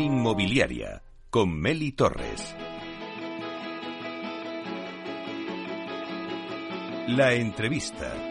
Inmobiliaria 0.00 1.02
con 1.30 1.50
Meli 1.50 1.92
Torres. 1.92 2.56
La 7.06 7.34
entrevista. 7.34 8.27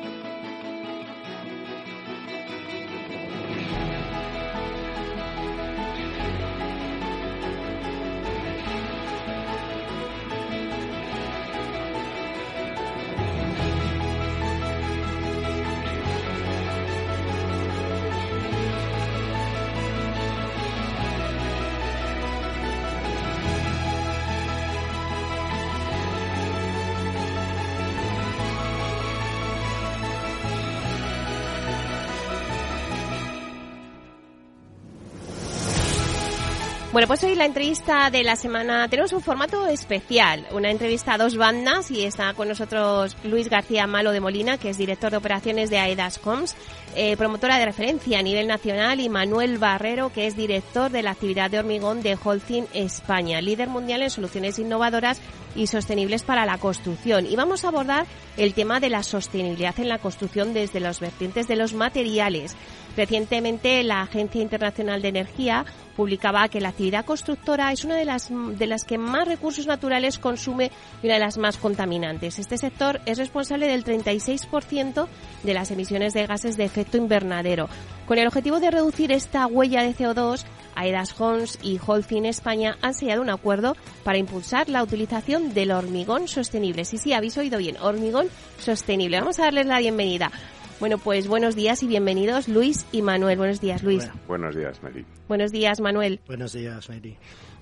Pues 37.07 37.23
hoy 37.23 37.35
la 37.35 37.45
entrevista 37.45 38.09
de 38.09 38.21
la 38.21 38.35
semana 38.35 38.89
tenemos 38.89 39.13
un 39.13 39.21
formato 39.21 39.65
especial, 39.67 40.45
una 40.51 40.71
entrevista 40.71 41.13
a 41.13 41.17
dos 41.17 41.37
bandas 41.37 41.89
y 41.89 42.03
está 42.03 42.33
con 42.33 42.49
nosotros 42.49 43.15
Luis 43.23 43.49
García 43.49 43.87
Malo 43.87 44.11
de 44.11 44.19
Molina, 44.19 44.57
que 44.57 44.69
es 44.69 44.77
director 44.77 45.11
de 45.11 45.15
operaciones 45.15 45.69
de 45.69 45.77
Aedas 45.77 46.19
Homes, 46.25 46.57
eh, 46.97 47.15
promotora 47.15 47.59
de 47.59 47.65
referencia 47.65 48.19
a 48.19 48.23
nivel 48.23 48.45
nacional, 48.45 48.99
y 48.99 49.07
Manuel 49.07 49.57
Barrero, 49.57 50.11
que 50.11 50.27
es 50.27 50.35
director 50.35 50.91
de 50.91 51.01
la 51.01 51.11
actividad 51.11 51.49
de 51.49 51.59
hormigón 51.59 52.01
de 52.01 52.17
Holcim 52.21 52.65
España, 52.73 53.39
líder 53.39 53.69
mundial 53.69 54.01
en 54.01 54.09
soluciones 54.09 54.59
innovadoras 54.59 55.21
y 55.55 55.67
sostenibles 55.67 56.23
para 56.23 56.45
la 56.45 56.57
construcción. 56.57 57.25
Y 57.25 57.35
vamos 57.35 57.63
a 57.63 57.69
abordar 57.69 58.05
el 58.37 58.53
tema 58.53 58.79
de 58.79 58.89
la 58.89 59.03
sostenibilidad 59.03 59.79
en 59.79 59.89
la 59.89 59.99
construcción 59.99 60.53
desde 60.53 60.79
los 60.79 60.99
vertientes 60.99 61.47
de 61.47 61.55
los 61.55 61.73
materiales. 61.73 62.55
Recientemente 62.95 63.83
la 63.83 64.01
Agencia 64.01 64.41
Internacional 64.41 65.01
de 65.01 65.09
Energía 65.09 65.65
publicaba 65.95 66.47
que 66.47 66.61
la 66.61 66.69
actividad 66.69 67.05
constructora 67.05 67.71
es 67.71 67.83
una 67.83 67.95
de 67.95 68.05
las, 68.05 68.29
de 68.31 68.67
las 68.67 68.85
que 68.85 68.97
más 68.97 69.27
recursos 69.27 69.67
naturales 69.67 70.19
consume 70.19 70.71
y 71.01 71.05
una 71.05 71.15
de 71.15 71.19
las 71.19 71.37
más 71.37 71.57
contaminantes. 71.57 72.39
Este 72.39 72.57
sector 72.57 73.01
es 73.05 73.17
responsable 73.17 73.67
del 73.67 73.83
36% 73.83 75.07
de 75.43 75.53
las 75.53 75.71
emisiones 75.71 76.13
de 76.13 76.25
gases 76.25 76.57
de 76.57 76.65
efecto 76.65 76.97
invernadero. 76.97 77.69
Con 78.07 78.17
el 78.17 78.27
objetivo 78.27 78.59
de 78.59 78.71
reducir 78.71 79.11
esta 79.11 79.45
huella 79.47 79.83
de 79.83 79.95
CO2, 79.95 80.43
Aedas 80.77 81.19
Homes 81.19 81.59
y 81.61 81.79
Holcim 81.85 82.25
España 82.25 82.77
han 82.81 82.93
sellado 82.93 83.21
un 83.21 83.29
acuerdo 83.29 83.75
para 84.03 84.17
impulsar 84.17 84.69
la 84.69 84.83
utilización 84.83 85.53
del 85.53 85.71
hormigón 85.71 86.27
sostenible. 86.27 86.85
Sí, 86.85 86.97
sí, 86.97 87.13
habéis 87.13 87.37
oído 87.37 87.57
bien, 87.57 87.77
hormigón 87.81 88.27
sostenible. 88.59 89.19
Vamos 89.19 89.39
a 89.39 89.43
darles 89.43 89.65
la 89.65 89.79
bienvenida. 89.79 90.31
Bueno, 90.79 90.99
pues 90.99 91.27
buenos 91.27 91.55
días 91.55 91.81
y 91.81 91.87
bienvenidos 91.87 92.47
Luis 92.47 92.85
y 92.91 93.01
Manuel. 93.01 93.37
Buenos 93.37 93.59
días, 93.59 93.81
Luis. 93.81 94.07
buenos 94.27 94.55
días, 94.55 94.81
Mary. 94.83 95.05
Buenos 95.27 95.51
días, 95.51 95.79
Manuel. 95.79 96.19
Buenos 96.27 96.53
días, 96.53 96.87
Mary. 96.89 97.17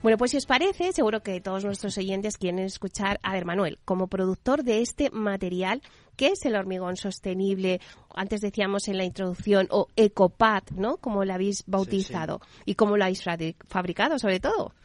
Bueno, 0.05 0.19
pues 0.19 0.29
si 0.29 0.37
os 0.37 0.45
parece, 0.45 0.93
seguro 0.93 1.23
que 1.23 1.41
todos 1.41 1.65
nuestros 1.65 1.97
oyentes 1.97 2.37
quieren 2.37 2.59
escuchar. 2.59 3.19
A 3.23 3.33
ver, 3.33 3.43
Manuel, 3.43 3.79
como 3.85 4.05
productor 4.05 4.63
de 4.63 4.81
este 4.81 5.09
material, 5.09 5.81
¿qué 6.15 6.27
es 6.27 6.45
el 6.45 6.55
hormigón 6.55 6.95
sostenible? 6.95 7.81
Antes 8.13 8.41
decíamos 8.41 8.87
en 8.87 8.99
la 8.99 9.03
introducción, 9.03 9.65
o 9.71 9.87
Ecopad, 9.95 10.61
¿no? 10.75 10.97
Como 10.97 11.25
lo 11.25 11.33
habéis 11.33 11.63
bautizado. 11.65 12.39
¿Y 12.65 12.75
cómo 12.75 12.97
lo 12.97 13.03
habéis 13.03 13.23
fabricado, 13.67 14.19
sobre 14.19 14.39
todo? 14.39 14.75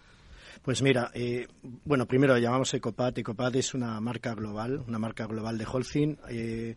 Pues 0.62 0.80
mira, 0.80 1.10
eh, 1.12 1.48
bueno, 1.84 2.06
primero 2.06 2.38
llamamos 2.38 2.72
Ecopad. 2.72 3.18
Ecopad 3.18 3.54
es 3.56 3.74
una 3.74 4.00
marca 4.00 4.34
global, 4.34 4.82
una 4.88 4.98
marca 4.98 5.26
global 5.26 5.58
de 5.58 5.66
Holcim. 5.70 6.16
Eh, 6.30 6.76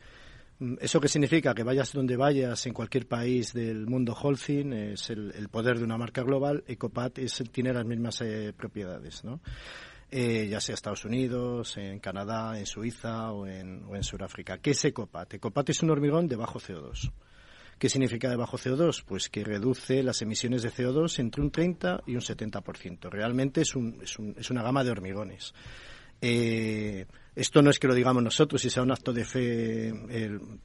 ¿Eso 0.80 1.00
qué 1.02 1.08
significa? 1.08 1.54
Que 1.54 1.64
vayas 1.64 1.92
donde 1.94 2.16
vayas, 2.16 2.66
en 2.66 2.74
cualquier 2.74 3.08
país 3.08 3.54
del 3.54 3.86
mundo 3.88 4.14
Holcim, 4.14 4.74
es 4.74 5.10
el, 5.10 5.50
poder 5.50 5.78
de 5.78 5.84
una 5.84 5.98
marca 5.98 6.24
global, 6.24 6.64
Ecopat 6.68 7.20
es, 7.20 7.44
tiene 7.52 7.74
las 7.74 7.86
mismas 7.86 8.22
eh, 8.22 8.54
propiedades, 8.56 9.24
¿no? 9.24 9.42
Eh, 10.10 10.48
ya 10.48 10.62
sea 10.62 10.76
Estados 10.76 11.06
Unidos, 11.06 11.76
en 11.78 12.00
Canadá, 12.00 12.58
en 12.60 12.66
Suiza 12.66 13.32
o 13.32 13.48
en, 13.48 13.84
o 13.86 13.96
en 13.96 14.04
Sudáfrica. 14.04 14.60
¿Qué 14.60 14.72
es 14.72 14.86
Ecopat? 14.86 15.34
Ecopat 15.34 15.70
es 15.70 15.82
un 15.82 15.90
hormigón 15.90 16.28
de 16.28 16.36
bajo 16.36 16.60
CO2. 16.60 17.12
¿Qué 17.80 17.90
significa 17.90 18.30
de 18.30 18.36
bajo 18.36 18.58
CO2? 18.58 19.04
Pues 19.06 19.30
que 19.30 19.44
reduce 19.44 20.04
las 20.04 20.22
emisiones 20.22 20.62
de 20.62 20.72
CO2 20.72 21.20
entre 21.20 21.42
un 21.42 21.52
30 21.52 22.04
y 22.06 22.16
un 22.16 22.22
70%. 22.22 23.10
Realmente 23.10 23.62
es, 23.62 23.76
un, 23.76 24.00
es, 24.02 24.18
un, 24.20 24.36
es 24.38 24.52
una 24.52 24.62
gama 24.62 24.84
de 24.84 24.92
hormigones. 24.92 25.54
Eh, 26.22 27.06
esto 27.36 27.62
no 27.62 27.70
es 27.70 27.80
que 27.80 27.88
lo 27.88 27.96
digamos 27.96 28.22
nosotros 28.24 28.64
y 28.66 28.70
sea 28.70 28.84
un 28.84 28.92
acto 28.92 29.12
de 29.12 29.26
fe, 29.26 29.94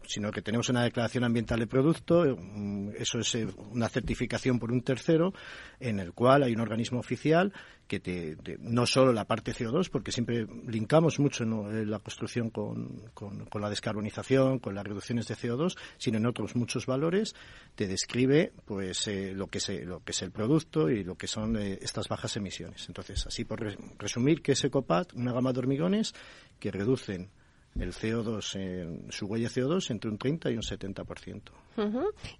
sino 0.06 0.30
que 0.30 0.42
tenemos 0.42 0.68
una 0.68 0.82
declaración 0.82 1.24
ambiental 1.24 1.58
de 1.60 1.66
producto, 1.66 2.24
mm, 2.24 2.90
eso 2.98 3.18
es 3.20 3.34
eh, 3.34 3.46
una 3.70 3.88
certificación 3.88 4.58
por 4.58 4.70
un 4.70 4.82
tercero, 4.82 5.32
en 5.80 5.98
el 5.98 6.12
cual 6.12 6.42
hay 6.42 6.54
un 6.54 6.60
organismo 6.60 7.00
oficial 7.00 7.52
que 7.88 7.98
te, 8.00 8.36
no 8.60 8.86
solo 8.86 9.12
la 9.12 9.24
parte 9.24 9.52
CO2, 9.52 9.90
porque 9.90 10.12
siempre 10.12 10.46
linkamos 10.66 11.18
mucho 11.18 11.42
en 11.42 11.90
la 11.90 11.98
construcción 11.98 12.50
con, 12.50 13.10
la 13.54 13.70
descarbonización, 13.70 14.58
con 14.58 14.74
las 14.74 14.86
reducciones 14.86 15.26
de 15.26 15.34
CO2, 15.34 15.76
sino 15.96 16.18
en 16.18 16.26
otros 16.26 16.54
muchos 16.54 16.86
valores, 16.86 17.34
te 17.74 17.88
describe 17.88 18.52
pues 18.66 19.08
eh, 19.08 19.32
lo 19.34 19.48
que 19.48 19.58
es 19.58 19.68
lo 19.84 20.04
que 20.04 20.12
es 20.12 20.22
el 20.22 20.30
producto 20.30 20.90
y 20.90 21.02
lo 21.02 21.16
que 21.16 21.26
son 21.26 21.56
eh, 21.56 21.78
estas 21.80 22.08
bajas 22.08 22.36
emisiones. 22.36 22.86
Entonces, 22.88 23.26
así 23.26 23.44
por 23.44 23.60
resumir, 23.98 24.42
que 24.42 24.52
es 24.52 24.62
Ecopat, 24.62 25.14
una 25.14 25.32
gama 25.32 25.52
de 25.52 25.58
hormigones 25.60 26.14
que 26.60 26.70
reducen 26.70 27.30
el 27.78 27.92
CO2, 27.92 28.56
en, 28.56 29.06
su 29.10 29.26
huella 29.26 29.48
CO2 29.48 29.90
entre 29.90 30.10
un 30.10 30.18
30 30.18 30.50
y 30.50 30.54
un 30.54 30.62
70%. 30.62 31.42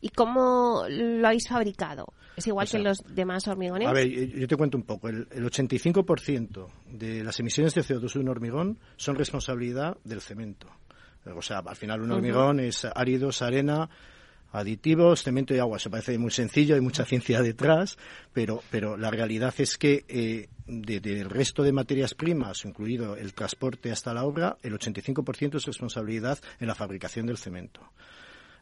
¿Y 0.00 0.08
cómo 0.10 0.84
lo 0.88 1.26
habéis 1.26 1.48
fabricado? 1.48 2.12
¿Es 2.36 2.46
igual 2.46 2.68
que 2.68 2.78
los 2.78 2.98
demás 3.14 3.46
hormigones? 3.46 3.88
A 3.88 3.92
ver, 3.92 4.08
yo 4.08 4.46
te 4.48 4.56
cuento 4.56 4.76
un 4.76 4.84
poco. 4.84 5.08
El, 5.08 5.28
85% 5.28 6.68
de 6.92 7.24
las 7.24 7.38
emisiones 7.40 7.74
de 7.74 7.82
CO2 7.82 8.14
de 8.14 8.20
un 8.20 8.28
hormigón 8.28 8.78
son 8.96 9.16
responsabilidad 9.16 9.96
del 10.04 10.20
cemento. 10.20 10.68
O 11.34 11.42
sea, 11.42 11.58
al 11.58 11.76
final 11.76 12.02
un 12.02 12.12
hormigón 12.12 12.60
es 12.60 12.84
áridos, 12.84 13.42
arena, 13.42 13.88
aditivos, 14.52 15.22
cemento 15.22 15.54
y 15.54 15.58
agua. 15.58 15.76
Eso 15.76 15.90
parece 15.90 16.18
muy 16.18 16.30
sencillo, 16.30 16.74
hay 16.74 16.80
mucha 16.80 17.04
ciencia 17.04 17.42
detrás, 17.42 17.98
pero, 18.32 18.62
pero 18.70 18.96
la 18.96 19.10
realidad 19.10 19.54
es 19.58 19.78
que 19.78 20.04
eh, 20.08 20.48
del 20.66 21.28
resto 21.28 21.62
de 21.62 21.72
materias 21.72 22.14
primas, 22.14 22.64
incluido 22.64 23.16
el 23.16 23.34
transporte 23.34 23.90
hasta 23.90 24.14
la 24.14 24.24
obra, 24.24 24.58
el 24.62 24.78
85% 24.78 25.56
es 25.56 25.64
responsabilidad 25.64 26.38
en 26.60 26.66
la 26.66 26.74
fabricación 26.74 27.26
del 27.26 27.38
cemento. 27.38 27.80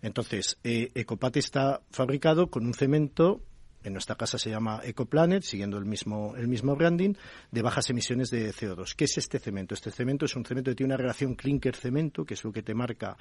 Entonces, 0.03 0.59
eh, 0.63 0.91
Ecopat 0.95 1.37
está 1.37 1.81
fabricado 1.91 2.49
con 2.49 2.67
un 2.67 2.75
cemento 2.75 3.43
en 3.83 3.93
nuestra 3.93 4.17
casa 4.17 4.39
se 4.39 4.51
llama 4.51 4.81
EcoPlanet, 4.83 5.43
siguiendo 5.43 5.79
el 5.79 5.85
mismo, 5.85 6.35
el 6.37 6.49
mismo 6.49 6.75
branding, 6.75 7.15
de 7.51 7.63
bajas 7.63 7.89
emisiones 7.91 8.31
de 8.31 8.53
CO2. 8.53 8.95
¿Qué 8.97 9.05
es 9.05 9.19
este 9.19 9.39
cemento? 9.39 9.75
Este 9.75 9.91
cemento 9.91 10.25
es 10.25 10.35
un 10.37 10.45
cemento 10.45 10.71
que 10.71 10.75
tiene 10.75 10.93
una 10.93 10.97
relación 10.97 11.35
clinker-cemento, 11.35 12.25
que 12.25 12.35
es 12.35 12.45
lo 12.45 12.53
que 12.53 12.63
te 12.63 12.75
marca, 12.75 13.17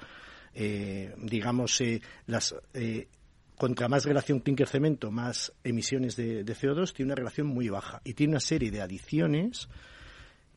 eh, 0.54 1.14
digamos, 1.18 1.80
eh, 1.80 2.00
las... 2.26 2.54
Eh, 2.74 3.08
contra 3.56 3.88
más 3.88 4.04
relación 4.04 4.40
clinker-cemento, 4.40 5.10
más 5.10 5.50
emisiones 5.64 6.14
de, 6.14 6.44
de 6.44 6.54
CO2, 6.54 6.92
tiene 6.92 7.12
una 7.12 7.14
relación 7.14 7.46
muy 7.46 7.70
baja 7.70 8.02
y 8.04 8.12
tiene 8.12 8.32
una 8.34 8.40
serie 8.40 8.70
de 8.70 8.82
adiciones 8.82 9.70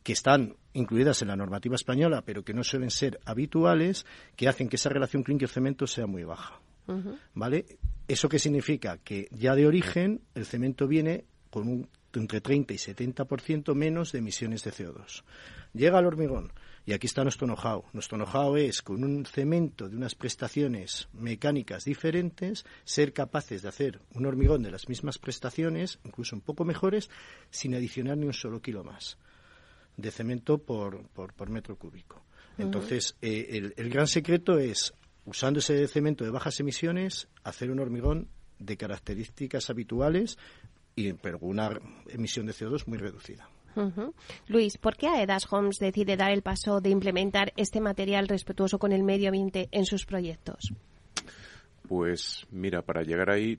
que 0.03 0.13
están 0.13 0.55
incluidas 0.73 1.21
en 1.21 1.29
la 1.29 1.35
normativa 1.35 1.75
española, 1.75 2.23
pero 2.25 2.43
que 2.43 2.53
no 2.53 2.63
suelen 2.63 2.89
ser 2.89 3.19
habituales, 3.25 4.05
que 4.35 4.47
hacen 4.47 4.69
que 4.69 4.75
esa 4.75 4.89
relación 4.89 5.23
clinker-cemento 5.23 5.87
sea 5.87 6.07
muy 6.07 6.23
baja. 6.23 6.59
¿Vale? 7.35 7.65
¿Eso 8.09 8.27
qué 8.27 8.39
significa? 8.39 8.97
Que 8.97 9.27
ya 9.29 9.53
de 9.53 9.67
origen 9.67 10.21
el 10.33 10.47
cemento 10.47 10.87
viene 10.87 11.25
con 11.51 11.67
un, 11.67 11.89
entre 12.13 12.41
30 12.41 12.73
y 12.73 12.77
70% 12.77 13.75
menos 13.75 14.11
de 14.11 14.17
emisiones 14.17 14.63
de 14.63 14.71
CO2. 14.71 15.23
Llega 15.73 15.99
al 15.99 16.07
hormigón 16.07 16.51
y 16.87 16.93
aquí 16.93 17.05
está 17.05 17.21
nuestro 17.21 17.45
know-how. 17.45 17.85
Nuestro 17.93 18.17
know-how 18.17 18.55
es, 18.55 18.81
con 18.81 19.03
un 19.03 19.27
cemento 19.27 19.87
de 19.87 19.95
unas 19.95 20.15
prestaciones 20.15 21.07
mecánicas 21.13 21.85
diferentes, 21.85 22.65
ser 22.83 23.13
capaces 23.13 23.61
de 23.61 23.69
hacer 23.69 24.01
un 24.15 24.25
hormigón 24.25 24.63
de 24.63 24.71
las 24.71 24.89
mismas 24.89 25.19
prestaciones, 25.19 25.99
incluso 26.03 26.35
un 26.35 26.41
poco 26.41 26.65
mejores, 26.65 27.11
sin 27.51 27.75
adicionar 27.75 28.17
ni 28.17 28.25
un 28.25 28.33
solo 28.33 28.59
kilo 28.59 28.83
más 28.83 29.19
de 29.97 30.09
cemento 30.09 30.57
por, 30.57 31.07
por, 31.09 31.49
metro 31.51 31.75
cúbico. 31.75 32.23
Entonces, 32.57 33.15
eh, 33.21 33.71
el, 33.75 33.89
gran 33.89 34.07
secreto 34.07 34.57
es 34.57 34.93
usando 35.25 35.59
ese 35.59 35.87
cemento 35.87 36.23
de 36.23 36.31
bajas 36.31 36.59
emisiones, 36.59 37.27
hacer 37.43 37.71
un 37.71 37.79
hormigón 37.79 38.29
de 38.59 38.77
características 38.77 39.69
habituales, 39.69 40.37
y, 40.95 41.13
pero 41.13 41.39
con 41.39 41.49
una 41.49 41.79
emisión 42.07 42.45
de 42.45 42.53
CO2 42.53 42.87
muy 42.87 42.97
reducida. 42.97 43.49
Luis, 44.47 44.77
¿por 44.77 44.97
qué 44.97 45.07
Aedas 45.07 45.51
Homes 45.51 45.77
decide 45.79 46.17
dar 46.17 46.31
el 46.31 46.41
paso 46.41 46.81
de 46.81 46.89
implementar 46.89 47.53
este 47.55 47.79
material 47.79 48.27
respetuoso 48.27 48.79
con 48.79 48.91
el 48.91 49.03
medio 49.03 49.29
ambiente 49.29 49.69
en 49.71 49.85
sus 49.85 50.05
proyectos? 50.05 50.73
Pues 51.87 52.45
mira, 52.51 52.81
para 52.81 53.03
llegar 53.03 53.29
ahí, 53.29 53.57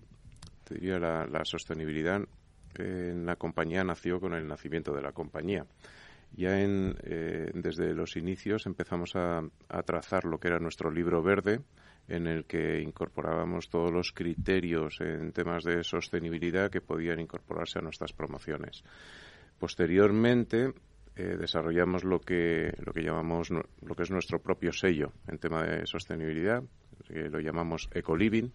te 0.65 0.75
diría 0.75 0.99
la, 0.99 1.45
sostenibilidad 1.45 2.21
en 2.77 3.27
la 3.27 3.37
compañía 3.37 3.83
nació 3.83 4.21
con 4.21 4.35
el 4.35 4.47
nacimiento 4.47 4.93
de 4.93 5.03
la 5.03 5.13
compañía. 5.13 5.67
Ya 6.37 6.61
en, 6.61 6.97
eh, 7.03 7.50
desde 7.55 7.93
los 7.94 8.17
inicios 8.17 8.67
empezamos 8.67 9.15
a, 9.15 9.43
trazar 9.85 10.25
lo 10.25 10.38
que 10.38 10.49
era 10.49 10.59
nuestro 10.59 10.91
libro 10.91 11.23
verde, 11.23 11.61
en 12.09 12.27
el 12.27 12.44
que 12.44 12.81
incorporábamos 12.81 13.69
todos 13.69 13.93
los 13.93 14.12
criterios 14.12 15.00
en 15.00 15.32
temas 15.32 15.65
de 15.65 15.85
sostenibilidad 15.85 16.71
que 16.71 16.81
podían 16.81 17.21
incorporarse 17.21 17.79
a 17.79 17.82
nuestras 17.82 18.12
promociones. 18.12 18.82
Posteriormente 19.59 20.73
eh, 21.17 21.37
desarrollamos 21.38 22.05
lo 22.05 22.21
que 22.21 22.73
lo 22.85 22.93
que 22.93 23.03
llamamos 23.03 23.50
lo 23.50 23.94
que 23.94 24.03
es 24.03 24.11
nuestro 24.11 24.41
propio 24.41 24.73
sello 24.73 25.12
en 25.29 25.38
tema 25.38 25.62
de 25.65 25.87
sostenibilidad, 25.87 26.62
que 27.12 27.29
lo 27.29 27.41
llamamos 27.41 27.89
Ecoliving 27.93 28.53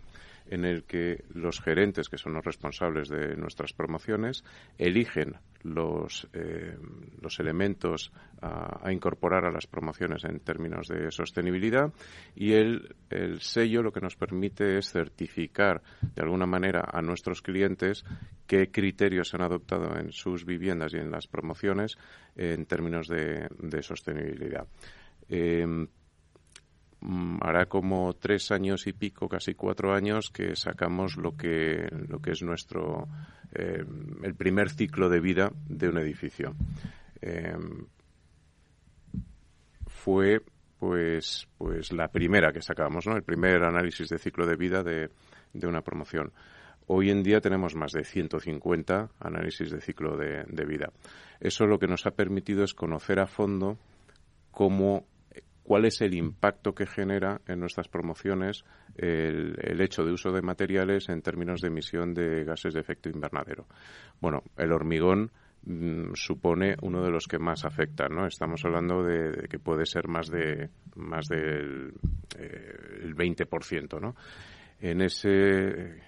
en 0.47 0.65
el 0.65 0.83
que 0.83 1.23
los 1.33 1.59
gerentes, 1.59 2.09
que 2.09 2.17
son 2.17 2.33
los 2.33 2.45
responsables 2.45 3.09
de 3.09 3.35
nuestras 3.35 3.73
promociones, 3.73 4.43
eligen 4.77 5.37
los, 5.63 6.27
eh, 6.33 6.77
los 7.19 7.39
elementos 7.39 8.11
a, 8.41 8.91
incorporar 8.91 9.45
a 9.45 9.51
las 9.51 9.65
promociones 9.65 10.23
en 10.23 10.39
términos 10.39 10.87
de 10.87 11.09
sostenibilidad 11.09 11.91
y 12.35 12.53
el, 12.53 12.95
el 13.09 13.41
sello 13.41 13.81
lo 13.81 13.91
que 13.91 14.01
nos 14.01 14.15
permite 14.15 14.77
es 14.77 14.91
certificar 14.91 15.81
de 16.01 16.21
alguna 16.21 16.45
manera 16.45 16.87
a 16.91 17.01
nuestros 17.01 17.41
clientes 17.41 18.05
qué 18.45 18.69
criterios 18.69 19.33
han 19.33 19.41
adoptado 19.41 19.97
en 19.97 20.11
sus 20.11 20.45
viviendas 20.45 20.93
y 20.93 20.97
en 20.97 21.09
las 21.09 21.25
promociones 21.25 21.97
en 22.35 22.65
términos 22.67 23.07
de, 23.07 23.47
de 23.57 23.81
sostenibilidad. 23.81 24.67
Mm, 25.29 25.85
hará 27.41 27.67
como 27.67 28.13
tres 28.13 28.51
años 28.51 28.87
y 28.87 28.93
pico, 28.93 29.27
casi 29.27 29.53
cuatro 29.53 29.93
años, 29.93 30.29
que 30.31 30.55
sacamos 30.55 31.17
lo 31.17 31.35
que, 31.35 31.87
lo 32.07 32.19
que 32.19 32.31
es 32.31 32.41
nuestro, 32.41 33.07
eh, 33.53 33.83
el 34.23 34.35
primer 34.35 34.69
ciclo 34.69 35.09
de 35.09 35.19
vida 35.19 35.51
de 35.67 35.89
un 35.89 35.97
edificio. 35.97 36.55
Em, 37.21 37.85
fue 39.87 40.41
pues, 40.79 41.47
pues 41.57 41.91
la 41.91 42.09
primera 42.09 42.51
que 42.51 42.61
sacamos, 42.61 43.07
¿no? 43.07 43.15
El 43.15 43.23
primer 43.23 43.63
análisis 43.63 44.09
de 44.09 44.19
ciclo 44.19 44.45
de 44.45 44.55
vida 44.55 44.83
de, 44.83 45.09
de 45.53 45.67
una 45.67 45.81
promoción. 45.81 46.31
Hoy 46.87 47.09
en 47.09 47.23
día 47.23 47.41
tenemos 47.41 47.75
más 47.75 47.93
de 47.93 48.03
150 48.03 49.09
análisis 49.19 49.71
de 49.71 49.81
ciclo 49.81 50.17
de 50.17 50.65
vida. 50.65 50.91
Eso 51.39 51.65
lo 51.65 51.79
que 51.79 51.87
nos 51.87 52.05
ha 52.05 52.11
permitido 52.11 52.63
es 52.63 52.75
conocer 52.75 53.19
a 53.19 53.25
fondo 53.25 53.79
cómo 54.51 55.07
cuál 55.65 55.85
es 55.85 55.99
el 56.01 56.13
impacto 56.13 56.75
que 56.75 56.85
genera 56.85 57.41
en 57.47 57.59
nuestras 57.59 57.87
promociones 57.87 58.63
el, 58.95 59.81
hecho 59.81 60.05
de 60.05 60.13
uso 60.13 60.31
de 60.31 60.43
materiales 60.43 61.09
en 61.09 61.23
términos 61.23 61.59
de 61.59 61.69
emisión 61.69 62.13
de 62.13 62.43
gases 62.43 62.75
de 62.75 62.79
efecto 62.79 63.09
invernadero. 63.09 63.65
Bueno, 64.21 64.43
el 64.57 64.71
hormigón 64.71 65.31
mm, 65.63 66.13
supone 66.13 66.75
uno 66.83 67.03
de 67.03 67.09
los 67.09 67.27
que 67.27 67.39
más 67.39 67.65
afecta, 67.65 68.07
¿no? 68.07 68.27
Estamos 68.27 68.63
hablando 68.63 69.03
de, 69.03 69.47
que 69.49 69.57
puede 69.57 69.87
ser 69.87 70.07
más 70.07 70.29
de 70.29 70.69
más 70.95 71.27
del 71.27 71.93
eh, 72.37 72.99
el 73.01 73.15
20%, 73.15 73.99
¿no? 73.99 74.15
En 74.79 75.01
ese 75.01 75.99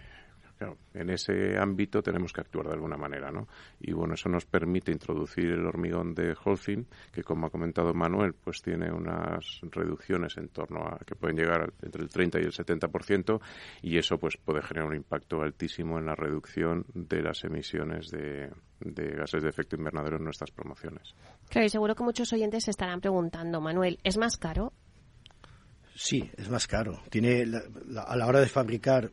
en 0.93 1.09
ese 1.09 1.57
ámbito 1.57 2.01
tenemos 2.01 2.33
que 2.33 2.41
actuar 2.41 2.67
de 2.67 2.73
alguna 2.73 2.97
manera, 2.97 3.31
¿no? 3.31 3.47
Y 3.79 3.93
bueno, 3.93 4.15
eso 4.15 4.29
nos 4.29 4.45
permite 4.45 4.91
introducir 4.91 5.45
el 5.45 5.65
hormigón 5.65 6.13
de 6.13 6.35
Holcim, 6.43 6.85
que 7.11 7.23
como 7.23 7.47
ha 7.47 7.49
comentado 7.49 7.93
Manuel, 7.93 8.33
pues 8.33 8.61
tiene 8.61 8.91
unas 8.91 9.61
reducciones 9.63 10.37
en 10.37 10.49
torno 10.49 10.81
a 10.81 10.97
que 11.05 11.15
pueden 11.15 11.37
llegar 11.37 11.73
entre 11.81 12.01
el 12.01 12.09
30 12.09 12.39
y 12.39 12.43
el 12.43 12.51
70%, 12.51 13.39
y 13.81 13.97
eso 13.97 14.17
pues 14.17 14.37
puede 14.37 14.61
generar 14.61 14.89
un 14.89 14.95
impacto 14.95 15.41
altísimo 15.41 15.99
en 15.99 16.05
la 16.05 16.15
reducción 16.15 16.85
de 16.93 17.21
las 17.21 17.43
emisiones 17.43 18.09
de, 18.09 18.49
gases 18.79 19.43
de 19.43 19.49
efecto 19.49 19.75
invernadero 19.75 20.17
en 20.17 20.23
nuestras 20.23 20.51
promociones. 20.51 21.13
Claro, 21.49 21.65
y 21.65 21.69
seguro 21.69 21.95
que 21.95 22.03
muchos 22.03 22.31
oyentes 22.33 22.65
se 22.65 22.71
estarán 22.71 23.01
preguntando, 23.01 23.61
Manuel, 23.61 23.99
¿es 24.03 24.17
más 24.17 24.37
caro? 24.37 24.73
Sí, 25.95 26.29
es 26.37 26.49
más 26.49 26.67
caro. 26.67 27.01
Tiene 27.09 27.43
a 28.05 28.15
la 28.15 28.27
hora 28.27 28.39
de 28.39 28.47
fabricar 28.47 29.09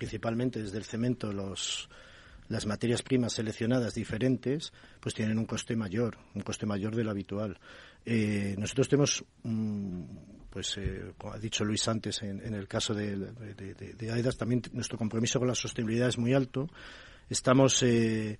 principalmente 0.00 0.62
desde 0.62 0.78
el 0.78 0.84
cemento, 0.84 1.30
los, 1.30 1.90
las 2.48 2.64
materias 2.64 3.02
primas 3.02 3.34
seleccionadas 3.34 3.92
diferentes, 3.92 4.72
pues 4.98 5.14
tienen 5.14 5.38
un 5.38 5.44
coste 5.44 5.76
mayor, 5.76 6.16
un 6.34 6.40
coste 6.40 6.64
mayor 6.64 6.96
del 6.96 7.10
habitual. 7.10 7.58
Eh, 8.06 8.54
nosotros 8.56 8.88
tenemos, 8.88 9.22
pues, 10.48 10.78
eh, 10.78 11.12
como 11.18 11.34
ha 11.34 11.38
dicho 11.38 11.66
Luis 11.66 11.86
antes, 11.86 12.22
en, 12.22 12.54
el 12.54 12.66
caso 12.66 12.94
de, 12.94 13.14
de, 13.14 14.32
también 14.38 14.62
nuestro 14.72 14.96
compromiso 14.96 15.38
con 15.38 15.48
la 15.48 15.54
sostenibilidad 15.54 16.08
es 16.08 16.16
muy 16.16 16.32
alto. 16.32 16.66
Estamos, 17.28 17.82
eh, 17.82 18.38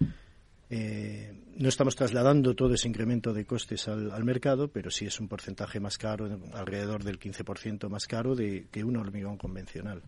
no 0.70 1.68
estamos 1.68 1.94
trasladando 1.94 2.54
todo 2.54 2.72
ese 2.72 2.88
incremento 2.88 3.34
de 3.34 3.44
costes 3.44 3.86
al, 3.86 4.12
al, 4.12 4.24
mercado, 4.24 4.68
pero 4.68 4.90
sí 4.90 5.04
es 5.04 5.20
un 5.20 5.28
porcentaje 5.28 5.78
más 5.78 5.98
caro, 5.98 6.26
alrededor 6.54 7.04
del 7.04 7.20
15% 7.20 7.90
más 7.90 8.06
caro 8.06 8.34
de, 8.34 8.66
que 8.70 8.82
un 8.82 8.96
hormigón 8.96 9.36
convencional. 9.36 10.02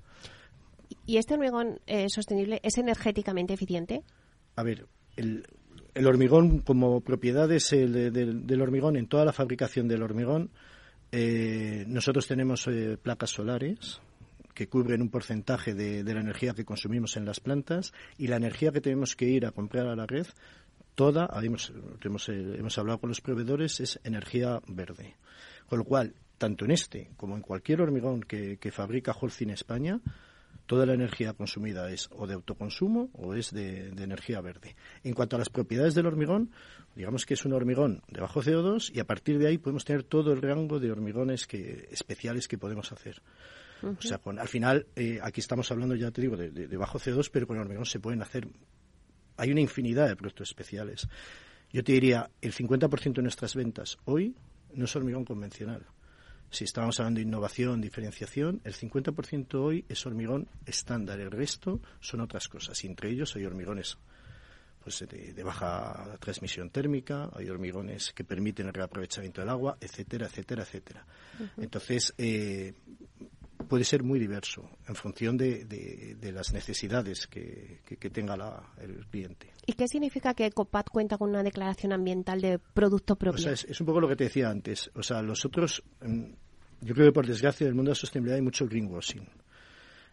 ¿Y 1.07 1.17
este 1.17 1.35
hormigón 1.35 1.81
eh, 1.87 2.09
sostenible 2.09 2.61
es 2.63 2.79
energéticamente 2.79 3.55
eficiente? 3.55 4.03
A 4.57 4.63
ver, 4.63 4.87
el, 5.17 5.45
hormigón 6.07 6.61
como 6.61 7.01
propiedades 7.01 7.73
el, 7.73 8.13
del, 8.13 8.63
hormigón 8.63 8.97
en 8.97 9.07
toda 9.07 9.25
la 9.25 9.33
fabricación 9.33 9.89
del 9.89 10.03
hormigón, 10.03 10.51
eh, 11.11 11.85
nosotros 11.87 12.27
tenemos 12.27 12.67
eh, 12.69 12.97
placas 13.01 13.31
solares 13.31 14.01
que 14.55 14.69
cubren 14.69 15.03
un 15.03 15.09
porcentaje 15.09 15.75
de, 15.75 16.05
la 16.05 16.21
energía 16.21 16.55
que 16.55 16.65
consumimos 16.65 17.17
en 17.17 17.25
las 17.25 17.41
plantas 17.41 17.93
y 18.19 18.27
la 18.27 18.37
energía 18.37 18.71
que 18.71 18.81
tenemos 18.81 19.17
que 19.17 19.27
ir 19.27 19.47
a 19.47 19.53
comprar 19.53 19.87
a 19.87 19.97
la 19.97 20.07
red, 20.07 20.27
toda, 20.95 21.29
hemos, 21.43 21.73
hemos, 22.03 22.79
hablado 22.79 23.01
con 23.01 23.09
los 23.09 23.23
proveedores, 23.23 23.81
es 23.81 23.99
energía 24.05 24.61
verde. 24.69 25.17
Con 25.67 25.79
lo 25.79 25.85
cual, 25.85 26.15
tanto 26.37 26.67
en 26.67 26.73
este 26.73 27.11
como 27.17 27.35
en 27.35 27.41
cualquier 27.41 27.81
hormigón 27.81 28.21
que, 28.21 28.59
que 28.59 28.71
fabrica 28.71 29.17
Holcim 29.19 29.51
España, 29.51 30.01
toda 30.67 30.87
la 30.87 30.95
energía 30.95 31.33
consumida 31.33 31.91
es 31.91 32.09
o 32.13 32.27
de 32.27 32.35
autoconsumo 32.35 33.11
o 33.15 33.35
es 33.35 33.51
de, 33.53 33.89
energía 33.89 34.41
verde. 34.41 34.77
En 35.05 35.15
cuanto 35.15 35.37
a 35.37 35.39
las 35.39 35.49
propiedades 35.49 35.95
del 35.95 36.07
hormigón, 36.07 36.51
digamos 36.95 37.27
que 37.27 37.35
es 37.35 37.45
un 37.45 37.53
hormigón 37.53 38.03
de 38.09 38.21
bajo 38.21 38.43
CO2 38.43 38.91
y 38.95 39.01
a 39.01 39.05
partir 39.05 39.39
de 39.39 39.49
ahí 39.49 39.59
podemos 39.59 39.85
tener 39.85 40.03
todo 40.03 40.33
el 40.33 40.43
rango 40.43 40.81
de 40.81 40.91
hormigones 40.91 41.47
que, 41.47 41.89
especiales 41.91 42.49
que 42.49 42.59
podemos 42.59 42.93
hacer. 42.93 43.23
O 43.83 44.01
sea, 44.01 44.21
al 44.25 44.49
final, 44.49 44.87
eh, 44.95 45.19
aquí 45.21 45.41
estamos 45.41 45.69
hablando, 45.73 45.97
ya 45.97 46.13
te 46.13 46.21
digo, 46.21 46.37
de, 46.37 46.51
de, 46.51 46.77
bajo 46.77 47.01
CO2, 47.01 47.31
pero 47.33 47.49
con 47.49 47.57
el 47.57 47.63
hormigón 47.63 47.85
se 47.85 47.99
pueden 47.99 48.23
hacer. 48.23 48.47
Hay 49.37 49.51
una 49.51 49.61
infinidad 49.61 50.07
de 50.07 50.15
productos 50.15 50.51
especiales. 50.51 51.09
Yo 51.73 51.83
te 51.83 51.93
diría, 51.93 52.31
el 52.41 52.53
50% 52.53 53.15
de 53.15 53.23
nuestras 53.23 53.57
ventas 53.57 53.99
hoy 54.05 54.37
no 54.75 54.85
es 54.85 54.95
hormigón 54.95 55.25
convencional. 55.25 55.85
Si 56.53 56.65
estamos 56.65 57.01
hablando 57.01 57.19
de 57.19 57.25
innovación, 57.25 57.81
diferenciación, 57.81 58.61
el 58.65 58.75
50% 58.75 59.55
hoy 59.55 59.87
es 59.89 60.05
hormigón 60.05 60.49
estándar, 60.67 61.19
el 61.19 61.31
resto 61.31 61.81
son 61.99 62.21
otras 62.21 62.47
cosas. 62.47 62.85
Y 62.85 62.89
entre 62.89 63.09
ellos 63.09 63.35
hay 63.37 63.47
hormigones 63.47 63.97
pues 64.85 65.03
de, 65.09 65.43
baja 65.43 66.19
transmisión 66.21 66.69
térmica, 66.69 67.31
hay 67.35 67.49
hormigones 67.49 68.13
que 68.13 68.23
permiten 68.23 68.67
el 68.67 68.75
reaprovechamiento 68.75 69.41
del 69.41 69.49
agua, 69.49 69.79
etcétera, 69.81 70.27
etcétera, 70.27 70.65
etcétera. 70.65 71.07
Entonces, 71.57 72.13
eh, 72.19 72.75
puede 73.63 73.85
ser 73.85 74.03
muy 74.03 74.19
diverso 74.19 74.69
en 74.87 74.95
función 74.95 75.37
de, 75.37 76.17
las 76.33 76.53
necesidades 76.53 77.27
que, 77.27 77.81
tenga 78.13 78.35
el 78.79 79.07
cliente. 79.07 79.53
¿Y 79.67 79.73
qué 79.73 79.89
significa 79.89 80.35
que 80.35 80.51
COPAT 80.51 80.91
cuenta 80.91 81.17
con 81.17 81.31
una 81.31 81.43
declaración 81.43 81.93
ambiental 81.93 82.41
de 82.41 82.59
producto 82.59 83.17
propio? 83.17 83.51
es, 83.51 83.81
un 83.81 83.87
poco 83.87 84.01
lo 84.01 84.09
que 84.09 84.17
te 84.17 84.25
decía 84.25 84.51
antes. 84.51 84.91
O 84.95 85.03
sea, 85.03 85.23
los 85.23 85.45
otros, 85.45 85.83
mm, 86.03 86.25
yo 86.83 86.95
creo 86.95 87.07
que 87.07 87.13
por 87.13 87.27
desgracia 87.27 87.65
en 87.65 87.69
el 87.69 87.75
mundo 87.75 87.91
de 87.91 87.93
la 87.93 88.01
sostenibilidad 88.01 88.37
hay 88.37 88.43
mucho 88.43 88.67
greenwashing. 88.67 89.27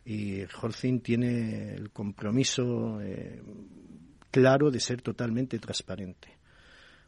Y 0.05 0.41
Holcim 0.61 1.01
tiene 1.01 1.73
el 1.73 1.91
compromiso 1.91 3.01
eh, 3.01 3.41
claro 4.31 4.71
de 4.71 4.79
ser 4.79 5.01
totalmente 5.01 5.59
transparente. 5.59 6.37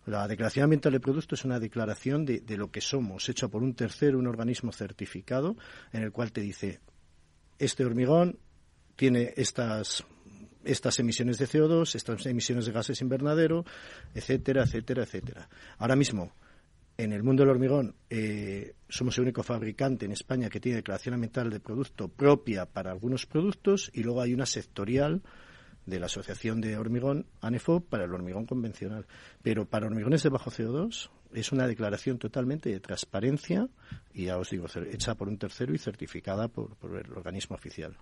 La 0.08 0.28
declaración 0.28 0.64
ambiental 0.64 0.94
de 0.94 1.00
producto 1.00 1.36
es 1.36 1.46
una 1.46 1.60
declaración 1.60 2.26
de, 2.26 2.44
lo 2.58 2.72
que 2.72 2.82
somos, 2.82 3.30
hecha 3.30 3.48
por 3.48 3.62
un 3.62 3.76
tercero, 3.76 4.18
un 4.18 4.28
organismo 4.28 4.72
certificado, 4.72 5.56
en 5.94 6.02
el 6.02 6.12
cual 6.12 6.32
te 6.32 6.42
dice, 6.42 6.80
este 7.60 7.86
hormigón 7.86 8.40
tiene 8.96 9.34
estas 9.38 10.04
estas 10.64 11.00
emisiones 11.00 11.40
de 11.40 11.48
CO2, 11.48 11.96
estas 11.96 12.24
emisiones 12.28 12.68
de 12.68 12.72
gases 12.72 13.02
invernadero, 13.02 13.66
etcétera, 14.14 14.64
etcétera, 14.64 15.04
etcétera. 15.04 15.50
Ahora 15.80 15.96
mismo, 15.96 16.34
en 17.04 17.14
el 17.14 17.24
mundo 17.24 17.42
del 17.42 17.50
hormigón, 17.50 17.96
eh, 18.12 18.76
somos 18.88 19.18
el 19.18 19.24
único 19.24 19.42
fabricante 19.42 20.06
en 20.06 20.12
España 20.12 20.50
que 20.50 20.60
tiene 20.60 20.78
declaración 20.78 21.16
ambiental 21.16 21.50
de 21.50 21.60
producto 21.60 22.10
propia 22.10 22.68
para 22.68 22.92
algunos 22.92 23.26
productos 23.26 23.90
y 23.92 24.04
luego 24.04 24.22
hay 24.22 24.36
una 24.36 24.46
sectorial 24.46 25.24
de 25.88 26.00
la 26.00 26.06
Asociación 26.06 26.62
de 26.62 26.78
Hormigón, 26.78 27.26
ANEFO, 27.42 27.80
para 27.80 28.04
el 28.04 28.14
hormigón 28.14 28.46
convencional. 28.46 29.08
Pero 29.42 29.66
para 29.66 29.88
hormigones 29.88 30.22
de 30.22 30.30
bajo 30.30 30.52
CO2, 30.52 31.10
es 31.34 31.52
una 31.52 31.66
declaración 31.66 32.20
totalmente 32.20 32.70
de 32.70 32.80
transparencia 32.80 33.68
y 34.14 34.26
ya 34.26 34.38
os 34.38 34.52
digo, 34.52 34.68
hecha 34.92 35.16
por 35.16 35.28
un 35.28 35.40
tercero 35.40 35.74
y 35.74 35.80
certificada 35.80 36.50
por, 36.50 36.78
el 36.84 37.12
organismo 37.14 37.56
oficial. 37.56 37.98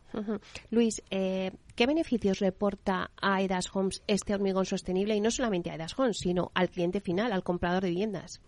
Luis, 0.72 1.02
eh, 1.10 1.54
¿qué 1.74 1.88
beneficios 1.88 2.40
reporta 2.40 3.12
a 3.22 3.42
Edas 3.42 3.74
Homes 3.74 4.04
este 4.08 4.34
hormigón 4.34 4.66
sostenible 4.66 5.16
y 5.16 5.22
no 5.22 5.32
solamente 5.32 5.72
a 5.72 5.76
Edas 5.76 5.98
Homes, 5.98 6.18
sino 6.18 6.52
al 6.54 6.70
cliente 6.70 7.00
final, 7.00 7.32
al 7.32 7.44
comprador 7.44 7.84
de 7.84 7.92
viviendas? 7.92 8.42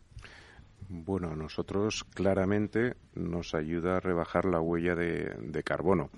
Bueno, 0.93 1.29
a 1.31 1.36
nosotros 1.38 2.03
claramente 2.13 2.98
nos 3.15 3.55
ayuda 3.55 3.95
a 3.95 4.00
rebajar 4.01 4.43
la 4.43 4.60
huella 4.60 4.93
de, 4.93 5.63
carbono 5.63 6.10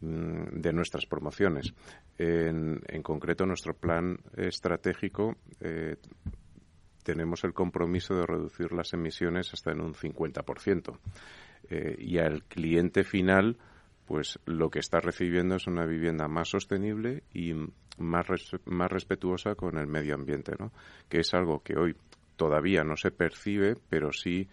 mm, 0.00 0.58
de 0.60 0.72
nuestras 0.72 1.06
promociones. 1.06 1.72
En, 2.18 2.80
concreto, 3.04 3.46
nuestro 3.46 3.74
plan 3.74 4.18
estratégico 4.36 5.36
eh, 5.60 5.94
tenemos 7.04 7.44
el 7.44 7.54
compromiso 7.54 8.16
de 8.16 8.26
reducir 8.26 8.72
las 8.72 8.92
emisiones 8.92 9.52
hasta 9.52 9.70
en 9.70 9.82
un 9.82 9.94
50%. 9.94 10.98
Eh, 11.70 11.94
y 12.00 12.18
al 12.18 12.42
cliente 12.42 13.04
final, 13.04 13.56
pues 14.04 14.40
lo 14.46 14.68
que 14.68 14.80
está 14.80 14.98
recibiendo 14.98 15.54
es 15.54 15.68
una 15.68 15.86
vivienda 15.86 16.26
más 16.26 16.48
sostenible 16.48 17.22
y 17.32 17.54
más, 17.98 18.26
más 18.64 18.90
respetuosa 18.90 19.54
con 19.54 19.78
el 19.78 19.86
medio 19.86 20.16
ambiente, 20.16 20.54
¿no? 20.58 20.72
que 21.08 21.20
es 21.20 21.32
algo 21.34 21.62
que 21.62 21.78
hoy 21.78 21.94
todavía 22.38 22.84
no 22.84 22.96
se 22.96 23.10
percibe, 23.10 23.76
pero 23.90 24.12
sí 24.12 24.48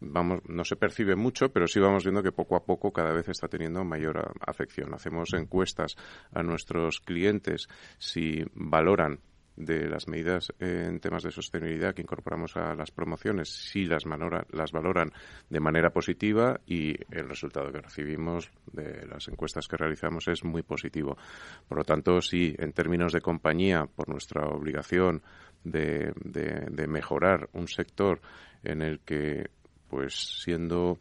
vamos, 0.00 0.40
no 0.46 0.64
se 0.64 0.76
percibe 0.76 1.16
mucho, 1.16 1.48
pero 1.52 1.66
sí 1.66 1.80
vamos 1.80 2.04
viendo 2.04 2.22
que 2.22 2.30
poco 2.30 2.54
a 2.54 2.64
poco 2.64 2.92
cada 2.92 3.12
vez 3.12 3.28
está 3.28 3.48
teniendo 3.48 3.82
mayor 3.84 4.32
afección. 4.46 4.94
Hacemos 4.94 5.32
encuestas 5.34 5.96
a 6.32 6.42
nuestros 6.42 7.00
clientes 7.00 7.68
si 7.98 8.44
valoran 8.54 9.18
de 9.56 9.88
las 9.88 10.08
medidas 10.08 10.52
en 10.58 10.98
temas 10.98 11.22
de 11.22 11.30
sostenibilidad 11.30 11.94
que 11.94 12.02
incorporamos 12.02 12.56
a 12.56 12.74
las 12.74 12.90
promociones, 12.90 13.50
si 13.50 13.84
las, 13.84 14.04
las 14.50 14.72
valoran 14.72 15.12
de 15.50 15.60
manera 15.60 15.90
positiva 15.90 16.60
y 16.66 16.94
el 17.14 17.28
resultado 17.28 17.70
que 17.70 17.80
recibimos 17.80 18.50
de 18.72 19.06
las 19.06 19.28
encuestas 19.28 19.68
que 19.68 19.76
realizamos 19.76 20.26
es 20.28 20.42
muy 20.44 20.62
positivo. 20.62 21.16
Por 21.68 21.78
lo 21.78 21.84
tanto, 21.84 22.20
sí, 22.22 22.54
en 22.58 22.72
términos 22.72 23.12
de 23.12 23.20
compañía, 23.20 23.86
por 23.94 24.08
nuestra 24.08 24.46
obligación 24.46 25.22
de, 25.64 26.12
mejorar 26.88 27.48
un 27.52 27.68
sector 27.68 28.20
en 28.64 28.82
el 28.82 29.00
que, 29.00 29.50
pues 29.88 30.40
siendo 30.42 30.98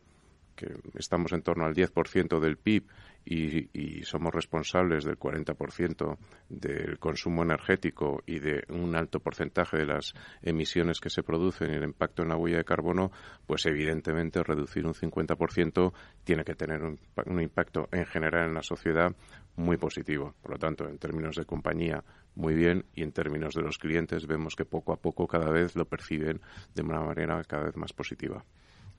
que 0.55 0.75
estamos 0.95 1.31
en 1.33 1.41
torno 1.41 1.65
al 1.65 1.73
10% 1.73 2.39
del 2.39 2.57
PIB 2.57 2.85
y, 3.25 4.03
somos 4.03 4.33
responsables 4.33 5.03
del 5.03 5.17
40% 5.17 6.17
del 6.49 6.99
consumo 6.99 7.43
energético 7.43 8.23
y 8.25 8.39
de 8.39 8.63
un 8.69 8.95
alto 8.95 9.19
porcentaje 9.19 9.77
de 9.77 9.85
las 9.85 10.13
emisiones 10.41 10.99
que 10.99 11.09
se 11.09 11.23
producen 11.23 11.71
y 11.71 11.75
el 11.75 11.83
impacto 11.83 12.23
en 12.23 12.29
la 12.29 12.37
huella 12.37 12.57
de 12.57 12.65
carbono, 12.65 13.11
pues 13.45 13.65
evidentemente 13.65 14.43
reducir 14.43 14.85
un 14.85 14.93
50% 14.93 15.93
tiene 16.23 16.43
que 16.43 16.55
tener 16.55 16.83
un, 16.83 16.99
un 17.25 17.41
impacto 17.41 17.87
en 17.91 18.05
general 18.05 18.49
en 18.49 18.55
la 18.55 18.63
sociedad 18.63 19.15
muy 19.55 19.77
positivo. 19.77 20.33
Por 20.41 20.51
lo 20.51 20.57
tanto, 20.57 20.87
en 20.87 20.97
términos 20.97 21.35
de 21.35 21.45
compañía, 21.45 22.03
muy 22.41 22.55
bien, 22.55 22.85
y 22.95 23.03
en 23.03 23.11
términos 23.11 23.53
de 23.53 23.61
los 23.61 23.77
clientes, 23.77 24.25
vemos 24.25 24.55
que 24.55 24.65
poco 24.65 24.93
a 24.93 24.97
poco 24.97 25.27
cada 25.27 25.51
vez 25.51 25.75
lo 25.75 25.85
perciben 25.85 26.41
de 26.73 26.81
una 26.81 26.99
manera 26.99 27.39
cada 27.43 27.65
vez 27.65 27.77
más 27.77 27.93
positiva. 27.93 28.43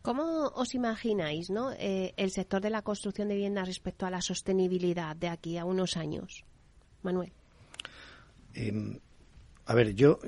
¿Cómo 0.00 0.46
os 0.54 0.74
imagináis 0.74 1.50
¿no? 1.50 1.72
Eh, 1.72 2.14
el 2.16 2.30
sector 2.30 2.62
de 2.62 2.70
la 2.70 2.82
construcción 2.82 3.26
de 3.28 3.34
viviendas 3.34 3.66
respecto 3.66 4.06
a 4.06 4.10
la 4.10 4.22
sostenibilidad 4.22 5.16
de 5.16 5.28
aquí 5.28 5.58
a 5.58 5.64
unos 5.64 5.96
años? 5.96 6.44
Manuel. 7.02 7.32
Em, 8.54 8.98
a 9.66 9.74
ver, 9.74 9.92
yo. 9.94 10.20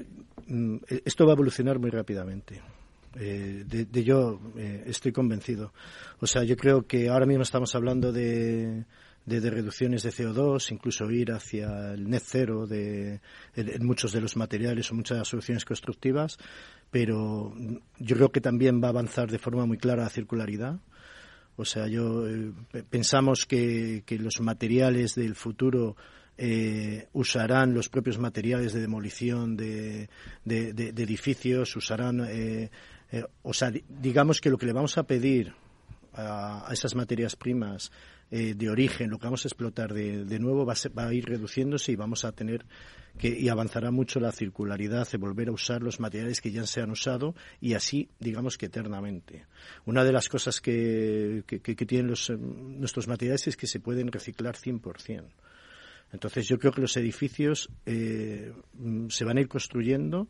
Mm, 0.49 0.79
esto 1.05 1.25
va 1.25 1.33
a 1.33 1.35
evolucionar 1.35 1.79
muy 1.79 1.91
rápidamente. 1.91 2.61
Eh, 3.15 3.63
de, 3.65 3.85
de, 3.85 4.03
yo 4.03 4.41
eh, 4.57 4.83
estoy 4.87 5.13
convencido. 5.13 5.73
O 6.19 6.27
sea, 6.27 6.43
yo 6.43 6.57
creo 6.57 6.87
que 6.87 7.09
ahora 7.09 7.27
mismo 7.27 7.45
estamos 7.45 7.75
hablando 7.77 8.11
de 8.13 8.85
de, 9.27 9.51
reducciones 9.51 10.03
de 10.03 10.11
CO2, 10.11 10.71
incluso 10.73 11.11
ir 11.11 11.33
hacia 11.33 11.93
el 11.93 12.09
net 12.09 12.23
cero 12.25 12.67
de, 12.67 13.21
en, 13.57 13.87
muchos 13.87 14.13
de 14.13 14.21
los 14.21 14.37
materiales 14.37 14.91
o 14.91 14.95
muchas 14.95 15.27
soluciones 15.27 15.65
constructivas, 15.65 16.39
pero 16.91 17.55
yo 17.99 18.17
creo 18.17 18.31
que 18.31 18.41
también 18.41 18.83
va 18.83 18.89
a 18.89 18.91
avanzar 18.91 19.31
de 19.31 19.39
forma 19.39 19.67
muy 19.67 19.79
clara 19.79 20.03
la 20.03 20.11
circularidad. 20.11 20.79
O 21.57 21.65
sea, 21.65 21.87
yo 21.87 22.29
eh, 22.29 22.53
pensamos 22.91 23.47
que, 23.47 24.03
que, 24.05 24.19
los 24.19 24.41
materiales 24.41 25.15
del 25.15 25.37
futuro 25.37 25.97
eh, 26.37 27.09
usarán 27.13 27.75
los 27.75 27.89
propios 27.89 28.19
materiales 28.19 28.73
de 28.73 28.81
demolición 28.81 29.57
de, 29.57 30.09
de, 30.45 30.89
edificios, 30.89 31.77
usarán, 31.77 32.27
eh, 32.29 32.71
o 33.43 33.55
sea, 33.55 33.73
digamos 33.89 34.41
que 34.41 34.51
lo 34.51 34.59
que 34.59 34.67
le 34.67 34.73
vamos 34.73 34.99
a 34.99 35.05
pedir 35.05 35.55
a, 36.13 36.69
a 36.69 36.73
esas 36.73 36.97
materias 36.97 37.37
primas 37.37 37.93
eh, 38.37 38.55
de 38.57 38.69
origen, 38.69 39.11
lo 39.11 39.19
que 39.21 39.27
vamos 39.27 39.45
a 39.45 39.49
explotar 39.49 39.95
de, 39.95 40.25
de 40.25 40.39
nuevo 40.41 40.67
va 40.67 40.75
a, 40.75 41.15
ir 41.15 41.25
reduciéndose 41.25 41.93
y 41.93 41.95
vamos 41.95 42.25
a 42.25 42.33
tener 42.33 42.67
que 43.17 43.29
y 43.29 43.49
avanzará 43.49 43.93
mucho 43.93 44.19
la 44.19 44.33
circularidad 44.33 45.09
de 45.09 45.19
volver 45.19 45.51
a 45.51 45.53
usar 45.53 45.85
los 45.85 46.01
materiales 46.01 46.41
que 46.41 46.51
ya 46.51 46.67
se 46.67 46.81
han 46.81 46.91
usado 46.91 47.37
y 47.61 47.75
así, 47.75 48.09
digamos 48.19 48.59
que 48.59 48.67
eternamente. 48.67 49.47
Una 49.87 50.03
de 50.03 50.11
las 50.11 50.29
cosas 50.29 50.61
que, 50.61 51.45
que, 51.47 51.87
tienen 51.87 52.13
eh, 52.13 52.37
nuestros 52.37 53.07
materiales 53.07 53.47
es 53.47 53.57
que 53.57 53.69
se 53.69 53.79
pueden 53.79 54.11
reciclar 54.11 54.57
100%. 54.57 55.27
Entonces 56.13 56.49
yo 56.49 56.59
creo 56.59 56.73
que 56.73 56.81
los 56.81 56.97
edificios 56.97 57.71
eh, 57.87 58.53
se 59.11 59.25
van 59.25 59.39
a 59.39 59.43
ir 59.43 59.49
construyendo 59.49 60.27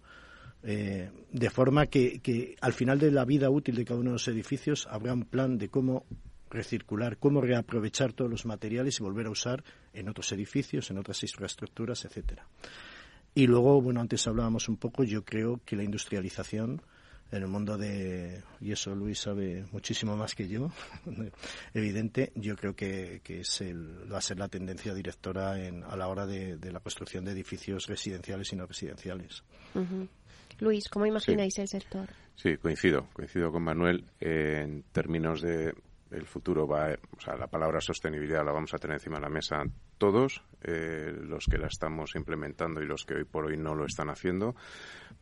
de 0.63 1.51
forma 1.51 1.87
que, 1.87 2.21
que, 2.21 2.57
al 2.61 2.75
final 2.75 2.99
de 2.99 3.11
la 3.11 3.25
vida 3.25 3.49
útil 3.49 3.77
de 3.77 3.85
cada 3.87 4.01
uno 4.01 4.11
de 4.11 4.15
los 4.17 4.29
edificios 4.29 4.87
habrá 4.91 5.15
un 5.15 5.25
plan 5.25 5.57
de 5.57 5.71
cómo 5.71 6.05
recircular, 6.55 7.19
cómo 7.19 7.41
reaprovechar 7.41 8.13
todos 8.13 8.31
los 8.31 8.47
materiales 8.47 8.99
y 8.99 9.03
volver 9.03 9.27
a 9.27 9.31
usar 9.31 9.65
en 9.93 10.09
otros 10.09 10.33
edificios, 10.33 10.91
en 10.91 10.99
otras 10.99 11.23
infraestructuras, 11.23 12.05
etcétera. 12.05 12.47
Y 13.35 13.47
luego, 13.47 13.83
bueno, 13.83 14.01
antes 14.01 14.27
hablábamos 14.27 14.69
un 14.69 14.77
poco, 14.77 15.05
yo 15.05 15.25
creo 15.25 15.61
que 15.65 15.77
la 15.77 15.83
industrialización 15.83 16.81
en 17.33 17.43
el 17.43 17.49
mundo 17.49 17.77
de, 17.77 18.43
y 18.61 18.71
eso 18.71 18.95
Luis 18.95 19.19
sabe 19.19 19.65
muchísimo 19.73 20.17
más 20.17 20.35
que 20.35 20.47
yo, 20.47 20.71
evidente, 21.75 22.31
yo 22.37 22.55
creo 22.55 22.77
que, 22.77 23.21
es 23.27 23.63
va 24.13 24.19
a 24.19 24.21
ser 24.21 24.39
la 24.39 24.49
tendencia 24.49 24.95
directora 24.95 25.61
en, 25.61 25.83
a 25.83 25.97
la 25.97 26.07
hora 26.09 26.27
de, 26.27 26.59
la 26.71 26.81
construcción 26.81 27.25
de 27.25 27.33
edificios 27.33 27.87
residenciales 27.87 28.53
y 28.53 28.57
no 28.57 28.67
residenciales. 28.67 29.43
Luis, 30.61 30.89
¿cómo 30.89 31.07
imagináis 31.07 31.59
el 31.59 31.67
sector? 31.67 32.09
Sí, 32.37 32.57
coincido, 32.57 33.09
coincido 33.13 33.51
con 33.51 33.65
Manuel 33.65 34.05
en 34.21 34.85
términos 34.93 35.43
de 35.43 35.75
el 36.15 36.27
futuro 36.27 36.67
va, 36.67 36.97
o 37.17 37.21
sea, 37.21 37.37
la 37.37 37.47
palabra 37.47 37.81
sostenibilidad 37.81 38.45
la 38.45 38.53
vamos 38.53 38.73
a 38.75 38.79
tener 38.79 38.95
encima 38.95 39.17
de 39.17 39.23
la 39.23 39.29
mesa 39.29 39.65
todos, 39.99 40.43
eh, 40.63 41.13
los 41.13 41.47
que 41.47 41.59
la 41.59 41.67
estamos 41.67 42.15
implementando 42.15 42.83
y 42.83 42.87
los 42.87 43.05
que 43.05 43.15
hoy 43.15 43.25
por 43.25 43.47
hoy 43.47 43.57
no 43.57 43.75
lo 43.75 43.85
están 43.85 44.11
haciendo, 44.11 44.55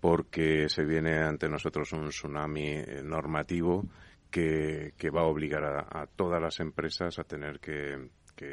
porque 0.01 0.69
se 0.69 0.85
viene 0.85 1.19
ante 1.19 1.49
nosotros 1.49 1.93
un 1.93 2.09
tsunami 2.09 2.69
eh, 2.69 3.03
normativo 3.03 3.85
que, 4.31 4.95
que 4.97 5.11
va 5.11 5.23
a 5.23 5.27
obligar 5.27 5.65
a 5.65 6.07
todas 6.07 6.41
las 6.41 6.59
empresas 6.61 7.19
a 7.19 7.25
tener 7.25 7.61
que 7.61 8.09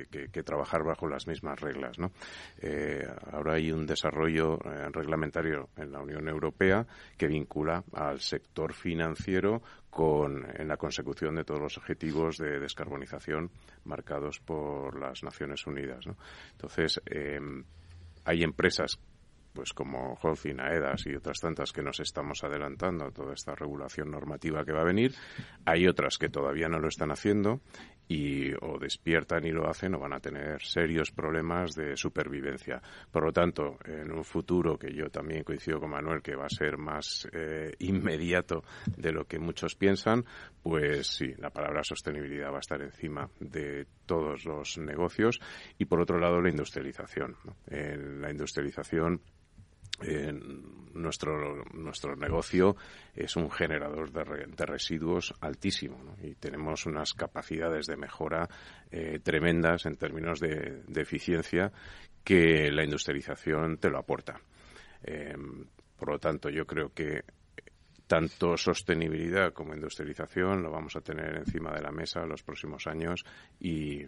que, 0.10 0.44
trabajar 0.44 0.84
bajo 0.84 1.08
las 1.08 1.28
mismas 1.28 1.60
reglas. 1.60 2.00
¿no? 2.00 2.12
Eh, 2.62 3.08
ahora 3.32 3.54
hay 3.54 3.72
un 3.72 3.86
desarrollo 3.86 4.56
eh, 4.66 4.90
reglamentario 4.92 5.70
en 5.76 5.92
la 5.92 6.00
Unión 6.00 6.28
Europea 6.28 6.86
que 7.18 7.28
vincula 7.28 7.84
al 7.94 8.20
sector 8.20 8.74
financiero 8.74 9.62
con, 9.90 10.46
en 10.58 10.68
la 10.68 10.78
consecución 10.78 11.36
de 11.36 11.44
todos 11.44 11.62
los 11.62 11.78
objetivos 11.78 12.38
de 12.38 12.60
descarbonización 12.60 13.52
marcados 13.86 14.40
por 14.40 15.00
las 15.00 15.24
Naciones 15.24 15.66
Unidas. 15.68 16.06
Entonces, 16.52 17.02
eh, 17.06 17.40
hay 18.26 18.44
empresas 18.44 19.00
pues 19.54 19.74
como 19.74 20.18
Holcim, 20.22 20.60
AEDAS 20.60 21.06
y 21.08 21.16
otras 21.16 21.40
tantas 21.40 21.72
que 21.72 21.82
nos 21.82 22.00
estamos 22.00 22.44
adelantando 22.44 23.06
a 23.06 23.12
toda 23.12 23.34
esta 23.34 23.56
regulación 23.56 24.12
normativa 24.12 24.64
que 24.64 24.72
va 24.72 24.82
a 24.82 24.86
venir. 24.86 25.14
Hay 25.66 25.88
otras 25.88 26.18
que 26.18 26.30
todavía 26.30 26.70
no 26.70 26.80
lo 26.80 26.88
están 26.88 27.12
haciendo 27.12 27.62
y 28.08 28.52
o 28.62 28.80
despiertan 28.80 29.46
y 29.46 29.52
lo 29.52 29.70
hacen 29.70 29.94
o 29.94 30.00
van 30.00 30.14
a 30.14 30.20
tener 30.20 30.62
serios 30.64 31.12
problemas 31.12 31.76
de 31.76 31.96
supervivencia. 31.96 32.82
Por 33.12 33.24
lo 33.24 33.32
tanto, 33.32 33.78
en 33.86 34.12
un 34.12 34.24
futuro 34.24 34.78
que 34.78 34.92
yo 34.94 35.10
también 35.10 35.44
coincido 35.44 35.80
con 35.80 35.92
Manuel 35.92 36.22
que 36.22 36.36
va 36.36 36.46
a 36.46 36.50
ser 36.50 36.78
más 36.78 37.28
eh, 37.32 37.72
inmediato 37.80 38.64
de 38.98 39.12
lo 39.12 39.26
que 39.26 39.38
muchos 39.38 39.76
piensan, 39.76 40.26
pues 40.64 41.08
sí, 41.08 41.34
la 41.38 41.52
palabra 41.52 41.84
sostenibilidad 41.84 42.52
va 42.52 42.58
a 42.58 42.62
estar 42.62 42.82
encima 42.82 43.30
de 43.40 43.86
todos 44.10 44.44
los 44.44 44.80
negocios 44.80 45.40
y 45.78 45.86
por 45.86 46.02
otro 46.02 46.18
lado 46.18 46.42
la 46.42 46.50
industrialización. 46.50 47.36
En 47.68 48.20
la 48.20 48.32
industrialización 48.32 49.22
nuestro, 50.94 51.64
nuestro 51.74 52.16
negocio 52.16 52.76
es 53.16 53.36
un 53.36 53.52
generador 53.52 54.12
de, 54.12 54.66
residuos 54.66 55.36
altísimo 55.42 56.16
y 56.24 56.34
tenemos 56.36 56.88
unas 56.88 57.14
capacidades 57.14 57.86
de 57.86 57.98
mejora 57.98 58.50
eh, 58.90 59.20
tremendas 59.22 59.86
en 59.86 59.96
términos 59.96 60.40
de, 60.40 60.82
eficiencia 60.96 61.72
que 62.24 62.72
la 62.72 62.84
industrialización 62.84 63.78
te 63.78 63.90
lo 63.90 64.00
aporta. 64.00 64.42
Por 65.98 66.10
lo 66.10 66.20
tanto, 66.20 66.50
yo 66.50 66.66
creo 66.66 66.94
que 66.94 67.24
tanto 68.10 68.58
sostenibilidad 68.58 69.54
como 69.54 69.76
industrialización 69.76 70.64
lo 70.64 70.72
vamos 70.72 70.96
a 70.96 71.02
tener 71.02 71.38
encima 71.38 71.72
de 71.72 71.84
la 71.84 71.92
mesa 71.92 72.26
los 72.26 72.42
próximos 72.42 72.88
años 72.88 73.24
y, 73.60 74.04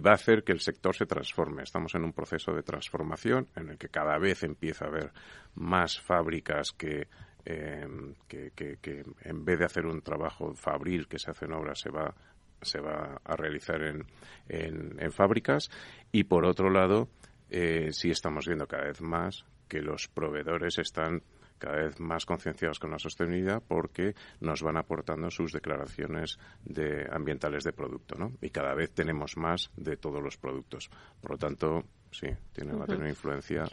va 0.00 0.10
a 0.10 0.14
hacer 0.14 0.44
que 0.44 0.52
el 0.52 0.60
sector 0.60 0.94
se 0.94 1.06
transforme. 1.06 1.62
Estamos 1.62 1.94
en 1.94 2.04
un 2.04 2.12
proceso 2.12 2.52
de 2.52 2.62
transformación 2.62 3.48
en 3.56 3.70
el 3.70 3.78
que 3.78 3.88
cada 3.88 4.18
vez 4.18 4.42
empieza 4.42 4.84
a 4.84 4.88
haber 4.88 5.10
más 5.54 5.98
fábricas 5.98 6.72
que, 6.72 7.08
em, 7.46 8.14
en 8.28 9.44
vez 9.46 9.58
de 9.58 9.64
hacer 9.64 9.86
un 9.86 10.02
trabajo 10.02 10.54
fabril 10.54 11.08
que 11.08 11.18
se 11.18 11.30
hace 11.30 11.46
en 11.46 11.54
obras 11.54 11.80
se 11.80 11.90
va 11.90 12.14
se 12.60 12.80
va 12.80 13.20
a 13.24 13.36
realizar 13.36 13.82
en, 13.82 14.04
en, 14.48 15.12
fábricas 15.12 15.70
y 16.12 16.24
por 16.24 16.44
otro 16.44 16.68
lado 16.70 17.08
eh, 17.48 17.88
sí 17.92 18.10
estamos 18.10 18.46
viendo 18.46 18.66
cada 18.66 18.84
vez 18.84 19.00
más 19.00 19.46
que 19.68 19.80
los 19.80 20.08
proveedores 20.08 20.78
están 20.78 21.22
cada 21.58 21.76
vez 21.76 22.00
más 22.00 22.26
concienciados 22.26 22.78
con 22.78 22.90
la 22.90 22.98
sostenibilidad 22.98 23.62
porque 23.66 24.14
nos 24.40 24.62
van 24.62 24.76
aportando 24.76 25.30
sus 25.30 25.52
declaraciones 25.52 26.38
de 26.64 27.06
ambientales 27.10 27.64
de 27.64 27.72
producto, 27.72 28.16
¿no? 28.16 28.32
Y 28.40 28.50
cada 28.50 28.74
vez 28.74 28.92
tenemos 28.92 29.36
más 29.36 29.70
de 29.76 29.96
todos 29.96 30.22
los 30.22 30.36
productos. 30.36 30.90
Por 31.20 31.32
lo 31.32 31.38
tanto, 31.38 31.84
sí, 32.10 32.28
tiene, 32.52 32.72
va 32.74 32.84
a 32.84 32.86
tener 32.86 33.08
influencia. 33.08 33.64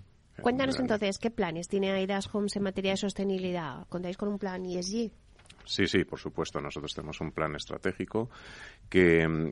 Cuéntanos 0.42 0.80
entonces, 0.80 1.20
¿qué 1.20 1.30
planes 1.30 1.68
tiene 1.68 1.92
Aidas 1.92 2.34
Homes 2.34 2.56
en 2.56 2.63
materia 2.63 2.92
de 2.92 2.98
sostenibilidad? 2.98 3.88
¿Contáis 3.88 4.18
con 4.18 4.30
un 4.30 4.40
plan 4.40 4.66
ESG? 4.66 5.12
Sí, 5.65 5.88
sí, 5.88 6.03
por 6.03 6.20
supuesto. 6.20 6.60
Nosotros 6.60 6.93
tenemos 6.93 7.20
un 7.22 7.32
plan 7.32 7.55
estratégico 7.55 8.29
que, 8.89 9.51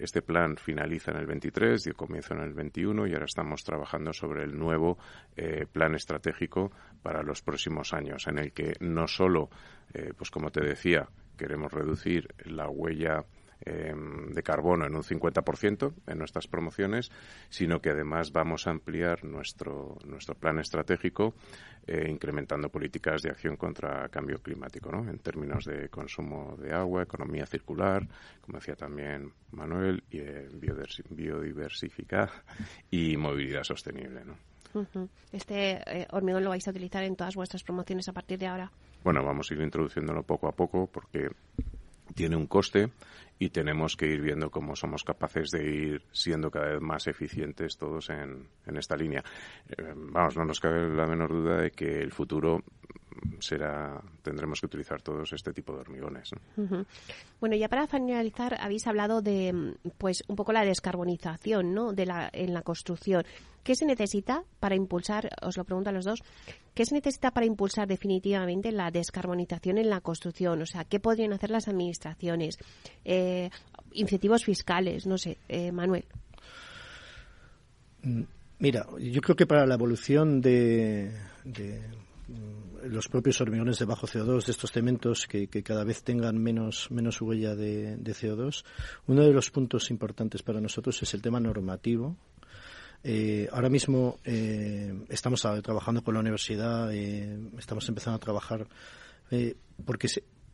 este 0.00 0.22
plan 0.22 0.56
finaliza 0.56 1.10
en 1.12 1.18
el 1.18 1.26
23 1.26 1.86
y 1.86 1.90
comienza 1.92 2.34
en 2.34 2.40
el 2.40 2.52
21 2.52 3.06
y 3.06 3.12
ahora 3.12 3.24
estamos 3.24 3.64
trabajando 3.64 4.12
sobre 4.12 4.44
el 4.44 4.58
nuevo 4.58 4.98
eh, 5.36 5.66
plan 5.70 5.94
estratégico 5.94 6.70
para 7.02 7.22
los 7.22 7.42
próximos 7.42 7.92
años, 7.92 8.26
en 8.26 8.38
el 8.38 8.52
que 8.52 8.74
no 8.80 9.06
solo, 9.06 9.48
eh, 9.94 10.12
pues 10.16 10.30
como 10.30 10.50
te 10.50 10.64
decía, 10.64 11.08
queremos 11.36 11.72
reducir 11.72 12.28
la 12.44 12.68
huella 12.68 13.24
Em, 13.64 14.32
de 14.32 14.42
carbono 14.42 14.86
en 14.86 14.96
un 14.96 15.04
50% 15.04 15.94
en 16.08 16.18
nuestras 16.18 16.48
promociones, 16.48 17.12
sino 17.48 17.80
que 17.80 17.90
además 17.90 18.32
vamos 18.32 18.66
a 18.66 18.70
ampliar 18.70 19.24
nuestro, 19.24 19.98
nuestro 20.04 20.34
plan 20.34 20.58
estratégico 20.58 21.34
eh, 21.86 22.08
incrementando 22.08 22.70
políticas 22.70 23.22
de 23.22 23.30
acción 23.30 23.56
contra 23.56 24.08
cambio 24.08 24.42
climático, 24.42 24.90
¿no? 24.90 25.08
en 25.08 25.18
términos 25.18 25.64
de 25.64 25.88
consumo 25.90 26.56
de 26.56 26.72
agua, 26.72 27.04
economía 27.04 27.46
circular, 27.46 28.08
como 28.40 28.58
decía 28.58 28.74
también 28.74 29.32
Manuel, 29.52 30.02
y 30.10 30.18
eh, 30.18 30.48
biodiversificar 31.10 32.30
y 32.90 33.16
movilidad 33.16 33.62
sostenible. 33.62 34.24
¿no? 34.24 34.36
Este 35.30 35.82
eh, 35.86 36.08
hormigón 36.10 36.42
lo 36.42 36.50
vais 36.50 36.66
a 36.66 36.70
utilizar 36.72 37.04
en 37.04 37.14
todas 37.14 37.36
vuestras 37.36 37.62
promociones 37.62 38.08
a 38.08 38.12
partir 38.12 38.40
de 38.40 38.48
ahora. 38.48 38.72
Bueno, 39.04 39.24
vamos 39.24 39.50
a 39.50 39.54
ir 39.54 39.60
introduciéndolo 39.60 40.24
poco 40.24 40.48
a 40.48 40.52
poco 40.52 40.88
porque 40.88 41.28
tiene 42.14 42.36
un 42.36 42.46
coste 42.46 42.90
y 43.38 43.50
tenemos 43.50 43.96
que 43.96 44.06
ir 44.06 44.20
viendo 44.20 44.50
cómo 44.50 44.76
somos 44.76 45.02
capaces 45.02 45.50
de 45.50 45.64
ir 45.64 46.02
siendo 46.12 46.50
cada 46.50 46.72
vez 46.72 46.80
más 46.80 47.06
eficientes 47.06 47.76
todos 47.76 48.08
en, 48.10 48.48
esta 48.76 48.96
línea. 48.96 49.24
Eh, 49.68 49.92
vamos, 49.96 50.36
no 50.36 50.44
nos 50.44 50.60
cabe 50.60 50.88
la 50.94 51.06
menor 51.06 51.30
duda 51.30 51.56
de 51.62 51.72
que 51.72 52.00
el 52.00 52.12
futuro 52.12 52.62
será 53.40 54.00
tendremos 54.22 54.60
que 54.60 54.66
utilizar 54.66 55.02
todos 55.02 55.32
este 55.32 55.52
tipo 55.52 55.72
de 55.74 55.80
hormigones. 55.80 56.30
Bueno, 57.40 57.56
ya 57.56 57.68
para 57.68 57.86
finalizar 57.86 58.56
habéis 58.60 58.86
hablado 58.86 59.22
de 59.22 59.74
pues 59.98 60.24
un 60.28 60.36
poco 60.36 60.52
la 60.52 60.64
descarbonización, 60.64 61.74
¿no? 61.74 61.92
De 61.92 62.06
la 62.06 62.30
en 62.32 62.54
la 62.54 62.62
construcción. 62.62 63.24
¿Qué 63.62 63.76
se 63.76 63.86
necesita 63.86 64.42
para 64.58 64.74
impulsar, 64.74 65.30
os 65.40 65.56
lo 65.56 65.64
pregunto 65.64 65.90
a 65.90 65.92
los 65.92 66.04
dos, 66.04 66.22
qué 66.74 66.84
se 66.84 66.96
necesita 66.96 67.30
para 67.30 67.46
impulsar 67.46 67.86
definitivamente 67.86 68.72
la 68.72 68.90
descarbonización 68.90 69.78
en 69.78 69.88
la 69.88 70.00
construcción? 70.00 70.62
O 70.62 70.66
sea, 70.66 70.84
¿qué 70.84 70.98
podrían 70.98 71.32
hacer 71.32 71.50
las 71.50 71.68
administraciones? 71.68 72.58
Eh, 73.04 73.50
incentivos 73.92 74.44
fiscales, 74.44 75.06
no 75.06 75.16
sé, 75.16 75.38
eh, 75.48 75.70
Manuel. 75.70 76.04
Mm, 78.02 78.22
mira, 78.58 78.86
yo 78.98 79.20
creo 79.20 79.36
que 79.36 79.46
para 79.46 79.64
la 79.64 79.74
evolución 79.74 80.40
de, 80.40 81.12
mm, 81.44 81.52
los 82.84 83.08
propios 83.08 83.40
hormigones 83.40 83.78
de 83.78 83.84
bajo 83.84 84.06
CO2, 84.06 84.46
de 84.46 84.52
estos 84.52 84.72
cementos 84.72 85.26
que, 85.26 85.48
cada 85.62 85.84
vez 85.84 86.02
tengan 86.02 86.38
menos, 86.38 86.90
menos 86.90 87.20
huella 87.20 87.54
de, 87.54 87.96
de, 87.96 88.12
CO2, 88.12 88.64
uno 89.06 89.22
de 89.22 89.32
los 89.32 89.50
puntos 89.50 89.90
importantes 89.90 90.42
para 90.42 90.60
nosotros 90.60 91.02
es 91.02 91.14
el 91.14 91.22
tema 91.22 91.40
normativo 91.40 92.16
eh, 93.04 93.48
ahora 93.50 93.68
mismo 93.68 94.18
eh, 94.24 94.94
estamos 95.08 95.40
trabajando 95.40 96.02
con 96.02 96.14
la 96.14 96.20
universidad, 96.20 96.92
eh, 96.92 97.36
estamos 97.58 97.88
empezando 97.88 98.16
a 98.16 98.20
trabajar 98.20 98.66
porque 99.84 100.08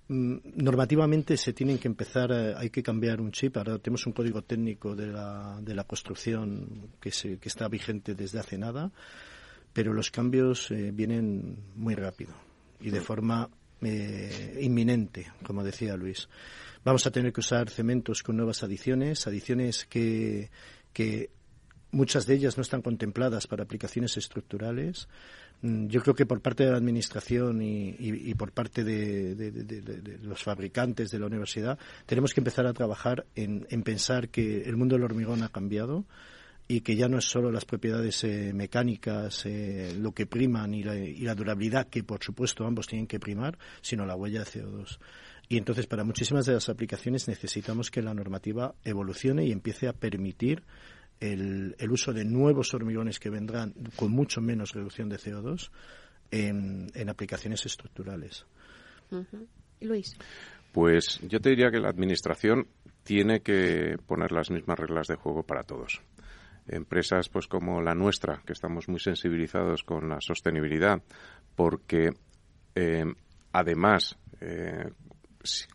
mm, 0.09 0.37
normativamente 0.55 1.37
se 1.37 1.53
tienen 1.53 1.79
que 1.79 1.89
empezar, 1.89 2.33
hay 2.33 2.71
que 2.71 2.83
cambiar 2.83 3.21
un 3.21 3.33
chip. 3.33 3.57
Ahora 3.57 3.79
tenemos 3.79 4.07
un 4.07 4.13
código 4.13 4.43
técnico 4.43 4.95
de 4.95 5.09
la, 5.09 5.59
de 5.61 5.75
la 5.75 5.85
construcción 5.85 6.93
que, 7.01 7.11
se, 7.11 7.39
que 7.39 7.49
está 7.49 7.69
vigente 7.69 8.15
desde 8.15 8.39
hace 8.39 8.57
nada, 8.57 8.93
pero 9.79 9.93
los 9.93 10.11
cambios 10.11 10.71
vienen 10.93 11.57
muy 11.77 11.95
rápido 11.95 12.33
y 12.81 12.91
de 12.91 13.01
forma 13.01 13.49
inminente, 13.81 15.31
como 15.45 15.63
decía 15.63 15.97
Luis. 15.97 16.29
Vamos 16.85 17.07
a 17.07 17.13
tener 17.13 17.33
que 17.33 17.39
usar 17.39 17.71
cementos 17.71 18.25
con 18.25 18.37
nuevas 18.37 18.65
adiciones, 18.65 19.29
adiciones 19.29 19.87
que, 19.89 20.51
que 20.93 21.31
Muchas 21.91 22.27
de 22.27 22.35
ellas 22.35 22.57
no 22.59 22.63
están 22.63 22.83
contempladas 22.83 23.47
para 23.47 23.63
aplicaciones 23.63 24.17
estructurales. 24.19 25.09
Mm, 25.63 25.87
yo 25.87 26.03
creo 26.03 26.15
que 26.15 26.27
por 26.27 26.43
parte 26.43 26.65
de 26.65 26.71
la 26.71 26.77
Administración 26.77 27.63
y, 27.63 28.35
por 28.35 28.53
parte 28.53 28.85
de, 28.85 30.19
los 30.23 30.43
fabricantes 30.43 31.11
de 31.11 31.19
la 31.19 31.27
universidad 31.27 31.79
tenemos 32.05 32.35
que 32.35 32.41
empezar 32.41 32.67
a 32.67 32.75
trabajar 32.75 33.25
en, 33.35 33.65
pensar 33.83 34.29
que 34.29 34.63
el 34.63 34.77
mundo 34.77 34.97
del 34.97 35.05
hormigón 35.05 35.43
ha 35.43 35.49
cambiado 35.49 36.05
y 36.71 36.83
que 36.83 36.95
ya 36.95 37.09
no 37.09 37.17
es 37.17 37.25
solo 37.25 37.51
las 37.51 37.65
propiedades 37.65 38.23
eh, 38.25 38.53
mecánicas 38.55 39.47
eh, 39.47 39.97
lo 39.99 40.13
que 40.13 40.27
priman 40.27 40.75
y 40.75 40.83
la, 40.83 41.35
durabilidad, 41.35 41.89
que 41.89 42.05
por 42.05 42.23
supuesto 42.23 42.67
ambos 42.67 42.87
tienen 42.87 43.07
que 43.07 43.19
primar, 43.19 43.59
sino 43.81 44.05
la 44.05 44.15
huella 44.15 44.41
de 44.41 44.47
CO2. 44.47 44.99
Y 45.49 45.57
entonces 45.57 45.87
para 45.87 46.05
muchísimas 46.05 46.45
de 46.45 46.53
las 46.53 46.69
aplicaciones 46.69 47.27
necesitamos 47.27 47.91
que 47.91 48.03
la 48.03 48.13
normativa 48.13 48.75
evolucione 48.85 49.47
y 49.47 49.53
empiece 49.53 49.89
a 49.89 49.95
permitir 49.95 50.63
el, 51.21 51.75
uso 51.91 52.13
de 52.13 52.27
nuevos 52.27 52.75
hormigones 52.75 53.19
que 53.19 53.31
vendrán 53.31 53.73
con 53.97 54.13
mucho 54.13 54.43
menos 54.43 54.75
reducción 54.75 55.09
de 55.09 55.17
CO2 55.17 55.71
en, 56.31 56.91
en 56.95 57.09
aplicaciones 57.09 57.65
estructurales. 57.65 58.45
Luis. 59.81 60.15
Pues 60.71 61.19
yo 61.27 61.41
te 61.41 61.49
diría 61.49 61.71
que 61.71 61.81
la 61.81 61.89
Administración 61.89 62.69
tiene 63.05 63.41
que 63.41 63.97
poner 64.07 64.33
las 64.33 64.51
mismas 64.51 64.79
reglas 64.79 65.07
de 65.07 65.17
juego 65.17 65.43
para 65.45 65.63
todos. 65.63 66.03
Empresas 66.69 67.29
pues 67.29 67.47
como 67.47 67.81
la 67.83 67.95
nuestra, 67.95 68.43
que 68.47 68.53
estamos 68.53 68.89
muy 68.89 69.01
sensibilizados 69.01 69.83
con 69.83 70.09
la 70.09 70.21
sostenibilidad, 70.21 71.03
porque 71.55 72.11
eh, 72.75 73.05
además 73.53 74.19
eh, 74.41 74.91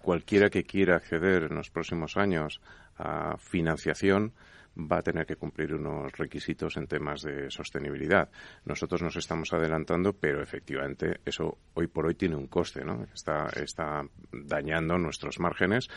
cualquiera 0.02 0.50
que 0.50 0.64
quiera 0.64 0.96
acceder 0.96 1.44
en 1.44 1.56
los 1.56 1.70
próximos 1.70 2.18
años 2.18 2.62
a 2.98 3.38
financiación 3.38 4.34
va 4.78 4.98
a 4.98 5.02
tener 5.02 5.26
que 5.26 5.36
cumplir 5.36 5.74
unos 5.74 6.12
requisitos 6.14 6.78
en 6.78 6.88
temas 6.88 7.22
de 7.22 7.50
sostenibilidad. 7.52 8.30
Nosotros 8.66 9.02
nos 9.02 9.16
estamos 9.16 9.54
adelantando, 9.54 10.14
pero 10.14 10.42
efectivamente 10.42 11.20
eso 11.26 11.60
hoy 11.76 11.88
por 11.88 12.08
hoy 12.08 12.16
tiene 12.16 12.36
un 12.36 12.48
coste, 12.48 12.84
¿no? 12.84 13.04
Está, 13.14 13.48
está 13.56 14.02
dañando 14.32 14.98
nuestros 14.98 15.40
márgenes 15.40 15.90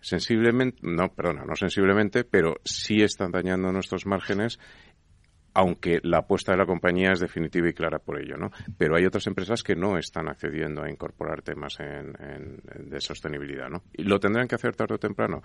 sensiblemente, 0.00 0.78
no, 0.82 1.12
perdona, 1.12 1.44
no 1.44 1.54
sensiblemente, 1.54 2.24
pero 2.24 2.56
sí 2.64 3.02
están 3.02 3.32
dañando 3.32 3.72
nuestros 3.72 4.06
márgenes 4.06 4.58
aunque 5.54 5.98
la 6.04 6.18
apuesta 6.18 6.52
de 6.52 6.58
la 6.58 6.66
compañía 6.66 7.10
es 7.10 7.18
definitiva 7.18 7.68
y 7.68 7.72
clara 7.72 7.98
por 7.98 8.20
ello, 8.20 8.36
¿no? 8.36 8.52
Pero 8.76 8.96
hay 8.96 9.04
otras 9.04 9.26
empresas 9.26 9.64
que 9.64 9.74
no 9.74 9.98
están 9.98 10.28
accediendo 10.28 10.84
a 10.84 10.88
incorporar 10.90 11.42
temas 11.42 11.80
en, 11.80 12.12
de 12.88 13.00
sostenibilidad, 13.00 13.68
¿no? 13.68 13.82
Y 13.92 14.04
lo 14.04 14.20
tendrán 14.20 14.46
que 14.46 14.54
hacer 14.54 14.76
tarde 14.76 14.94
o 14.94 14.98
temprano. 14.98 15.42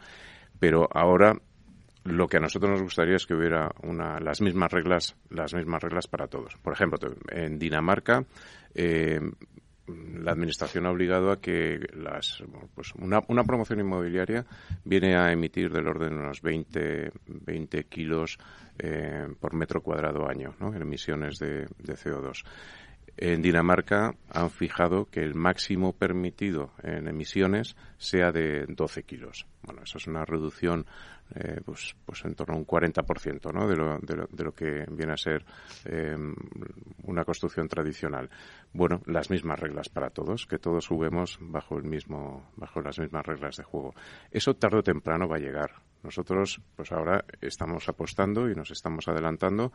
Pero 0.60 0.88
ahora 0.94 1.34
lo 2.04 2.28
que 2.28 2.38
a 2.38 2.42
nosotros 2.42 2.72
nos 2.72 2.84
gustaría 2.84 3.16
es 3.16 3.26
que 3.26 3.34
hubiera 3.34 3.72
una, 3.82 4.20
las 4.20 4.40
mismas 4.40 4.72
reglas, 4.72 5.16
las 5.32 5.54
mismas 5.56 5.82
reglas 5.82 6.08
para 6.08 6.28
todos. 6.28 6.58
Por 6.62 6.74
ejemplo, 6.74 7.00
en 7.32 7.58
Dinamarca 7.58 8.24
eh, 8.76 9.20
la 9.88 10.32
administración 10.32 10.86
ha 10.86 10.92
obligado 10.92 11.32
a 11.32 11.42
que 11.42 11.80
las, 11.94 12.44
pues 12.74 12.94
una, 12.96 13.22
una, 13.28 13.44
promoción 13.44 13.80
inmobiliaria 13.82 14.46
viene 14.86 15.16
a 15.18 15.32
emitir 15.32 15.72
del 15.72 15.88
orden 15.88 16.12
de 16.12 16.16
unos 16.16 16.42
20, 16.42 17.12
20 17.28 17.84
kilos 17.86 18.38
eh, 18.80 19.28
por 19.40 19.54
metro 19.54 19.82
cuadrado 19.82 20.28
año 20.28 20.56
¿no? 20.60 20.74
en 20.74 20.82
emisiones 20.82 21.38
de, 21.38 21.68
de 21.80 21.94
CO2 21.96 22.44
En 23.16 23.42
Dinamarca 23.42 24.16
han 24.30 24.50
fijado 24.50 25.06
que 25.06 25.22
el 25.22 25.36
máximo 25.36 25.94
permitido 25.94 26.72
en 26.82 27.08
emisiones 27.08 27.76
sea 27.98 28.32
de 28.32 28.66
12 28.68 29.04
kilos. 29.04 29.46
Bueno, 29.62 29.84
eso 29.84 30.00
es 30.00 30.08
una 30.08 30.26
reducción 30.26 30.86
eh, 31.36 31.62
pues, 31.64 31.96
pues 32.06 32.26
en 32.26 32.36
torno 32.36 32.56
a 32.56 32.58
un 32.58 32.66
40% 32.66 33.54
¿no? 33.54 33.68
de, 33.68 33.76
lo, 33.76 33.98
de, 34.00 34.16
lo, 34.16 34.28
de 34.32 34.44
lo 34.44 34.52
que 34.52 34.86
viene 34.90 35.14
a 35.14 35.18
ser 35.18 35.46
eh, 35.86 36.16
una 37.04 37.24
construcción 37.24 37.68
tradicional. 37.68 38.30
Bueno, 38.74 39.02
las 39.06 39.30
mismas 39.30 39.60
reglas 39.60 39.90
para 39.90 40.10
todos, 40.10 40.46
que 40.46 40.58
todos 40.58 40.88
juguemos 40.88 41.38
bajo, 41.40 41.78
el 41.78 41.84
mismo, 41.84 42.52
bajo 42.56 42.82
las 42.82 43.00
mismas 43.00 43.26
reglas 43.26 43.58
de 43.58 43.64
juego. 43.64 43.94
Eso 44.32 44.56
tarde 44.56 44.80
o 44.80 44.84
temprano 44.84 45.28
va 45.28 45.38
a 45.38 45.40
llegar. 45.40 45.72
Nosotros, 46.04 46.62
pues 46.76 46.92
ahora 46.92 47.24
estamos 47.40 47.88
apostando 47.88 48.50
y 48.50 48.56
nos 48.56 48.72
estamos 48.72 49.08
adelantando, 49.08 49.72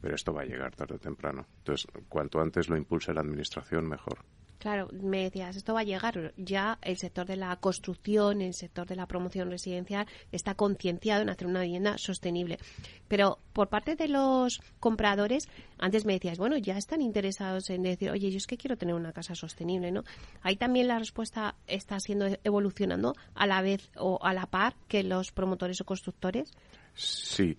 pero 0.00 0.14
esto 0.14 0.32
va 0.32 0.42
a 0.42 0.46
llegar 0.46 0.74
tarde 0.76 0.94
o 0.94 1.00
temprano. 1.00 1.46
Entonces, 1.58 1.86
cuanto 2.08 2.40
antes 2.40 2.68
lo 2.68 2.76
impulse 2.76 3.12
la 3.12 3.20
Administración, 3.20 3.88
mejor. 3.88 4.18
Claro, 4.62 4.86
me 4.92 5.24
decías, 5.24 5.56
esto 5.56 5.74
va 5.74 5.80
a 5.80 5.82
llegar. 5.82 6.32
Ya 6.36 6.78
el 6.82 6.96
sector 6.96 7.26
de 7.26 7.34
la 7.34 7.56
construcción, 7.56 8.40
el 8.40 8.54
sector 8.54 8.86
de 8.86 8.94
la 8.94 9.06
promoción 9.08 9.50
residencial 9.50 10.06
está 10.30 10.54
concienciado 10.54 11.20
en 11.20 11.30
hacer 11.30 11.48
una 11.48 11.62
vivienda 11.62 11.98
sostenible. 11.98 12.60
Pero 13.08 13.40
por 13.52 13.70
parte 13.70 13.96
de 13.96 14.06
los 14.06 14.60
compradores, 14.78 15.48
antes 15.80 16.04
me 16.04 16.12
decías, 16.12 16.38
bueno, 16.38 16.56
ya 16.58 16.78
están 16.78 17.02
interesados 17.02 17.70
en 17.70 17.82
decir, 17.82 18.12
oye, 18.12 18.30
yo 18.30 18.36
es 18.36 18.46
que 18.46 18.56
quiero 18.56 18.76
tener 18.76 18.94
una 18.94 19.12
casa 19.12 19.34
sostenible, 19.34 19.90
¿no? 19.90 20.04
Ahí 20.42 20.54
también 20.54 20.86
la 20.86 21.00
respuesta 21.00 21.56
está 21.66 21.98
siendo 21.98 22.28
evolucionando 22.44 23.16
a 23.34 23.48
la 23.48 23.62
vez 23.62 23.90
o 23.96 24.20
a 24.22 24.32
la 24.32 24.46
par 24.46 24.76
que 24.86 25.02
los 25.02 25.32
promotores 25.32 25.80
o 25.80 25.84
constructores. 25.84 26.52
Sí. 26.94 27.56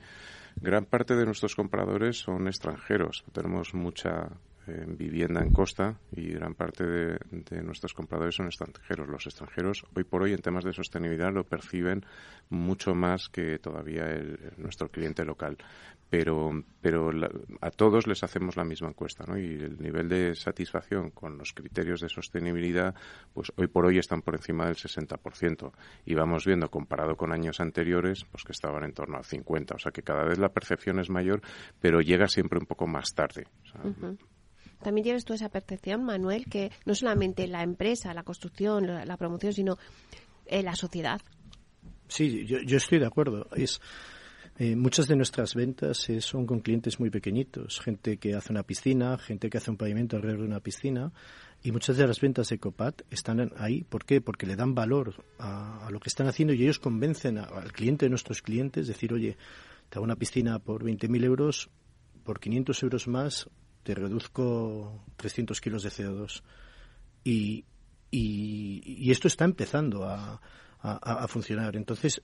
Gran 0.56 0.86
parte 0.86 1.18
de 1.18 1.26
nuestros 1.26 1.54
compradores 1.54 2.20
son 2.20 2.48
extranjeros. 2.48 3.26
Tenemos 3.34 3.74
mucha 3.74 4.30
vivienda 4.68 5.42
en 5.42 5.52
costa 5.52 6.00
y 6.12 6.30
gran 6.30 6.56
parte 6.56 6.86
de, 6.86 7.64
nuestros 7.64 7.94
compradores 7.94 8.36
son 8.36 8.48
extranjeros. 8.48 9.08
Los 9.08 9.26
extranjeros 9.26 9.84
hoy 9.96 10.04
por 10.04 10.24
hoy 10.24 10.34
en 10.34 10.42
temas 10.42 10.64
de 10.64 10.74
sostenibilidad 10.74 11.34
lo 11.34 11.44
perciben 11.44 12.06
mucho 12.50 12.96
más 12.96 13.30
que 13.30 13.60
todavía 13.60 14.06
el, 14.06 14.54
nuestro 14.58 14.90
cliente 14.90 15.26
local. 15.26 15.58
Pero, 16.10 16.52
pero 16.80 17.12
la, 17.12 17.28
a 17.62 17.72
todos 17.72 18.06
les 18.06 18.24
hacemos 18.24 18.56
la 18.56 18.64
misma 18.64 18.90
encuesta 18.90 19.26
¿no? 19.28 19.36
y 19.36 19.46
el 19.46 19.82
nivel 19.82 20.08
de 20.08 20.36
satisfacción 20.36 21.10
con 21.10 21.40
los 21.40 21.54
criterios 21.54 22.02
de 22.02 22.10
sostenibilidad 22.10 22.94
pues 23.34 23.52
hoy 23.56 23.66
por 23.66 23.88
hoy 23.88 23.98
están 23.98 24.22
por 24.22 24.36
encima 24.36 24.68
del 24.68 24.76
60% 24.76 25.72
y 26.06 26.14
vamos 26.14 26.46
viendo 26.46 26.70
comparado 26.70 27.16
con 27.16 27.32
años 27.32 27.60
anteriores 27.60 28.26
pues 28.26 28.44
que 28.44 28.52
estaban 28.52 28.84
en 28.84 28.94
torno 28.94 29.18
al 29.18 29.24
50%. 29.24 29.76
O 29.76 29.80
sea 29.80 29.92
que 29.92 30.04
cada 30.04 30.24
vez 30.24 30.38
la 30.38 30.50
percepción 30.50 31.00
es 31.00 31.10
mayor 31.10 31.42
pero 31.80 32.00
llega 32.00 32.28
siempre 32.28 32.60
un 32.60 32.66
poco 32.66 32.86
más 32.86 33.14
tarde. 33.16 33.48
También 34.84 35.04
tienes 35.04 35.26
tú 35.26 35.34
esa 35.34 35.50
percepción, 35.50 36.04
Manuel, 36.04 36.46
que 36.46 36.72
no 36.86 36.94
solamente 36.94 37.48
la 37.48 37.64
empresa, 37.64 38.14
la 38.14 38.24
construcción, 38.24 38.88
la, 38.88 39.06
la 39.06 39.18
promoción, 39.18 39.54
sino 39.54 39.78
eh, 40.46 40.62
la 40.62 40.76
sociedad. 40.76 41.22
Sí, 42.08 42.46
yo, 42.46 42.60
yo 42.60 42.78
estoy 42.78 43.00
de 43.00 43.08
acuerdo. 43.08 43.48
Es, 43.56 43.82
eh, 44.60 44.76
muchas 44.76 45.08
de 45.08 45.16
nuestras 45.16 45.56
ventas 45.56 46.08
eh, 46.10 46.22
son 46.22 46.46
con 46.46 46.60
clientes 46.60 47.00
muy 47.00 47.10
pequeñitos, 47.10 47.80
gente 47.80 48.18
que 48.18 48.36
hace 48.36 48.52
una 48.52 48.62
piscina, 48.62 49.18
gente 49.18 49.50
que 49.50 49.58
hace 49.58 49.72
un 49.72 49.78
pavimento 49.78 50.16
alrededor 50.16 50.42
de 50.42 50.48
una 50.48 50.60
piscina, 50.60 51.12
y 51.64 51.72
muchas 51.72 51.98
de 51.98 52.06
las 52.06 52.20
ventas 52.20 52.50
de 52.50 52.60
Copat 52.60 53.02
están 53.10 53.52
ahí. 53.58 53.84
¿Por 53.84 54.06
qué? 54.06 54.22
Porque 54.22 54.46
le 54.46 54.56
dan 54.56 54.76
valor 54.76 55.26
a, 55.40 55.88
a 55.88 55.90
lo 55.90 56.00
que 56.00 56.10
están 56.10 56.28
haciendo 56.28 56.54
y 56.54 56.62
ellos 56.62 56.78
convencen 56.78 57.40
a, 57.40 57.46
al 57.46 57.72
cliente 57.72 58.06
de 58.06 58.12
nuestros 58.12 58.44
clientes, 58.44 58.88
decir, 58.88 59.12
oye, 59.14 59.38
te 59.90 59.98
hago 59.98 60.04
una 60.04 60.18
piscina 60.18 60.60
por 60.60 60.84
20.000 60.84 61.24
euros, 61.24 61.70
por 62.24 62.40
500 62.40 62.84
euros 62.84 63.08
más 63.08 63.50
te 63.84 63.94
reduzco 63.94 65.04
300 65.18 65.60
kilos 65.62 65.84
de 65.84 65.90
CO2. 65.90 66.42
Y, 67.24 67.66
esto 69.12 69.28
está 69.28 69.46
empezando 69.46 70.06
a, 70.06 70.40
funcionar. 71.28 71.76
Entonces, 71.76 72.22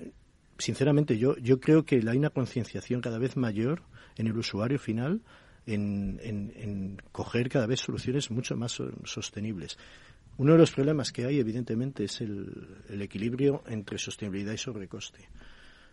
sinceramente, 0.58 1.18
yo, 1.18 1.38
yo 1.38 1.60
creo 1.60 1.86
que 1.86 2.02
hay 2.08 2.18
una 2.18 2.30
concienciación 2.30 3.02
cada 3.02 3.18
vez 3.18 3.38
mayor 3.38 3.84
en 4.18 4.28
el 4.28 4.38
usuario 4.38 4.80
final 4.80 5.22
en, 5.66 6.98
coger 7.12 7.50
cada 7.50 7.68
vez 7.68 7.80
soluciones 7.80 8.32
mucho 8.32 8.56
más 8.56 8.82
sostenibles. 9.04 9.78
Uno 10.38 10.54
de 10.54 10.60
los 10.60 10.72
problemas 10.72 11.12
que 11.12 11.26
hay, 11.26 11.40
evidentemente, 11.40 12.06
es 12.06 12.22
el, 12.22 12.84
el 12.90 13.02
equilibrio 13.02 13.64
entre 13.68 13.98
sostenibilidad 13.98 14.54
y 14.54 14.58
sobrecoste. 14.58 15.30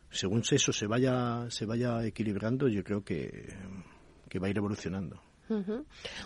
Según 0.08 0.42
eso 0.48 0.72
se 0.72 0.86
vaya, 0.86 1.46
se 1.50 1.66
vaya 1.66 2.04
equilibrando, 2.04 2.68
yo 2.68 2.84
creo 2.84 3.02
que, 3.02 3.52
que 4.28 4.38
va 4.38 4.46
a 4.46 4.50
ir 4.50 4.56
evolucionando. 4.56 5.20
Uh 5.48 5.54
-huh. 5.54 5.84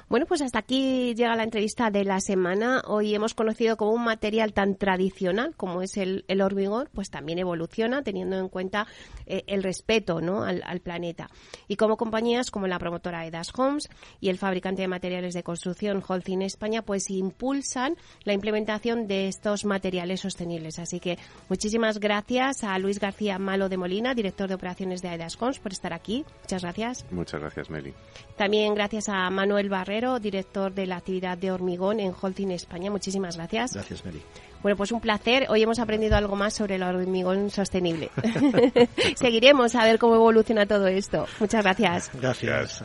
Bueno, 0.08 0.26
pues 0.26 0.40
hasta 0.40 0.60
aquí 0.60 1.14
llega 1.14 1.34
la 1.36 1.44
entrevista 1.44 1.90
de 1.90 2.04
la 2.04 2.20
semana. 2.20 2.82
Hoy 2.86 3.14
hemos 3.14 3.34
conocido 3.34 3.76
como 3.76 3.92
un 3.92 4.04
material 4.04 4.52
tan 4.52 4.76
tradicional 4.76 5.54
como 5.56 5.82
es 5.82 5.96
el, 5.96 6.24
el 6.28 6.40
hormigón, 6.40 6.88
pues 6.94 7.10
también 7.10 7.38
evoluciona 7.38 8.02
teniendo 8.02 8.38
en 8.38 8.48
cuenta 8.48 8.86
eh, 9.26 9.44
el 9.46 9.62
respeto 9.62 10.20
¿no? 10.20 10.42
al, 10.42 10.62
al, 10.64 10.80
planeta. 10.80 11.28
Y 11.68 11.76
como 11.76 11.96
compañías 11.96 12.50
como 12.50 12.66
la 12.66 12.78
promotora 12.78 13.26
Edas 13.26 13.52
Homes 13.58 13.90
y 14.20 14.30
el 14.30 14.38
fabricante 14.38 14.82
de 14.82 14.88
materiales 14.88 15.34
de 15.34 15.42
construcción 15.42 16.02
Holcim 16.06 16.42
España, 16.42 16.82
pues 16.82 17.10
impulsan 17.10 17.96
la 18.24 18.32
implementación 18.32 19.06
de 19.06 19.28
estos 19.28 19.64
materiales 19.64 20.20
sostenibles. 20.20 20.78
Así 20.78 21.00
que 21.00 21.18
muchísimas 21.48 22.00
gracias 22.00 22.64
a 22.64 22.78
Luis 22.78 22.98
García 22.98 23.38
Malo 23.38 23.68
de 23.68 23.76
Molina, 23.76 24.14
director 24.14 24.48
de 24.48 24.54
operaciones 24.54 25.02
de 25.02 25.12
Edas 25.12 25.36
Homes, 25.40 25.58
por 25.58 25.72
estar 25.72 25.92
aquí. 25.92 26.24
Muchas 26.42 26.62
gracias. 26.62 27.04
Muchas 27.10 27.40
gracias, 27.40 27.68
Meli. 27.68 27.92
También 28.36 28.74
gracias 28.74 29.09
a 29.10 29.28
Manuel 29.30 29.68
Barrero, 29.68 30.18
director 30.18 30.72
de 30.72 30.86
la 30.86 30.96
actividad 30.96 31.36
de 31.36 31.50
hormigón 31.50 32.00
en 32.00 32.14
Holcim 32.18 32.50
España. 32.52 32.90
Muchísimas 32.90 33.36
gracias. 33.36 33.74
Gracias, 33.74 34.04
Meli. 34.04 34.22
Bueno, 34.62 34.76
pues 34.76 34.92
un 34.92 35.00
placer. 35.00 35.46
Hoy 35.48 35.62
hemos 35.62 35.78
aprendido 35.78 36.16
algo 36.16 36.36
más 36.36 36.54
sobre 36.54 36.76
el 36.76 36.82
hormigón 36.82 37.50
sostenible. 37.50 38.10
Seguiremos 39.16 39.74
a 39.74 39.84
ver 39.84 39.98
cómo 39.98 40.14
evoluciona 40.14 40.66
todo 40.66 40.86
esto. 40.86 41.26
Muchas 41.38 41.62
gracias. 41.62 42.10
Gracias. 42.14 42.84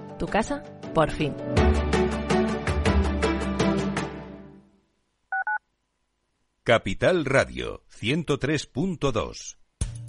tu 0.21 0.27
casa, 0.27 0.61
por 0.93 1.09
fin. 1.09 1.33
Capital 6.63 7.25
Radio 7.25 7.81
103.2 7.89 9.60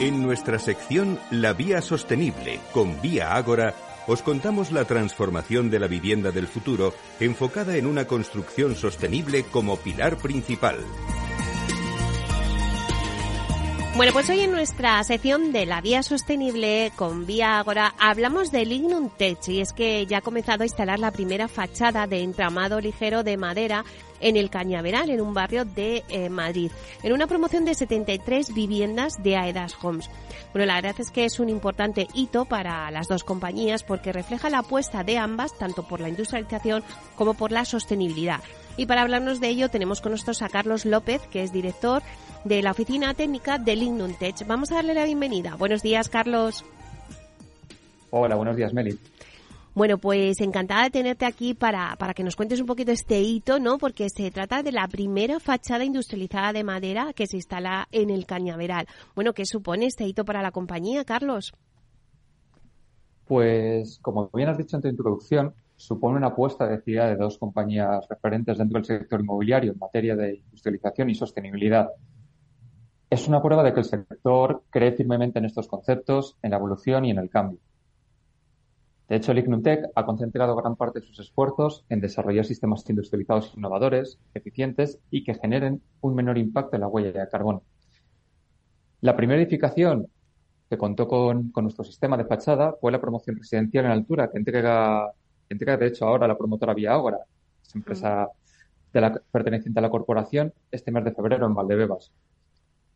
En 0.00 0.22
nuestra 0.22 0.58
sección 0.58 1.20
La 1.30 1.52
Vía 1.52 1.82
Sostenible 1.82 2.58
con 2.72 3.02
Vía 3.02 3.36
Ágora, 3.36 3.74
os 4.06 4.22
contamos 4.22 4.72
la 4.72 4.86
transformación 4.86 5.68
de 5.68 5.78
la 5.78 5.88
vivienda 5.88 6.30
del 6.30 6.46
futuro 6.46 6.94
enfocada 7.20 7.76
en 7.76 7.84
una 7.84 8.06
construcción 8.06 8.76
sostenible 8.76 9.42
como 9.42 9.76
pilar 9.76 10.16
principal. 10.16 10.78
Bueno, 13.94 14.14
pues 14.14 14.30
hoy 14.30 14.40
en 14.40 14.52
nuestra 14.52 15.04
sección 15.04 15.52
de 15.52 15.66
la 15.66 15.82
vía 15.82 16.02
sostenible 16.02 16.92
con 16.96 17.26
Vía 17.26 17.58
Agora 17.58 17.94
hablamos 17.98 18.50
de 18.50 18.64
Lignum 18.64 19.10
Tech 19.10 19.46
y 19.48 19.60
es 19.60 19.74
que 19.74 20.06
ya 20.06 20.18
ha 20.18 20.22
comenzado 20.22 20.62
a 20.62 20.66
instalar 20.66 20.98
la 20.98 21.10
primera 21.10 21.46
fachada 21.46 22.06
de 22.06 22.22
entramado 22.22 22.80
ligero 22.80 23.22
de 23.22 23.36
madera 23.36 23.84
en 24.20 24.36
el 24.36 24.50
Cañaveral, 24.50 25.10
en 25.10 25.20
un 25.20 25.34
barrio 25.34 25.64
de 25.64 26.04
eh, 26.08 26.28
Madrid, 26.28 26.70
en 27.02 27.12
una 27.12 27.26
promoción 27.26 27.64
de 27.64 27.74
73 27.74 28.54
viviendas 28.54 29.22
de 29.22 29.36
Aedas 29.36 29.76
Homes. 29.82 30.10
Bueno, 30.52 30.66
la 30.66 30.74
verdad 30.76 30.96
es 30.98 31.10
que 31.10 31.24
es 31.24 31.38
un 31.38 31.48
importante 31.48 32.08
hito 32.14 32.44
para 32.44 32.90
las 32.90 33.08
dos 33.08 33.24
compañías 33.24 33.82
porque 33.82 34.12
refleja 34.12 34.50
la 34.50 34.58
apuesta 34.58 35.04
de 35.04 35.18
ambas, 35.18 35.56
tanto 35.56 35.86
por 35.86 36.00
la 36.00 36.08
industrialización 36.08 36.82
como 37.16 37.34
por 37.34 37.52
la 37.52 37.64
sostenibilidad. 37.64 38.40
Y 38.76 38.86
para 38.86 39.02
hablarnos 39.02 39.40
de 39.40 39.48
ello 39.48 39.68
tenemos 39.68 40.00
con 40.00 40.12
nosotros 40.12 40.42
a 40.42 40.48
Carlos 40.48 40.84
López, 40.84 41.22
que 41.30 41.42
es 41.42 41.52
director 41.52 42.02
de 42.44 42.62
la 42.62 42.70
Oficina 42.72 43.14
Técnica 43.14 43.58
de 43.58 43.76
Lignum. 43.76 44.14
Vamos 44.46 44.72
a 44.72 44.76
darle 44.76 44.94
la 44.94 45.04
bienvenida. 45.04 45.54
Buenos 45.56 45.82
días, 45.82 46.08
Carlos. 46.08 46.64
Hola, 48.10 48.34
buenos 48.34 48.56
días, 48.56 48.72
Meli. 48.72 48.98
Bueno, 49.74 49.98
pues 49.98 50.40
encantada 50.40 50.84
de 50.84 50.90
tenerte 50.90 51.26
aquí 51.26 51.54
para, 51.54 51.94
para 51.96 52.12
que 52.12 52.24
nos 52.24 52.34
cuentes 52.34 52.60
un 52.60 52.66
poquito 52.66 52.90
este 52.90 53.20
hito, 53.20 53.60
¿no? 53.60 53.78
Porque 53.78 54.08
se 54.10 54.30
trata 54.30 54.62
de 54.62 54.72
la 54.72 54.88
primera 54.88 55.38
fachada 55.38 55.84
industrializada 55.84 56.52
de 56.52 56.64
madera 56.64 57.12
que 57.14 57.26
se 57.26 57.36
instala 57.36 57.86
en 57.92 58.10
el 58.10 58.26
Cañaveral. 58.26 58.86
Bueno, 59.14 59.32
¿qué 59.32 59.46
supone 59.46 59.86
este 59.86 60.06
hito 60.06 60.24
para 60.24 60.42
la 60.42 60.50
compañía, 60.50 61.04
Carlos? 61.04 61.52
Pues, 63.26 64.00
como 64.02 64.28
bien 64.34 64.48
has 64.48 64.58
dicho 64.58 64.76
en 64.76 64.82
tu 64.82 64.88
introducción, 64.88 65.54
supone 65.76 66.16
una 66.16 66.28
apuesta 66.28 66.66
decidida 66.66 67.06
de 67.06 67.16
dos 67.16 67.38
compañías 67.38 68.06
referentes 68.08 68.58
dentro 68.58 68.78
del 68.78 68.86
sector 68.86 69.20
inmobiliario 69.20 69.72
en 69.72 69.78
materia 69.78 70.16
de 70.16 70.34
industrialización 70.34 71.10
y 71.10 71.14
sostenibilidad 71.14 71.90
es 73.10 73.26
una 73.26 73.42
prueba 73.42 73.64
de 73.64 73.74
que 73.74 73.80
el 73.80 73.86
sector 73.86 74.62
cree 74.70 74.92
firmemente 74.92 75.40
en 75.40 75.44
estos 75.44 75.66
conceptos, 75.66 76.36
en 76.42 76.52
la 76.52 76.58
evolución 76.58 77.04
y 77.04 77.10
en 77.10 77.18
el 77.18 77.28
cambio. 77.28 77.58
De 79.10 79.16
hecho, 79.16 79.32
el 79.32 79.44
ha 79.96 80.06
concentrado 80.06 80.54
gran 80.54 80.76
parte 80.76 81.00
de 81.00 81.06
sus 81.06 81.18
esfuerzos 81.18 81.84
en 81.88 82.00
desarrollar 82.00 82.44
sistemas 82.44 82.88
industrializados 82.88 83.52
innovadores, 83.56 84.20
eficientes 84.34 85.00
y 85.10 85.24
que 85.24 85.34
generen 85.34 85.82
un 86.00 86.14
menor 86.14 86.38
impacto 86.38 86.76
en 86.76 86.82
la 86.82 86.86
huella 86.86 87.10
de 87.10 87.28
carbono. 87.28 87.64
La 89.00 89.16
primera 89.16 89.42
edificación 89.42 90.06
que 90.68 90.78
contó 90.78 91.08
con, 91.08 91.50
nuestro 91.56 91.82
sistema 91.82 92.16
de 92.16 92.24
fachada 92.24 92.76
fue 92.80 92.92
la 92.92 93.00
promoción 93.00 93.34
residencial 93.34 93.86
en 93.86 93.90
altura 93.90 94.30
que 94.30 94.38
entrega, 94.38 95.10
entrega 95.48 95.76
de 95.76 95.88
hecho 95.88 96.06
ahora 96.06 96.28
la 96.28 96.38
promotora 96.38 96.72
Vía 96.72 96.92
Ágora, 96.92 97.18
empresa 97.74 98.28
de 98.92 99.00
la, 99.00 99.20
perteneciente 99.32 99.80
a 99.80 99.82
la 99.82 99.90
corporación, 99.90 100.54
este 100.70 100.92
mes 100.92 101.02
de 101.02 101.10
febrero 101.12 101.46
en 101.46 101.54
Valdebebas. 101.56 102.12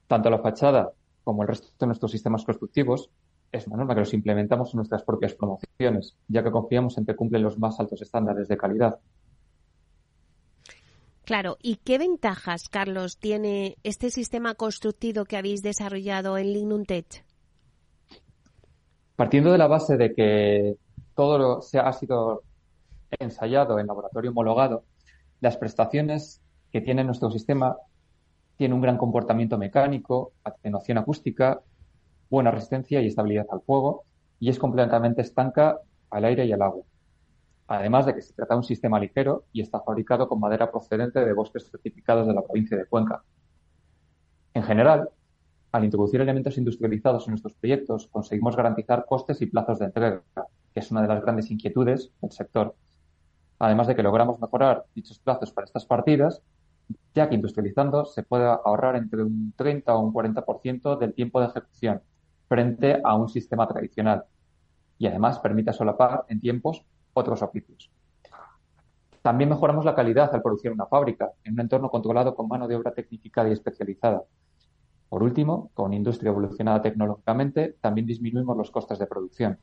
Tanto 0.07 0.31
la 0.31 0.39
fachada 0.39 0.93
como 1.25 1.43
el 1.43 1.49
resto 1.49 1.73
de 1.81 1.87
nuestros 1.87 2.13
sistemas 2.13 2.45
constructivos 2.45 3.11
es 3.59 3.67
una 3.69 3.77
norma 3.77 3.95
que 3.95 4.01
los 4.01 4.15
implementamos 4.15 4.73
en 4.75 4.79
nuestras 4.79 5.03
propias 5.05 5.35
promociones, 5.35 6.17
ya 6.29 6.43
que 6.43 6.51
confiamos 6.51 6.99
en 6.99 7.07
que 7.07 7.15
cumplen 7.15 7.43
los 7.43 7.59
más 7.59 7.79
altos 7.79 8.03
estándares 8.03 8.49
de 8.49 8.57
calidad. 8.57 8.99
Claro, 11.25 11.57
¿y 11.63 11.77
qué 11.77 11.97
ventajas, 11.99 12.69
Carlos, 12.69 13.17
tiene 13.19 13.77
este 13.83 14.11
sistema 14.11 14.55
constructivo 14.55 15.25
que 15.25 15.37
habéis 15.37 15.63
desarrollado 15.63 16.37
en 16.37 16.53
Lignum 16.53 16.85
Tech? 16.85 17.25
Partiendo 19.17 19.53
de 19.53 19.59
la 19.59 19.69
base 19.69 19.97
de 19.97 20.15
que 20.15 20.77
todo 21.15 21.63
se 21.63 21.79
ha 21.79 21.93
sido 21.93 22.43
ensayado 23.19 23.79
en 23.79 23.87
laboratorio 23.87 24.33
homologado, 24.33 24.85
las 25.41 25.57
prestaciones 25.57 26.43
que 26.73 26.81
tiene 26.81 27.05
nuestro 27.05 27.31
sistema 27.31 27.77
tiene 28.57 28.75
un 28.75 28.81
gran 28.81 28.99
comportamiento 28.99 29.57
mecánico, 29.57 30.33
atenuación 30.43 30.99
acústica, 30.99 31.63
buena 32.31 32.51
resistencia 32.51 33.01
y 33.01 33.07
estabilidad 33.07 33.47
al 33.51 33.61
fuego 33.63 34.05
y 34.41 34.49
es 34.49 34.59
completamente 34.59 35.23
estanca 35.23 35.79
al 36.11 36.25
aire 36.25 36.45
y 36.45 36.53
al 36.53 36.63
agua. 36.63 36.85
Además 37.67 38.07
de 38.07 38.15
que 38.15 38.23
se 38.23 38.35
trata 38.35 38.55
de 38.55 38.59
un 38.59 38.65
sistema 38.65 39.01
ligero 39.01 39.45
y 39.53 39.63
está 39.63 39.81
fabricado 39.81 40.29
con 40.29 40.41
madera 40.41 40.71
procedente 40.71 41.25
de 41.25 41.33
bosques 41.33 41.71
certificados 41.71 42.27
de 42.27 42.35
la 42.35 42.43
provincia 42.43 42.77
de 42.77 42.87
Cuenca. 42.87 43.23
En 44.53 44.63
general, 44.63 45.09
al 45.73 45.85
introducir 45.85 46.21
elementos 46.21 46.59
industrializados 46.59 47.27
en 47.27 47.33
nuestros 47.33 47.55
proyectos, 47.55 48.07
conseguimos 48.09 48.57
garantizar 48.57 49.07
costes 49.07 49.41
y 49.43 49.47
plazos 49.47 49.79
de 49.79 49.87
entrega, 49.87 50.23
que 50.73 50.81
es 50.81 50.91
una 50.91 51.03
de 51.03 51.09
las 51.09 51.23
grandes 51.23 51.51
inquietudes 51.51 52.13
del 52.21 52.31
sector. 52.31 52.77
Además 53.59 53.87
de 53.87 53.97
que 53.97 54.03
logramos 54.03 54.41
mejorar 54.41 54.85
dichos 54.95 55.19
plazos 55.19 55.53
para 55.53 55.65
estas 55.65 55.87
partidas 55.87 56.43
ya 57.15 57.29
que 57.29 57.35
industrializando 57.35 58.05
se 58.05 58.23
puede 58.23 58.45
ahorrar 58.45 58.97
entre 58.97 59.23
un 59.23 59.53
30 59.57 59.95
o 59.95 60.01
un 60.01 60.13
40% 60.13 60.99
del 60.99 61.15
tiempo 61.15 61.41
de 61.41 61.47
ejecución 61.47 62.03
frente 62.55 63.01
a 63.03 63.17
un 63.17 63.29
sistema 63.29 63.67
tradicional 63.67 64.27
y 64.97 65.09
además 65.09 65.41
permite 65.41 65.73
solapar 65.73 66.25
en 66.29 66.41
tiempos 66.41 66.85
otros 67.13 67.43
oficios. 67.43 67.91
También 69.23 69.51
mejoramos 69.51 69.85
la 69.85 69.97
calidad 69.97 70.33
al 70.33 70.41
producir 70.41 70.71
una 70.71 70.87
fábrica 70.87 71.33
en 71.43 71.55
un 71.55 71.61
entorno 71.63 71.91
controlado 71.91 72.33
con 72.37 72.47
mano 72.47 72.69
de 72.69 72.77
obra 72.77 72.95
tecnificada 72.95 73.49
y 73.49 73.55
especializada. 73.55 74.23
Por 75.09 75.25
último, 75.25 75.73
con 75.75 75.95
industria 75.95 76.31
evolucionada 76.31 76.81
tecnológicamente, 76.81 77.75
también 77.81 78.07
disminuimos 78.07 78.57
los 78.57 78.71
costes 78.71 79.01
de 79.01 79.09
producción. 79.09 79.59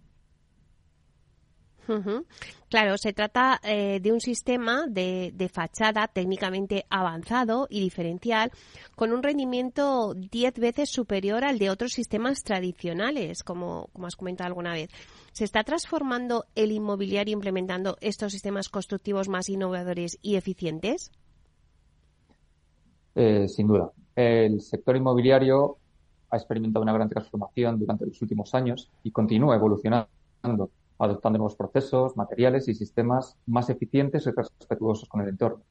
Claro, 2.70 2.98
se 2.98 3.12
trata 3.12 3.60
eh, 3.64 4.00
de 4.02 4.12
un 4.14 4.22
sistema 4.22 4.86
de, 4.88 5.50
fachada 5.52 6.08
técnicamente 6.08 6.86
avanzado 6.90 7.68
y 7.70 7.82
diferencial 7.82 8.52
con 8.96 9.12
un 9.12 9.22
rendimiento 9.22 10.14
10 10.14 10.54
veces 10.60 10.90
superior 10.90 11.44
al 11.44 11.60
de 11.60 11.70
otros 11.70 11.92
sistemas 11.92 12.44
tradicionales, 12.44 13.44
como, 13.44 13.90
como 13.92 14.08
has 14.08 14.16
comentado 14.16 14.48
alguna 14.48 14.74
vez. 14.74 14.90
¿Se 15.34 15.44
está 15.44 15.64
transformando 15.64 16.46
el 16.56 16.72
inmobiliario 16.72 17.34
implementando 17.34 17.98
estos 18.00 18.32
sistemas 18.32 18.70
constructivos 18.70 19.28
más 19.28 19.50
innovadores 19.50 20.18
y 20.22 20.36
eficientes? 20.36 21.12
Eh, 23.16 23.48
sin 23.50 23.68
duda. 23.68 23.92
El 24.16 24.62
sector 24.62 24.96
inmobiliario 24.96 25.78
ha 26.30 26.38
experimentado 26.38 26.84
una 26.84 26.94
gran 26.94 27.10
transformación 27.10 27.78
durante 27.78 28.06
los 28.06 28.22
últimos 28.22 28.54
años 28.56 28.90
y 29.04 29.12
continúa 29.12 29.56
evolucionando 29.56 30.72
adoptando 31.04 31.40
nuevos 31.40 31.56
procesos, 31.56 32.16
materiales 32.16 32.68
y 32.68 32.76
sistemas 32.76 33.38
más 33.48 33.70
eficientes 33.70 34.28
y 34.28 34.32
respetuosos 34.32 35.10
con 35.10 35.22
el 35.22 35.30
entorno. 35.30 35.64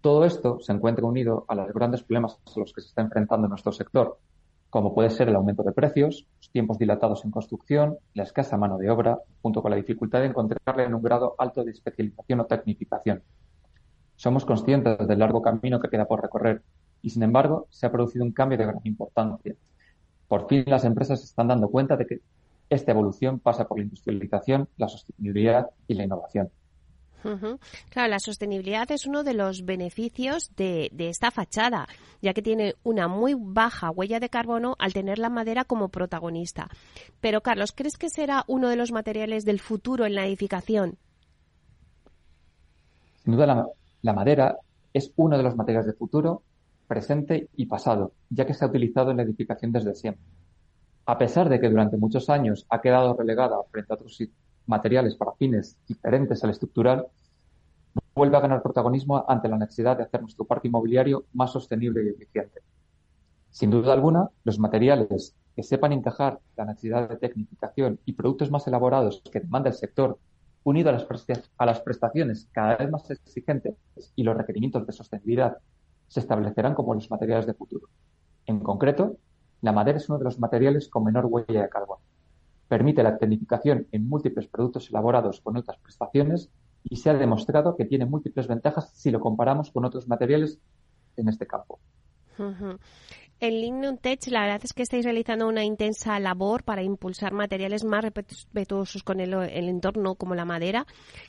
Todo 0.00 0.24
esto 0.24 0.60
se 0.60 0.72
encuentra 0.72 1.06
unido 1.06 1.44
a 1.48 1.54
los 1.54 1.72
grandes 1.72 2.02
problemas 2.02 2.38
a 2.44 2.60
los 2.60 2.72
que 2.72 2.80
se 2.80 2.88
está 2.88 3.02
enfrentando 3.02 3.48
nuestro 3.48 3.72
sector, 3.72 4.18
como 4.74 4.92
puede 4.92 5.10
ser 5.10 5.28
el 5.28 5.36
aumento 5.36 5.62
de 5.62 5.70
precios, 5.70 6.26
los 6.38 6.50
tiempos 6.50 6.78
dilatados 6.78 7.24
en 7.24 7.30
construcción, 7.30 7.96
la 8.12 8.24
escasa 8.24 8.56
mano 8.56 8.76
de 8.76 8.90
obra, 8.90 9.20
junto 9.40 9.62
con 9.62 9.70
la 9.70 9.76
dificultad 9.76 10.18
de 10.18 10.26
encontrarle 10.26 10.82
en 10.82 10.94
un 10.94 11.00
grado 11.00 11.36
alto 11.38 11.62
de 11.62 11.70
especialización 11.70 12.40
o 12.40 12.46
tecnificación. 12.46 13.22
Somos 14.16 14.44
conscientes 14.44 14.98
del 15.06 15.20
largo 15.20 15.42
camino 15.42 15.78
que 15.78 15.88
queda 15.88 16.06
por 16.06 16.20
recorrer 16.20 16.62
y, 17.02 17.10
sin 17.10 17.22
embargo, 17.22 17.68
se 17.70 17.86
ha 17.86 17.92
producido 17.92 18.24
un 18.24 18.32
cambio 18.32 18.58
de 18.58 18.66
gran 18.66 18.80
importancia. 18.82 19.54
Por 20.26 20.48
fin 20.48 20.64
las 20.66 20.84
empresas 20.84 21.20
se 21.20 21.26
están 21.26 21.46
dando 21.46 21.68
cuenta 21.68 21.96
de 21.96 22.06
que 22.06 22.20
esta 22.70 22.92
evolución 22.92 23.38
pasa 23.38 23.66
por 23.66 23.78
la 23.78 23.84
industrialización, 23.84 24.68
la 24.76 24.88
sostenibilidad 24.88 25.70
y 25.86 25.94
la 25.94 26.04
innovación. 26.04 26.50
Claro, 27.88 28.08
la 28.08 28.18
sostenibilidad 28.18 28.90
es 28.90 29.06
uno 29.06 29.24
de 29.24 29.32
los 29.32 29.64
beneficios 29.64 30.50
de, 30.56 30.90
esta 30.98 31.30
fachada, 31.30 31.88
ya 32.20 32.34
que 32.34 32.42
tiene 32.42 32.74
una 32.84 33.08
muy 33.08 33.34
baja 33.34 33.90
huella 33.90 34.20
de 34.20 34.28
carbono 34.28 34.76
al 34.78 34.92
tener 34.92 35.18
la 35.18 35.30
madera 35.30 35.64
como 35.64 35.88
protagonista. 35.88 36.68
Pero, 37.20 37.40
Carlos, 37.40 37.72
¿crees 37.72 37.96
que 37.96 38.10
será 38.10 38.44
uno 38.46 38.68
de 38.68 38.76
los 38.76 38.92
materiales 38.92 39.44
del 39.44 39.58
futuro 39.58 40.04
en 40.04 40.14
la 40.14 40.26
edificación? 40.26 40.98
Sin 43.24 43.32
duda, 43.32 43.68
la, 44.02 44.12
madera 44.12 44.58
es 44.92 45.10
uno 45.16 45.38
de 45.38 45.42
los 45.42 45.56
materiales 45.56 45.86
de 45.86 45.94
futuro, 45.94 46.42
presente 46.86 47.48
y 47.56 47.66
pasado, 47.66 48.12
ya 48.28 48.44
que 48.44 48.52
se 48.52 48.64
ha 48.64 48.68
utilizado 48.68 49.10
en 49.10 49.16
la 49.16 49.22
edificación 49.22 49.72
desde 49.72 49.94
siempre. 49.94 50.22
A 51.06 51.18
pesar 51.18 51.48
de 51.48 51.60
que 51.60 51.68
durante 51.68 51.98
muchos 51.98 52.30
años 52.30 52.66
ha 52.70 52.80
quedado 52.80 53.14
relegada 53.14 53.56
frente 53.70 53.92
a 53.92 53.96
otros 53.96 54.22
materiales 54.66 55.14
para 55.16 55.32
fines 55.32 55.76
diferentes 55.86 56.42
al 56.42 56.50
estructural, 56.50 57.06
vuelve 58.14 58.36
a 58.36 58.40
ganar 58.40 58.62
protagonismo 58.62 59.24
ante 59.28 59.48
la 59.48 59.58
necesidad 59.58 59.96
de 59.96 60.04
hacer 60.04 60.22
nuestro 60.22 60.46
parque 60.46 60.68
inmobiliario 60.68 61.24
más 61.34 61.52
sostenible 61.52 62.04
y 62.04 62.08
eficiente. 62.08 62.60
Sin 63.50 63.70
duda 63.70 63.92
alguna, 63.92 64.30
los 64.44 64.58
materiales 64.58 65.34
que 65.54 65.62
sepan 65.62 65.92
encajar 65.92 66.40
la 66.56 66.64
necesidad 66.64 67.08
de 67.08 67.16
tecnificación 67.16 68.00
y 68.04 68.14
productos 68.14 68.50
más 68.50 68.66
elaborados 68.66 69.22
que 69.30 69.40
demanda 69.40 69.68
el 69.68 69.76
sector, 69.76 70.18
unido 70.64 70.88
a 70.88 70.92
las, 70.92 71.06
a 71.58 71.66
las 71.66 71.80
prestaciones 71.80 72.48
cada 72.50 72.76
vez 72.76 72.90
más 72.90 73.10
exigentes 73.10 73.74
y 74.16 74.22
los 74.22 74.36
requerimientos 74.36 74.86
de 74.86 74.92
sostenibilidad, 74.92 75.58
se 76.08 76.20
establecerán 76.20 76.74
como 76.74 76.94
los 76.94 77.10
materiales 77.10 77.46
de 77.46 77.54
futuro. 77.54 77.88
En 78.46 78.60
concreto, 78.60 79.18
la 79.64 79.72
madera 79.72 79.96
es 79.96 80.08
uno 80.10 80.18
de 80.18 80.24
los 80.24 80.38
materiales 80.38 80.88
con 80.88 81.04
menor 81.04 81.24
huella 81.24 81.62
de 81.62 81.68
carbono. 81.70 82.02
Permite 82.68 83.02
la 83.02 83.16
tecnificación 83.16 83.86
en 83.92 84.08
múltiples 84.08 84.46
productos 84.46 84.90
elaborados 84.90 85.40
con 85.40 85.56
otras 85.56 85.78
prestaciones 85.78 86.50
y 86.82 86.96
se 86.96 87.08
ha 87.08 87.14
demostrado 87.14 87.74
que 87.74 87.86
tiene 87.86 88.04
múltiples 88.04 88.46
ventajas 88.46 88.90
si 88.94 89.10
lo 89.10 89.20
comparamos 89.20 89.70
con 89.70 89.86
otros 89.86 90.06
materiales 90.06 90.58
en 91.16 91.28
este 91.28 91.46
campo. 91.46 91.80
En 93.40 93.60
Lignum 93.60 93.96
Tech, 93.96 94.20
la 94.26 94.42
verdad 94.42 94.60
es 94.62 94.74
que 94.74 94.82
estáis 94.82 95.04
realizando 95.04 95.48
una 95.48 95.64
intensa 95.64 96.18
labor 96.20 96.62
para 96.62 96.82
impulsar 96.82 97.32
materiales 97.32 97.84
más 97.84 98.04
respetuosos 98.04 99.02
con 99.02 99.20
el, 99.20 99.32
el, 99.32 99.68
entorno, 99.70 100.14
como 100.14 100.34
la 100.34 100.44
madera. 100.44 100.86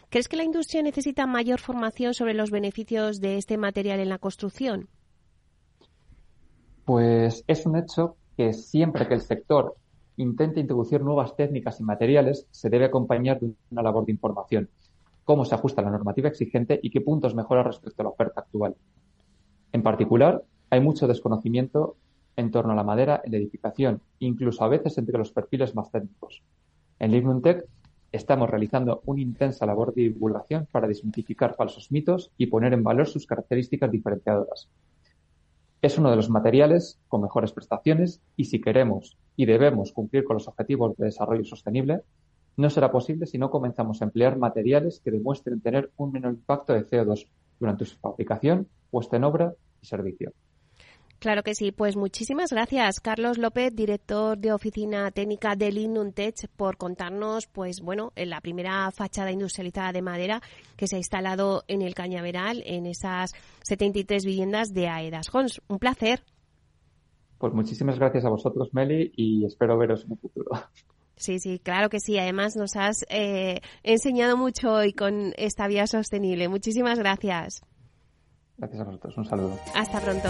¿Crees 0.10 0.28
que 0.28 0.36
la 0.36 0.44
industria 0.44 0.84
necesita 0.84 1.26
mayor 1.26 1.60
formación 1.62 2.14
sobre 2.14 2.34
los 2.34 2.52
beneficios 2.52 3.22
de 3.22 3.38
este 3.38 3.58
material 3.58 4.02
en 4.02 4.10
la 4.10 4.18
construcción? 4.18 4.90
Pues 6.86 7.44
es 7.48 7.66
un 7.66 7.78
hecho 7.78 8.18
que 8.38 8.54
siempre 8.54 9.08
que 9.08 9.14
el 9.14 9.22
sector 9.22 9.76
intente 10.18 10.60
introducir 10.60 11.02
nuevas 11.02 11.36
técnicas 11.36 11.80
y 11.80 11.84
materiales, 11.84 12.48
se 12.52 12.70
debe 12.70 12.86
acompañar 12.86 13.40
de 13.40 13.52
una 13.72 13.82
labor 13.82 14.06
de 14.06 14.14
información. 14.14 14.70
Cómo 15.24 15.46
se 15.46 15.56
ajusta 15.56 15.82
la 15.82 15.90
normativa 15.90 16.30
exigente 16.30 16.80
y 16.82 16.90
qué 16.90 17.02
puntos 17.02 17.36
mejora 17.36 17.64
respecto 17.64 18.02
a 18.02 18.06
la 18.06 18.10
oferta 18.12 18.42
actual. 18.42 18.76
En 19.72 19.84
particular, 19.84 20.44
hay 20.70 20.80
mucho 20.80 21.08
desconocimiento 21.08 21.98
en 22.38 22.52
torno 22.52 22.74
a 22.74 22.76
la 22.76 22.84
madera 22.84 23.22
en 23.24 23.32
la 23.32 23.38
edificación, 23.38 24.02
incluso 24.20 24.64
a 24.64 24.68
veces 24.68 24.98
entre 24.98 25.18
los 25.18 25.32
perfiles 25.32 25.76
más 25.76 25.92
técnicos. 25.92 26.44
En 27.00 27.12
Lignum 27.12 27.42
estamos 28.12 28.50
realizando 28.50 29.02
una 29.06 29.22
intensa 29.22 29.66
labor 29.66 29.94
de 29.94 30.04
divulgación 30.04 30.68
para 30.72 30.88
desmitificar 30.88 31.56
falsos 31.56 31.92
mitos 31.92 32.32
y 32.38 32.48
poner 32.48 32.74
en 32.74 32.84
valor 32.84 33.08
sus 33.08 33.26
características 33.26 33.92
diferenciadoras. 33.92 34.70
Es 35.86 36.00
uno 36.00 36.10
de 36.10 36.16
los 36.16 36.32
materiales 36.32 36.98
con 37.08 37.22
mejores 37.22 37.52
prestaciones 37.52 38.20
y 38.36 38.46
si 38.46 38.60
queremos 38.60 39.20
y 39.36 39.46
debemos 39.46 39.92
cumplir 39.92 40.24
con 40.24 40.34
los 40.34 40.48
objetivos 40.48 40.98
de 40.98 41.06
desarrollo 41.06 41.46
sostenible, 41.46 42.02
no 42.58 42.72
será 42.72 42.92
posible 42.92 43.28
si 43.28 43.38
no 43.38 43.52
comenzamos 43.52 44.02
a 44.02 44.06
emplear 44.06 44.36
materiales 44.36 45.00
que 45.00 45.12
demuestren 45.12 45.62
tener 45.62 45.92
un 45.98 46.12
menor 46.12 46.34
impacto 46.34 46.74
de 46.74 46.88
CO2 46.88 47.28
durante 47.60 47.86
su 47.86 48.00
fabricación, 48.00 48.68
puesta 48.90 49.18
en 49.18 49.26
obra 49.26 49.54
y 49.80 49.86
servicio. 49.86 50.34
Claro 51.26 51.42
que 51.42 51.56
sí, 51.56 51.72
pues 51.72 51.96
muchísimas 51.96 52.52
gracias, 52.52 53.00
Carlos 53.00 53.40
López, 53.40 53.76
director 53.76 54.38
de 54.38 54.54
Oficina 54.54 55.10
Técnica 55.10 55.56
de 55.56 55.72
Linuntech, 55.72 56.48
por 56.56 56.78
contarnos, 56.78 57.48
pues 57.48 57.82
bueno, 57.82 58.14
en 58.16 58.30
la 58.30 58.42
primera 58.42 58.92
fachada 58.92 59.32
industrializada 59.32 59.92
de 59.92 60.04
madera 60.04 60.44
que 60.78 60.86
se 60.86 60.98
ha 60.98 61.00
instalado 61.00 61.64
en 61.68 61.82
el 61.82 61.96
Cañaveral, 61.96 62.62
en 62.64 62.86
esas 62.86 63.32
73 63.64 64.24
viviendas 64.24 64.72
de 64.72 64.88
Aedas 64.88 65.34
Homes. 65.34 65.64
Un 65.68 65.80
placer. 65.80 66.22
Pues 67.40 67.54
muchísimas 67.56 67.98
gracias 67.98 68.24
a 68.24 68.30
vosotros, 68.30 68.72
Meli, 68.74 69.12
y 69.16 69.46
espero 69.46 69.80
veros 69.80 70.06
en 70.06 70.12
el 70.12 70.20
futuro. 70.20 70.52
Sí, 71.16 71.40
sí, 71.40 71.58
claro 71.58 71.90
que 71.90 72.02
sí. 72.02 72.20
Además, 72.20 72.56
nos 72.56 72.76
has 72.76 73.04
eh, 73.10 73.62
enseñado 73.82 74.38
mucho 74.38 74.74
hoy 74.74 74.94
con 74.94 75.34
esta 75.38 75.68
vía 75.68 75.88
sostenible. 75.88 76.50
Muchísimas 76.50 77.00
gracias. 77.00 77.64
Gracias 78.58 78.82
a 78.82 78.84
vosotros. 78.84 79.18
Un 79.18 79.26
saludo. 79.26 79.60
Hasta 79.74 80.02
pronto. 80.02 80.30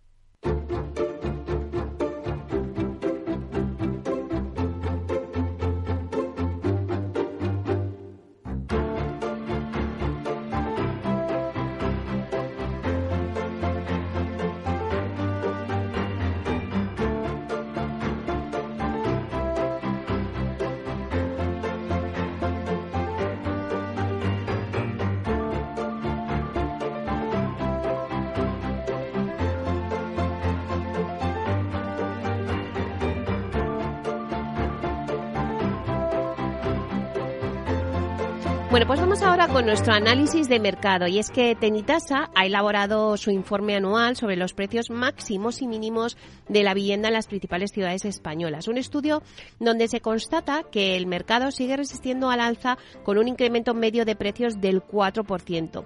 Con 39.53 39.65
nuestro 39.65 39.93
análisis 39.93 40.47
de 40.47 40.59
mercado 40.59 41.07
y 41.07 41.19
es 41.19 41.29
que 41.29 41.55
Tenitasa 41.55 42.29
ha 42.35 42.45
elaborado 42.45 43.17
su 43.17 43.31
informe 43.31 43.75
anual 43.75 44.15
sobre 44.15 44.37
los 44.37 44.53
precios 44.53 44.89
máximos 44.89 45.61
y 45.61 45.67
mínimos 45.67 46.15
de 46.47 46.63
la 46.63 46.73
vivienda 46.73 47.09
en 47.09 47.15
las 47.15 47.27
principales 47.27 47.71
ciudades 47.71 48.05
españolas. 48.05 48.69
Un 48.69 48.77
estudio 48.77 49.21
donde 49.59 49.89
se 49.89 49.99
constata 49.99 50.63
que 50.71 50.95
el 50.95 51.05
mercado 51.05 51.51
sigue 51.51 51.75
resistiendo 51.75 52.29
al 52.29 52.39
alza 52.39 52.77
con 53.03 53.17
un 53.17 53.27
incremento 53.27 53.73
medio 53.73 54.05
de 54.05 54.15
precios 54.15 54.61
del 54.61 54.81
4%. 54.81 55.83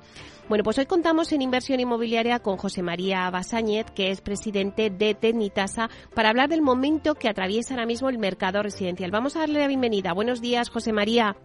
Bueno, 0.47 0.63
pues 0.63 0.77
hoy 0.77 0.85
contamos 0.85 1.31
en 1.31 1.41
inversión 1.41 1.79
inmobiliaria 1.79 2.39
con 2.39 2.57
José 2.57 2.83
María 2.83 3.27
Basáñez, 3.31 3.87
que 3.95 4.11
es 4.11 4.21
presidente 4.21 4.91
de 4.91 5.15
Tenitasa, 5.15 5.89
para 6.13 6.29
hablar 6.29 6.49
del 6.49 6.61
momento 6.61 7.15
que 7.15 7.29
atraviesa 7.29 7.73
ahora 7.73 7.87
mismo 7.87 8.09
el 8.09 8.19
mercado 8.19 8.61
residencial. 8.61 9.09
Vamos 9.09 9.35
a 9.35 9.39
darle 9.39 9.59
la 9.59 9.67
bienvenida. 9.67 10.13
Buenos 10.13 10.39
días, 10.39 10.69
José 10.69 10.93
María. 10.93 11.35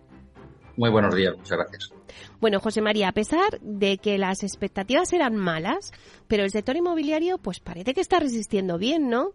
Muy 0.81 0.89
buenos 0.89 1.15
días, 1.15 1.37
muchas 1.37 1.59
gracias. 1.59 1.93
Bueno, 2.41 2.59
José 2.59 2.81
María, 2.81 3.09
a 3.09 3.13
pesar 3.13 3.61
de 3.61 3.99
que 3.99 4.17
las 4.17 4.43
expectativas 4.43 5.13
eran 5.13 5.37
malas, 5.37 5.93
pero 6.27 6.43
el 6.43 6.51
sector 6.51 6.75
inmobiliario 6.75 7.37
pues 7.37 7.61
parece 7.61 7.93
que 7.93 8.01
está 8.01 8.19
resistiendo 8.19 8.79
bien, 8.79 9.11
¿no? 9.11 9.35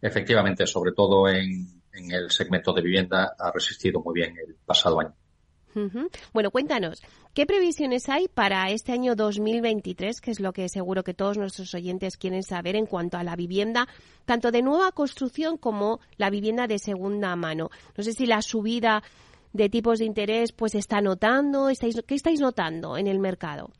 Efectivamente, 0.00 0.66
sobre 0.66 0.90
todo 0.94 1.28
en, 1.28 1.68
el 1.92 2.28
segmento 2.32 2.72
de 2.72 2.82
vivienda 2.82 3.36
ha 3.38 3.52
resistido 3.52 4.00
muy 4.00 4.14
bien 4.14 4.34
el 4.36 4.56
pasado 4.66 4.98
año. 4.98 5.14
Bueno, 6.32 6.50
cuéntanos, 6.50 7.00
¿qué 7.34 7.46
previsiones 7.46 8.08
hay 8.08 8.26
para 8.26 8.68
este 8.70 8.90
año 8.90 9.14
2023, 9.14 10.20
que 10.20 10.32
es 10.32 10.40
lo 10.40 10.52
que 10.52 10.68
seguro 10.68 11.04
que 11.04 11.14
todos 11.14 11.38
nuestros 11.38 11.72
oyentes 11.72 12.16
quieren 12.16 12.42
saber 12.42 12.74
en 12.74 12.86
cuanto 12.86 13.16
a 13.16 13.22
la 13.22 13.36
vivienda, 13.36 13.86
tanto 14.24 14.50
de 14.50 14.60
nueva 14.60 14.90
construcción 14.90 15.56
como 15.56 16.00
la 16.16 16.30
vivienda 16.30 16.66
de 16.66 16.80
segunda 16.80 17.36
mano? 17.36 17.70
No 17.96 18.02
sé 18.02 18.12
si 18.12 18.26
la 18.26 18.42
subida 18.42 19.04
de 19.52 19.68
tipos 19.68 19.98
de 19.98 20.06
interés 20.06 20.52
pues 20.52 20.74
está 20.74 21.00
notando? 21.00 21.68
¿Estáis, 21.68 22.02
¿Qué 22.06 22.14
estáis 22.14 22.40
notando 22.40 22.96
en 22.96 23.06
el 23.06 23.18
mercado? 23.18 23.70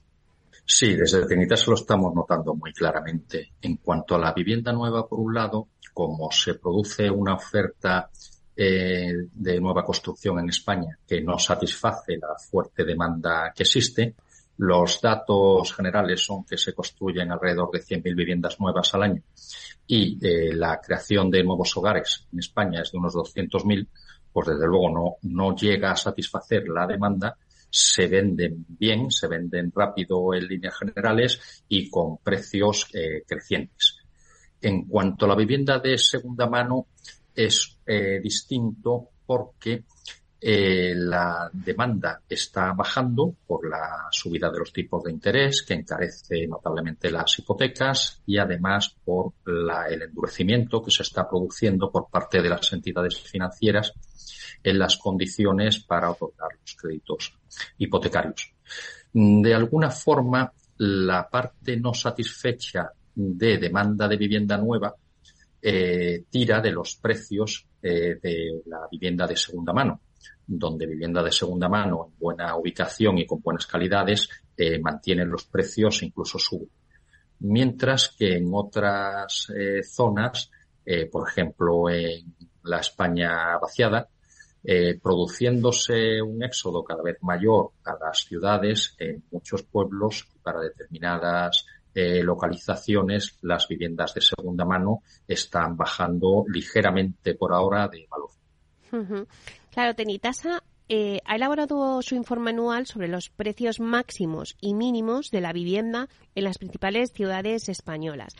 Sí, 0.64 0.94
desde 0.94 1.26
Tenitas 1.26 1.66
lo 1.66 1.74
estamos 1.74 2.14
notando 2.14 2.54
muy 2.54 2.72
claramente. 2.72 3.52
En 3.60 3.76
cuanto 3.76 4.14
a 4.14 4.18
la 4.18 4.32
vivienda 4.32 4.72
nueva, 4.72 5.08
por 5.08 5.18
un 5.18 5.34
lado, 5.34 5.68
como 5.92 6.30
se 6.30 6.54
produce 6.54 7.10
una 7.10 7.34
oferta 7.34 8.10
eh, 8.56 9.12
de 9.32 9.60
nueva 9.60 9.84
construcción 9.84 10.38
en 10.38 10.50
España 10.50 10.98
que 11.06 11.20
no 11.20 11.38
satisface 11.38 12.18
la 12.18 12.36
fuerte 12.38 12.84
demanda 12.84 13.52
que 13.54 13.64
existe, 13.64 14.14
los 14.58 15.00
datos 15.00 15.74
generales 15.74 16.24
son 16.24 16.44
que 16.44 16.58
se 16.58 16.74
construyen 16.74 17.32
alrededor 17.32 17.70
de 17.72 17.80
100.000 17.80 18.14
viviendas 18.14 18.60
nuevas 18.60 18.94
al 18.94 19.02
año 19.02 19.22
y 19.86 20.18
eh, 20.26 20.54
la 20.54 20.80
creación 20.80 21.30
de 21.30 21.42
nuevos 21.42 21.76
hogares 21.76 22.26
en 22.32 22.38
España 22.38 22.82
es 22.82 22.92
de 22.92 22.98
unos 22.98 23.14
200.000, 23.14 23.88
pues 24.32 24.48
desde 24.48 24.66
luego 24.66 24.90
no, 24.90 25.16
no 25.22 25.54
llega 25.54 25.92
a 25.92 25.96
satisfacer 25.96 26.68
la 26.68 26.86
demanda, 26.86 27.36
se 27.68 28.06
venden 28.06 28.66
bien, 28.68 29.10
se 29.10 29.28
venden 29.28 29.72
rápido 29.74 30.34
en 30.34 30.46
líneas 30.46 30.76
generales 30.78 31.64
y 31.68 31.88
con 31.88 32.18
precios 32.18 32.88
eh, 32.92 33.22
crecientes. 33.26 33.96
En 34.60 34.86
cuanto 34.86 35.24
a 35.24 35.28
la 35.28 35.34
vivienda 35.34 35.78
de 35.78 35.98
segunda 35.98 36.46
mano, 36.46 36.86
es 37.34 37.78
eh, 37.86 38.20
distinto 38.22 39.08
porque 39.24 39.84
eh, 40.44 40.92
la 40.96 41.48
demanda 41.52 42.20
está 42.28 42.72
bajando 42.72 43.32
por 43.46 43.68
la 43.68 44.08
subida 44.10 44.50
de 44.50 44.58
los 44.58 44.72
tipos 44.72 45.04
de 45.04 45.12
interés 45.12 45.62
que 45.62 45.74
encarece 45.74 46.48
notablemente 46.48 47.12
las 47.12 47.38
hipotecas 47.38 48.20
y 48.26 48.38
además 48.38 48.96
por 49.04 49.34
el 49.46 50.02
endurecimiento 50.02 50.82
que 50.82 50.90
se 50.90 51.04
está 51.04 51.28
produciendo 51.28 51.92
por 51.92 52.10
parte 52.10 52.42
de 52.42 52.48
las 52.48 52.72
entidades 52.72 53.20
financieras 53.20 53.92
en 54.64 54.80
las 54.80 54.96
condiciones 54.96 55.78
para 55.78 56.10
otorgar 56.10 56.50
los 56.60 56.74
créditos 56.74 57.38
hipotecarios. 57.78 58.52
De 59.12 59.54
alguna 59.54 59.90
forma, 59.90 60.52
la 60.78 61.28
parte 61.30 61.76
no 61.76 61.94
satisfecha 61.94 62.90
de 63.14 63.58
demanda 63.58 64.08
de 64.08 64.16
vivienda 64.16 64.58
nueva 64.58 64.92
eh, 65.60 66.24
tira 66.28 66.60
de 66.60 66.72
los 66.72 66.96
precios 66.96 67.64
eh, 67.80 68.18
de 68.20 68.62
la 68.66 68.88
vivienda 68.90 69.24
de 69.28 69.36
segunda 69.36 69.72
mano 69.72 70.00
donde 70.46 70.86
vivienda 70.86 71.22
de 71.22 71.32
segunda 71.32 71.68
mano 71.68 72.08
en 72.08 72.18
buena 72.18 72.56
ubicación 72.56 73.18
y 73.18 73.26
con 73.26 73.40
buenas 73.40 73.66
calidades 73.66 74.28
eh, 74.56 74.78
mantienen 74.78 75.30
los 75.30 75.44
precios 75.44 76.02
e 76.02 76.06
incluso 76.06 76.38
suben. 76.38 76.68
Mientras 77.40 78.14
que 78.16 78.36
en 78.36 78.50
otras 78.52 79.50
eh, 79.56 79.82
zonas, 79.82 80.50
eh, 80.84 81.06
por 81.06 81.28
ejemplo 81.28 81.88
en 81.90 82.34
la 82.64 82.78
España 82.78 83.58
vaciada, 83.58 84.08
produciéndose 85.02 86.22
un 86.22 86.40
éxodo 86.44 86.84
cada 86.84 87.02
vez 87.02 87.16
mayor 87.22 87.72
a 87.84 87.96
las 87.98 88.20
ciudades, 88.20 88.94
en 88.96 89.24
muchos 89.32 89.64
pueblos, 89.64 90.28
para 90.40 90.60
determinadas 90.60 91.66
localizaciones, 91.92 93.38
las 93.42 93.66
viviendas 93.66 94.14
de 94.14 94.20
segunda 94.20 94.64
mano 94.64 95.02
están 95.26 95.76
bajando 95.76 96.44
ligeramente 96.46 97.34
por 97.34 97.52
ahora 97.52 97.88
de 97.88 98.06
valor. 98.08 98.30
Claro, 99.72 99.94
Tenitasa 99.94 100.62
eh, 100.90 101.20
ha 101.24 101.36
elaborado 101.36 102.02
su 102.02 102.14
informe 102.14 102.50
anual 102.50 102.86
sobre 102.86 103.08
los 103.08 103.30
precios 103.30 103.80
máximos 103.80 104.54
y 104.60 104.74
mínimos 104.74 105.30
de 105.30 105.40
la 105.40 105.54
vivienda 105.54 106.10
en 106.34 106.44
las 106.44 106.58
principales 106.58 107.12
ciudades 107.14 107.70
españolas. 107.70 108.34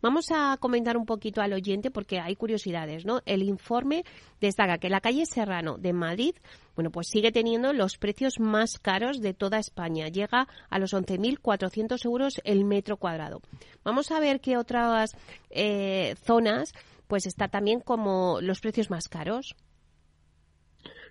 Vamos 0.00 0.30
a 0.30 0.56
comentar 0.58 0.96
un 0.96 1.04
poquito 1.04 1.42
al 1.42 1.52
oyente 1.52 1.90
porque 1.90 2.18
hay 2.18 2.34
curiosidades, 2.34 3.04
¿no? 3.04 3.20
El 3.26 3.42
informe 3.42 4.04
destaca 4.40 4.78
que 4.78 4.88
la 4.88 5.02
calle 5.02 5.26
Serrano 5.26 5.76
de 5.76 5.92
Madrid, 5.92 6.34
bueno, 6.74 6.90
pues 6.90 7.08
sigue 7.08 7.30
teniendo 7.30 7.74
los 7.74 7.98
precios 7.98 8.40
más 8.40 8.78
caros 8.78 9.20
de 9.20 9.34
toda 9.34 9.58
España. 9.58 10.08
Llega 10.08 10.48
a 10.70 10.78
los 10.78 10.94
11.400 10.94 12.02
euros 12.06 12.40
el 12.44 12.64
metro 12.64 12.96
cuadrado. 12.96 13.42
Vamos 13.84 14.10
a 14.10 14.20
ver 14.20 14.40
qué 14.40 14.56
otras 14.56 15.14
eh, 15.50 16.14
zonas, 16.24 16.72
pues 17.06 17.26
está 17.26 17.48
también 17.48 17.80
como 17.80 18.38
los 18.40 18.60
precios 18.60 18.88
más 18.88 19.08
caros. 19.08 19.54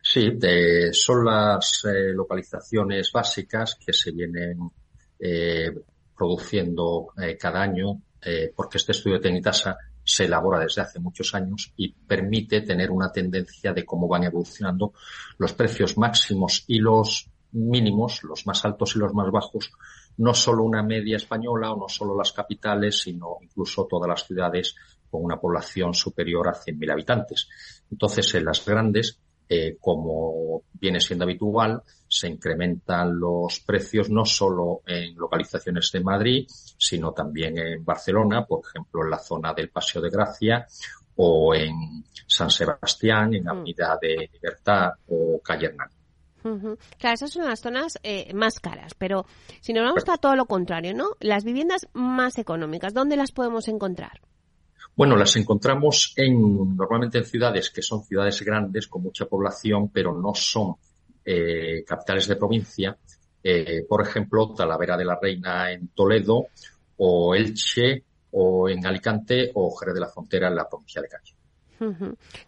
Sí, 0.01 0.37
son 0.91 1.25
las 1.25 1.85
eh, 1.85 2.13
localizaciones 2.13 3.11
básicas 3.11 3.75
que 3.75 3.93
se 3.93 4.11
vienen 4.11 4.71
eh, 5.19 5.71
produciendo 6.15 7.09
eh, 7.21 7.37
cada 7.37 7.61
año, 7.61 8.01
porque 8.53 8.77
este 8.77 8.91
estudio 8.91 9.15
de 9.15 9.21
Tenitasa 9.23 9.77
se 10.03 10.25
elabora 10.25 10.59
desde 10.59 10.81
hace 10.81 10.99
muchos 10.99 11.33
años 11.35 11.71
y 11.77 11.93
permite 11.93 12.61
tener 12.61 12.91
una 12.91 13.11
tendencia 13.11 13.71
de 13.71 13.85
cómo 13.85 14.09
van 14.09 14.25
evolucionando 14.25 14.91
los 15.37 15.53
precios 15.53 15.97
máximos 15.97 16.65
y 16.67 16.79
los 16.79 17.29
mínimos, 17.51 18.23
los 18.23 18.45
más 18.45 18.65
altos 18.65 18.95
y 18.95 18.99
los 18.99 19.13
más 19.13 19.31
bajos, 19.31 19.71
no 20.17 20.33
solo 20.33 20.63
una 20.63 20.83
media 20.83 21.15
española 21.15 21.71
o 21.71 21.79
no 21.79 21.87
solo 21.87 22.17
las 22.17 22.33
capitales, 22.33 22.99
sino 22.99 23.37
incluso 23.41 23.85
todas 23.85 24.09
las 24.09 24.25
ciudades 24.25 24.75
con 25.09 25.23
una 25.23 25.39
población 25.39 25.93
superior 25.93 26.47
a 26.49 26.53
100.000 26.53 26.91
habitantes. 26.91 27.47
Entonces, 27.89 28.35
en 28.35 28.45
las 28.45 28.65
grandes 28.65 29.19
eh, 29.51 29.77
como 29.81 30.61
viene 30.73 30.99
siendo 30.99 31.25
habitual, 31.25 31.81
se 32.07 32.27
incrementan 32.27 33.19
los 33.19 33.59
precios 33.61 34.09
no 34.09 34.23
solo 34.23 34.81
en 34.85 35.15
localizaciones 35.15 35.91
de 35.91 35.99
Madrid, 36.01 36.45
sino 36.77 37.11
también 37.13 37.57
en 37.57 37.83
Barcelona, 37.83 38.45
por 38.45 38.61
ejemplo, 38.63 39.03
en 39.03 39.09
la 39.09 39.17
zona 39.17 39.53
del 39.53 39.69
Paseo 39.69 40.01
de 40.01 40.11
Gracia 40.11 40.67
o 41.15 41.55
en 41.55 42.03
San 42.27 42.49
Sebastián, 42.51 43.33
en 43.33 43.45
mm. 43.45 43.49
Avenida 43.49 43.97
de 43.99 44.29
Libertad 44.31 44.91
o 45.07 45.39
Calle 45.43 45.67
Hernán. 45.67 45.89
Claro, 46.97 47.13
esas 47.15 47.31
son 47.31 47.45
las 47.45 47.59
zonas 47.59 47.99
eh, 48.03 48.33
más 48.33 48.59
caras, 48.59 48.93
pero 48.93 49.25
si 49.59 49.73
nos 49.73 49.83
vamos 49.83 50.07
a 50.07 50.17
todo 50.17 50.35
lo 50.35 50.45
contrario, 50.45 50.93
¿no? 50.93 51.09
Las 51.19 51.43
viviendas 51.43 51.87
más 51.93 52.37
económicas, 52.37 52.93
¿dónde 52.93 53.17
las 53.17 53.31
podemos 53.31 53.67
encontrar? 53.67 54.21
Bueno, 54.99 55.15
las 55.15 55.33
encontramos 55.37 56.11
en, 56.17 56.75
normalmente 56.75 57.19
en 57.19 57.23
ciudades 57.23 57.69
que 57.69 57.81
son 57.81 58.03
ciudades 58.03 58.41
grandes 58.41 58.89
con 58.89 59.01
mucha 59.01 59.27
población, 59.27 59.87
pero 59.93 60.13
no 60.13 60.35
son 60.35 60.75
eh, 61.23 61.85
capitales 61.87 62.27
de 62.27 62.35
provincia. 62.35 62.97
Eh, 63.41 63.85
por 63.87 64.01
ejemplo, 64.01 64.53
Talavera 64.53 64.97
de 64.97 65.05
la 65.05 65.17
Reina 65.17 65.71
en 65.71 65.87
Toledo, 65.95 66.47
o 66.97 67.33
Elche, 67.33 68.03
o 68.31 68.67
en 68.67 68.85
Alicante, 68.85 69.51
o 69.53 69.73
Jerez 69.73 69.95
de 69.95 70.01
la 70.01 70.09
Frontera 70.09 70.49
en 70.49 70.55
la 70.55 70.67
provincia 70.67 71.01
de 71.01 71.07
Calle. 71.07 71.33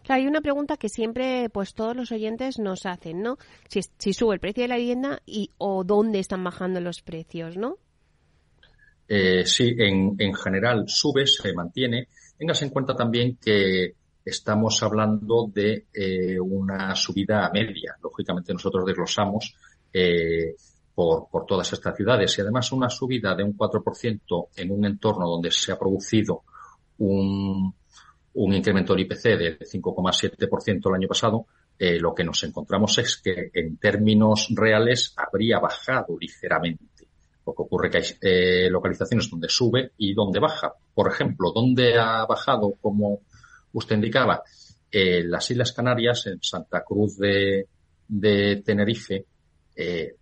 Claro, 0.02 0.20
hay 0.20 0.26
una 0.26 0.42
pregunta 0.42 0.76
que 0.76 0.90
siempre, 0.90 1.48
pues 1.48 1.72
todos 1.72 1.96
los 1.96 2.12
oyentes 2.12 2.58
nos 2.58 2.84
hacen, 2.84 3.22
¿no? 3.22 3.38
Si, 3.70 3.80
si 3.96 4.12
sube 4.12 4.34
el 4.34 4.40
precio 4.40 4.64
de 4.64 4.68
la 4.68 4.76
vivienda 4.76 5.22
y 5.24 5.48
o 5.56 5.84
dónde 5.84 6.18
están 6.18 6.44
bajando 6.44 6.80
los 6.80 7.00
precios, 7.00 7.56
¿no? 7.56 7.78
Eh, 9.08 9.46
sí, 9.46 9.74
en, 9.78 10.16
en 10.18 10.34
general 10.34 10.84
sube, 10.86 11.26
se 11.26 11.54
mantiene, 11.54 12.08
Tengas 12.36 12.62
en 12.62 12.70
cuenta 12.70 12.94
también 12.94 13.36
que 13.36 13.94
estamos 14.24 14.82
hablando 14.82 15.50
de 15.52 15.86
eh, 15.92 16.38
una 16.40 16.94
subida 16.94 17.50
media. 17.52 17.96
Lógicamente 18.02 18.52
nosotros 18.52 18.84
desglosamos 18.84 19.54
eh, 19.92 20.54
por, 20.94 21.28
todas 21.46 21.72
estas 21.72 21.96
ciudades 21.96 22.36
y 22.36 22.40
además 22.40 22.70
una 22.72 22.88
subida 22.88 23.34
de 23.34 23.42
un 23.42 23.56
4% 23.56 24.48
en 24.56 24.70
un 24.70 24.84
entorno 24.84 25.28
donde 25.28 25.50
se 25.50 25.72
ha 25.72 25.78
producido 25.78 26.42
un, 26.98 27.74
un 28.34 28.54
incremento 28.54 28.94
del 28.94 29.02
IPC 29.02 29.22
del 29.22 29.58
5,7% 29.58 30.88
el 30.88 30.94
año 30.94 31.08
pasado, 31.08 31.46
eh, 31.78 31.98
lo 31.98 32.14
que 32.14 32.24
nos 32.24 32.42
encontramos 32.44 32.98
es 32.98 33.16
que 33.16 33.50
en 33.52 33.76
términos 33.76 34.48
reales 34.54 35.14
habría 35.16 35.58
bajado 35.58 36.16
ligeramente 36.20 36.91
lo 37.46 37.54
que 37.54 37.62
ocurre 37.62 37.90
que 37.90 37.98
hay 37.98 38.04
eh, 38.20 38.70
localizaciones 38.70 39.28
donde 39.30 39.48
sube 39.48 39.92
y 39.98 40.14
donde 40.14 40.40
baja. 40.40 40.72
Por 40.94 41.10
ejemplo, 41.10 41.52
¿dónde 41.52 41.98
ha 41.98 42.24
bajado, 42.26 42.74
como 42.80 43.20
usted 43.72 43.96
indicaba? 43.96 44.42
Las 44.94 45.50
Islas 45.50 45.72
Canarias, 45.72 46.26
en 46.26 46.42
Santa 46.42 46.84
Cruz 46.84 47.16
de, 47.16 47.66
de 48.06 48.62
Tenerife, 48.62 49.24
eh, 49.74 50.14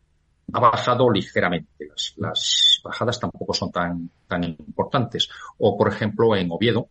ha 0.52 0.60
bajado 0.60 1.10
ligeramente. 1.10 1.88
Las, 1.88 2.14
las, 2.18 2.80
bajadas 2.84 3.18
tampoco 3.18 3.52
son 3.52 3.72
tan, 3.72 4.08
tan 4.28 4.44
importantes. 4.44 5.28
O, 5.58 5.76
por 5.76 5.88
ejemplo, 5.92 6.36
en 6.36 6.52
Oviedo 6.52 6.88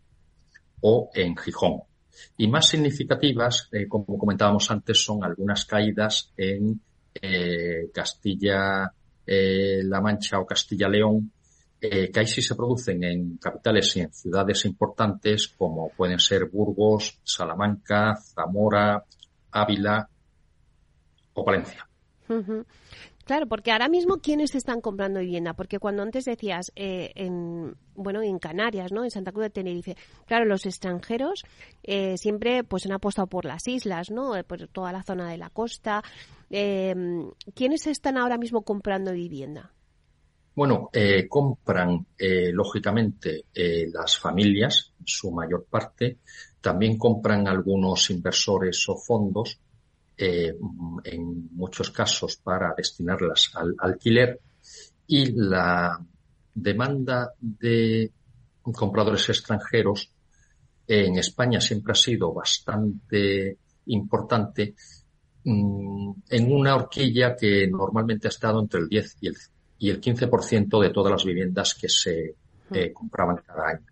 o 0.82 1.10
en 1.14 1.38
Gijón. 1.38 1.84
Y 2.38 2.50
más 2.50 2.68
significativas, 2.68 3.70
eh, 3.72 3.88
como 3.88 4.18
comentábamos 4.18 4.70
antes, 4.70 5.02
son 5.02 5.24
algunas 5.24 5.64
caídas 5.66 6.34
en 6.36 6.82
Castilla 7.94 8.94
eh, 9.32 9.84
La 9.84 10.02
Mancha 10.02 10.40
o 10.40 10.46
Castilla-León, 10.46 11.32
eh, 11.80 12.10
que 12.12 12.20
ahí 12.20 12.26
sí 12.26 12.42
se 12.42 12.56
producen 12.56 13.04
en 13.04 13.38
capitales 13.38 13.96
y 13.96 14.00
en 14.02 14.12
ciudades 14.12 14.66
importantes 14.66 15.50
como 15.50 15.90
pueden 15.90 16.18
ser 16.18 16.46
Burgos, 16.46 17.20
Salamanca, 17.24 18.16
Zamora, 18.16 19.06
Ávila 19.52 20.10
o 21.34 21.46
Valencia. 21.46 21.88
Claro, 23.30 23.46
porque 23.46 23.72
ahora 23.72 23.90
mismo 23.90 24.18
quiénes 24.18 24.56
están 24.56 24.82
comprando 24.82 25.20
vivienda, 25.20 25.54
porque 25.54 25.78
cuando 25.78 26.02
antes 26.02 26.26
decías 26.26 26.72
eh, 26.76 27.12
en 27.14 27.76
bueno 27.94 28.24
en 28.24 28.40
Canarias, 28.40 28.92
¿no? 28.92 29.04
En 29.04 29.12
Santa 29.12 29.32
Cruz 29.32 29.44
de 29.44 29.50
Tenerife, 29.52 29.96
claro, 30.26 30.46
los 30.46 30.66
extranjeros 30.66 31.44
eh, 31.84 32.18
siempre 32.18 32.64
pues 32.64 32.88
han 32.88 32.94
apostado 32.94 33.28
por 33.28 33.46
las 33.46 33.68
islas, 33.68 34.10
¿no? 34.10 34.36
Eh, 34.36 34.44
por 34.44 34.68
toda 34.70 34.92
la 34.92 35.04
zona 35.04 35.30
de 35.30 35.38
la 35.38 35.52
costa. 35.52 36.02
¿Quiénes 36.50 37.88
están 37.88 38.18
ahora 38.18 38.38
mismo 38.38 38.64
comprando 38.64 39.12
vivienda? 39.14 39.72
Bueno, 40.56 40.90
compran 41.30 42.06
lógicamente 42.18 43.46
las 43.54 44.18
familias, 44.18 44.94
su 45.06 45.32
mayor 45.32 45.66
parte. 45.70 46.18
También 46.60 46.98
compran 46.98 47.48
algunos 47.48 48.10
inversores 48.10 48.90
o 48.90 48.98
fondos 48.98 49.60
eh, 50.22 50.54
en 51.06 51.56
muchos 51.56 51.92
casos 51.92 52.36
para 52.36 52.74
destinarlas 52.76 53.52
al 53.54 53.74
alquiler 53.80 54.38
y 55.08 55.32
la 55.32 55.98
demanda 56.54 57.32
de 57.40 58.12
compradores 58.64 59.30
extranjeros 59.30 60.12
en 60.86 61.18
España 61.18 61.62
siempre 61.62 61.94
ha 61.94 61.96
sido 61.96 62.34
bastante 62.34 63.60
importante 63.86 64.76
mm, 65.50 66.14
en 66.30 66.52
una 66.52 66.76
horquilla 66.76 67.36
que 67.36 67.68
normalmente 67.68 68.28
ha 68.28 68.30
estado 68.30 68.60
entre 68.62 68.82
el 68.82 68.90
10 68.90 69.18
y 69.22 69.28
el, 69.28 69.36
y 69.80 69.90
el 69.90 70.02
15% 70.02 70.82
de 70.82 70.90
todas 70.90 71.12
las 71.12 71.26
viviendas 71.26 71.76
que 71.76 71.90
se 71.90 72.36
eh, 72.72 72.94
compraban 72.94 73.38
cada 73.46 73.70
año. 73.70 73.86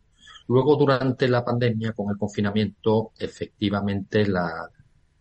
Luego, 0.47 0.75
durante 0.75 1.27
la 1.27 1.43
pandemia, 1.43 1.93
con 1.93 2.09
el 2.09 2.17
confinamiento, 2.17 3.11
efectivamente 3.17 4.25
la, 4.27 4.69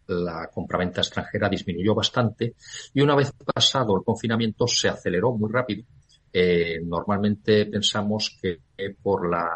la 0.09 0.49
compraventa 0.53 1.01
extranjera 1.01 1.49
disminuyó 1.49 1.95
bastante 1.95 2.55
y 2.95 3.01
una 3.01 3.17
vez 3.17 3.33
pasado 3.33 3.97
el 3.97 4.05
confinamiento 4.05 4.67
se 4.67 4.89
aceleró 4.89 5.33
muy 5.33 5.51
rápido. 5.51 5.85
Eh, 6.33 6.81
normalmente 6.85 7.67
pensamos 7.67 8.37
que 8.41 8.61
por 9.03 9.31
la 9.31 9.49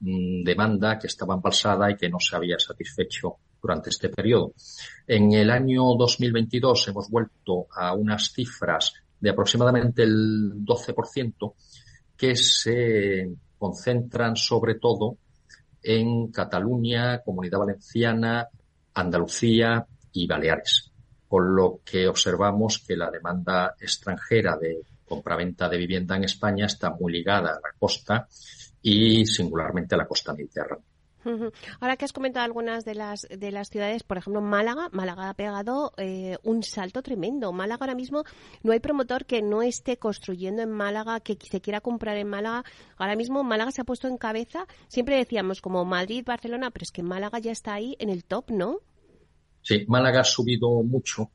mm, 0.00 0.42
demanda 0.42 0.98
que 0.98 1.06
estaba 1.06 1.34
embalsada 1.34 1.90
y 1.90 1.96
que 1.96 2.08
no 2.08 2.18
se 2.18 2.36
había 2.36 2.58
satisfecho 2.58 3.36
durante 3.64 3.88
este 3.88 4.10
periodo. 4.10 4.52
En 5.06 5.32
el 5.32 5.50
año 5.50 5.94
2022 5.96 6.88
hemos 6.88 7.08
vuelto 7.08 7.66
a 7.74 7.94
unas 7.94 8.30
cifras 8.30 8.92
de 9.18 9.30
aproximadamente 9.30 10.02
el 10.02 10.52
12% 10.56 11.54
que 12.14 12.36
se 12.36 13.26
concentran 13.56 14.36
sobre 14.36 14.74
todo 14.74 15.16
en 15.82 16.30
Cataluña, 16.30 17.22
Comunidad 17.22 17.60
Valenciana, 17.60 18.48
Andalucía 18.92 19.86
y 20.12 20.26
Baleares, 20.26 20.92
con 21.26 21.56
lo 21.56 21.80
que 21.82 22.06
observamos 22.06 22.84
que 22.86 22.96
la 22.98 23.10
demanda 23.10 23.74
extranjera 23.80 24.58
de 24.58 24.82
compraventa 25.06 25.70
de 25.70 25.78
vivienda 25.78 26.16
en 26.16 26.24
España 26.24 26.66
está 26.66 26.90
muy 26.90 27.14
ligada 27.14 27.52
a 27.52 27.60
la 27.66 27.72
costa 27.78 28.28
y 28.82 29.24
singularmente 29.24 29.94
a 29.94 29.98
la 29.98 30.06
costa 30.06 30.34
mediterránea. 30.34 30.93
Ahora 31.80 31.96
que 31.96 32.04
has 32.04 32.12
comentado 32.12 32.44
algunas 32.44 32.84
de 32.84 32.94
las 32.94 33.22
de 33.22 33.50
las 33.50 33.68
ciudades, 33.68 34.02
por 34.02 34.18
ejemplo 34.18 34.40
Málaga, 34.40 34.88
Málaga 34.92 35.30
ha 35.30 35.34
pegado 35.34 35.92
eh, 35.96 36.36
un 36.42 36.62
salto 36.62 37.02
tremendo. 37.02 37.52
Málaga 37.52 37.84
ahora 37.84 37.94
mismo 37.94 38.24
no 38.62 38.72
hay 38.72 38.80
promotor 38.80 39.24
que 39.24 39.42
no 39.42 39.62
esté 39.62 39.98
construyendo 39.98 40.62
en 40.62 40.70
Málaga, 40.70 41.20
que 41.20 41.36
se 41.40 41.60
quiera 41.60 41.80
comprar 41.80 42.16
en 42.16 42.28
Málaga. 42.28 42.64
Ahora 42.96 43.16
mismo 43.16 43.42
Málaga 43.42 43.70
se 43.70 43.80
ha 43.80 43.84
puesto 43.84 44.08
en 44.08 44.18
cabeza. 44.18 44.66
Siempre 44.88 45.16
decíamos 45.16 45.60
como 45.60 45.84
Madrid, 45.84 46.24
Barcelona, 46.24 46.70
pero 46.70 46.84
es 46.84 46.92
que 46.92 47.02
Málaga 47.02 47.38
ya 47.38 47.52
está 47.52 47.74
ahí 47.74 47.96
en 47.98 48.10
el 48.10 48.24
top, 48.24 48.50
¿no? 48.50 48.80
Sí, 49.62 49.84
Málaga 49.88 50.20
ha 50.20 50.24
subido 50.24 50.82
mucho. 50.82 51.30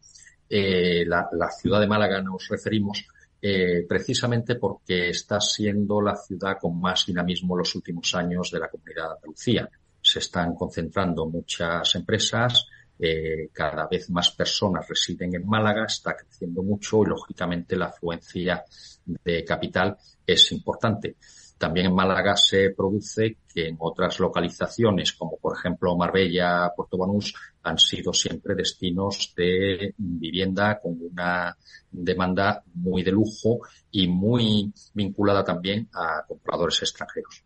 Eh, 0.49 1.05
la, 1.05 1.27
ciudad 1.51 1.79
de 1.79 1.87
Málaga 1.87 2.21
nos 2.21 2.47
referimos 2.47 3.05
eh, 3.41 3.85
precisamente 3.87 4.55
porque 4.55 5.09
está 5.09 5.39
siendo 5.39 6.01
la 6.01 6.15
ciudad 6.15 6.57
con 6.59 6.79
más 6.79 7.05
dinamismo 7.05 7.53
en 7.53 7.59
los 7.59 7.75
últimos 7.75 8.13
años 8.15 8.49
de 8.51 8.59
la 8.59 8.67
comunidad 8.67 9.09
de 9.09 9.15
Andalucía 9.15 9.69
se 10.01 10.19
están 10.19 10.55
concentrando 10.55 11.25
muchas 11.25 11.95
empresas, 11.95 12.67
eh, 13.01 13.49
cada 13.53 13.87
vez 13.87 14.09
más 14.09 14.31
personas 14.31 14.87
residen 14.87 15.33
en 15.33 15.47
Málaga, 15.47 15.85
está 15.85 16.17
creciendo 16.17 16.61
mucho 16.63 17.01
y 17.03 17.07
lógicamente 17.07 17.77
la 17.77 17.85
afluencia 17.85 18.63
de 19.05 19.45
capital 19.45 19.97
es 20.25 20.51
importante. 20.51 21.15
También 21.57 21.87
en 21.87 21.95
Málaga 21.95 22.35
se 22.37 22.69
produce 22.71 23.37
que 23.53 23.67
en 23.67 23.75
otras 23.79 24.19
localizaciones, 24.19 25.13
como 25.13 25.37
por 25.37 25.57
ejemplo 25.57 25.95
Marbella, 25.95 26.71
Puerto 26.75 26.97
Banús, 26.97 27.33
han 27.63 27.77
sido 27.77 28.13
siempre 28.13 28.55
destinos 28.55 29.33
de 29.35 29.93
vivienda 29.97 30.79
con 30.81 30.97
una 31.01 31.55
demanda 31.91 32.63
muy 32.75 33.03
de 33.03 33.11
lujo 33.11 33.59
y 33.91 34.07
muy 34.07 34.73
vinculada 34.93 35.43
también 35.43 35.89
a 35.93 36.23
compradores 36.25 36.81
extranjeros. 36.81 37.43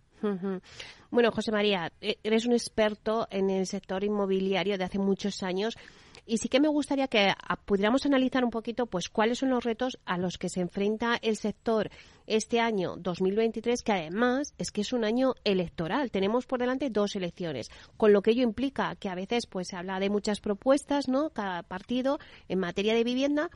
Bueno, 1.11 1.31
José 1.31 1.51
María, 1.51 1.91
e-, 2.01 2.17
eres 2.23 2.45
un 2.45 2.53
experto 2.53 3.27
en 3.29 3.49
el 3.49 3.67
sector 3.67 4.03
inmobiliario 4.03 4.77
de 4.77 4.83
hace 4.83 4.99
muchos 4.99 5.43
años 5.43 5.77
y 6.25 6.37
sí 6.37 6.49
que 6.49 6.59
me 6.59 6.67
gustaría 6.67 7.07
que 7.07 7.33
pudiéramos 7.65 8.05
analizar 8.05 8.43
un 8.43 8.49
poquito 8.49 8.85
pues 8.85 9.09
cuáles 9.09 9.39
son 9.39 9.49
los 9.49 9.63
retos 9.63 9.99
a 10.05 10.17
los 10.17 10.37
que 10.37 10.49
se 10.49 10.61
enfrenta 10.61 11.17
el 11.21 11.35
sector 11.35 11.89
este 12.25 12.59
año 12.59 12.95
2023, 12.97 13.83
que 13.83 13.91
además 13.91 14.53
es 14.57 14.71
que 14.71 14.81
es 14.81 14.93
un 14.93 15.03
año 15.03 15.33
electoral. 15.43 16.11
Tenemos 16.11 16.45
por 16.45 16.59
delante 16.59 16.89
dos 16.89 17.15
elecciones, 17.15 17.69
con 17.97 18.13
lo 18.13 18.21
que 18.21 18.31
ello 18.31 18.43
implica 18.43 18.95
que 18.95 19.09
a 19.09 19.15
veces 19.15 19.45
pues 19.47 19.67
se 19.67 19.75
habla 19.75 19.99
de 19.99 20.09
muchas 20.09 20.39
propuestas, 20.39 21.09
¿no? 21.09 21.31
Cada 21.31 21.63
partido 21.63 22.19
en 22.47 22.59
materia 22.59 22.93
de 22.93 23.03
vivienda, 23.03 23.49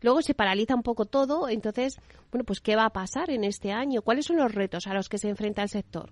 luego 0.00 0.22
se 0.22 0.34
paraliza 0.34 0.74
un 0.74 0.82
poco 0.82 1.04
todo, 1.04 1.48
entonces, 1.48 1.98
bueno, 2.30 2.44
pues 2.44 2.60
qué 2.60 2.76
va 2.76 2.86
a 2.86 2.90
pasar 2.90 3.30
en 3.30 3.44
este 3.44 3.72
año? 3.72 4.02
¿Cuáles 4.02 4.26
son 4.26 4.36
los 4.36 4.54
retos 4.54 4.86
a 4.86 4.94
los 4.94 5.08
que 5.08 5.18
se 5.18 5.28
enfrenta 5.28 5.62
el 5.62 5.68
sector? 5.68 6.10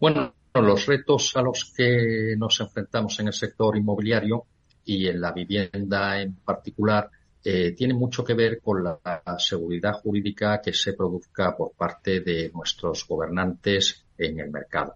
Bueno, 0.00 0.34
los 0.54 0.86
retos 0.86 1.36
a 1.36 1.42
los 1.42 1.72
que 1.76 2.34
nos 2.36 2.60
enfrentamos 2.60 3.18
en 3.20 3.28
el 3.28 3.32
sector 3.32 3.76
inmobiliario 3.76 4.46
y 4.84 5.06
en 5.08 5.20
la 5.20 5.32
vivienda 5.32 6.20
en 6.20 6.34
particular 6.36 7.10
eh, 7.42 7.72
tienen 7.72 7.96
mucho 7.96 8.24
que 8.24 8.34
ver 8.34 8.60
con 8.60 8.82
la, 8.82 9.00
seguridad 9.38 9.94
jurídica 9.94 10.60
que 10.60 10.72
se 10.72 10.94
produzca 10.94 11.56
por 11.56 11.72
parte 11.72 12.20
de 12.20 12.50
nuestros 12.54 13.06
gobernantes 13.06 14.04
en 14.16 14.40
el 14.40 14.50
mercado. 14.50 14.94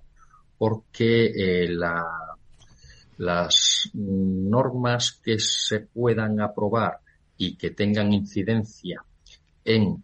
Porque 0.57 1.27
eh, 1.27 1.69
las 3.19 3.91
normas 3.95 5.21
que 5.23 5.39
se 5.39 5.81
puedan 5.81 6.41
aprobar 6.41 6.99
y 7.37 7.57
que 7.57 7.71
tengan 7.71 8.13
incidencia 8.13 9.05
en 9.65 10.03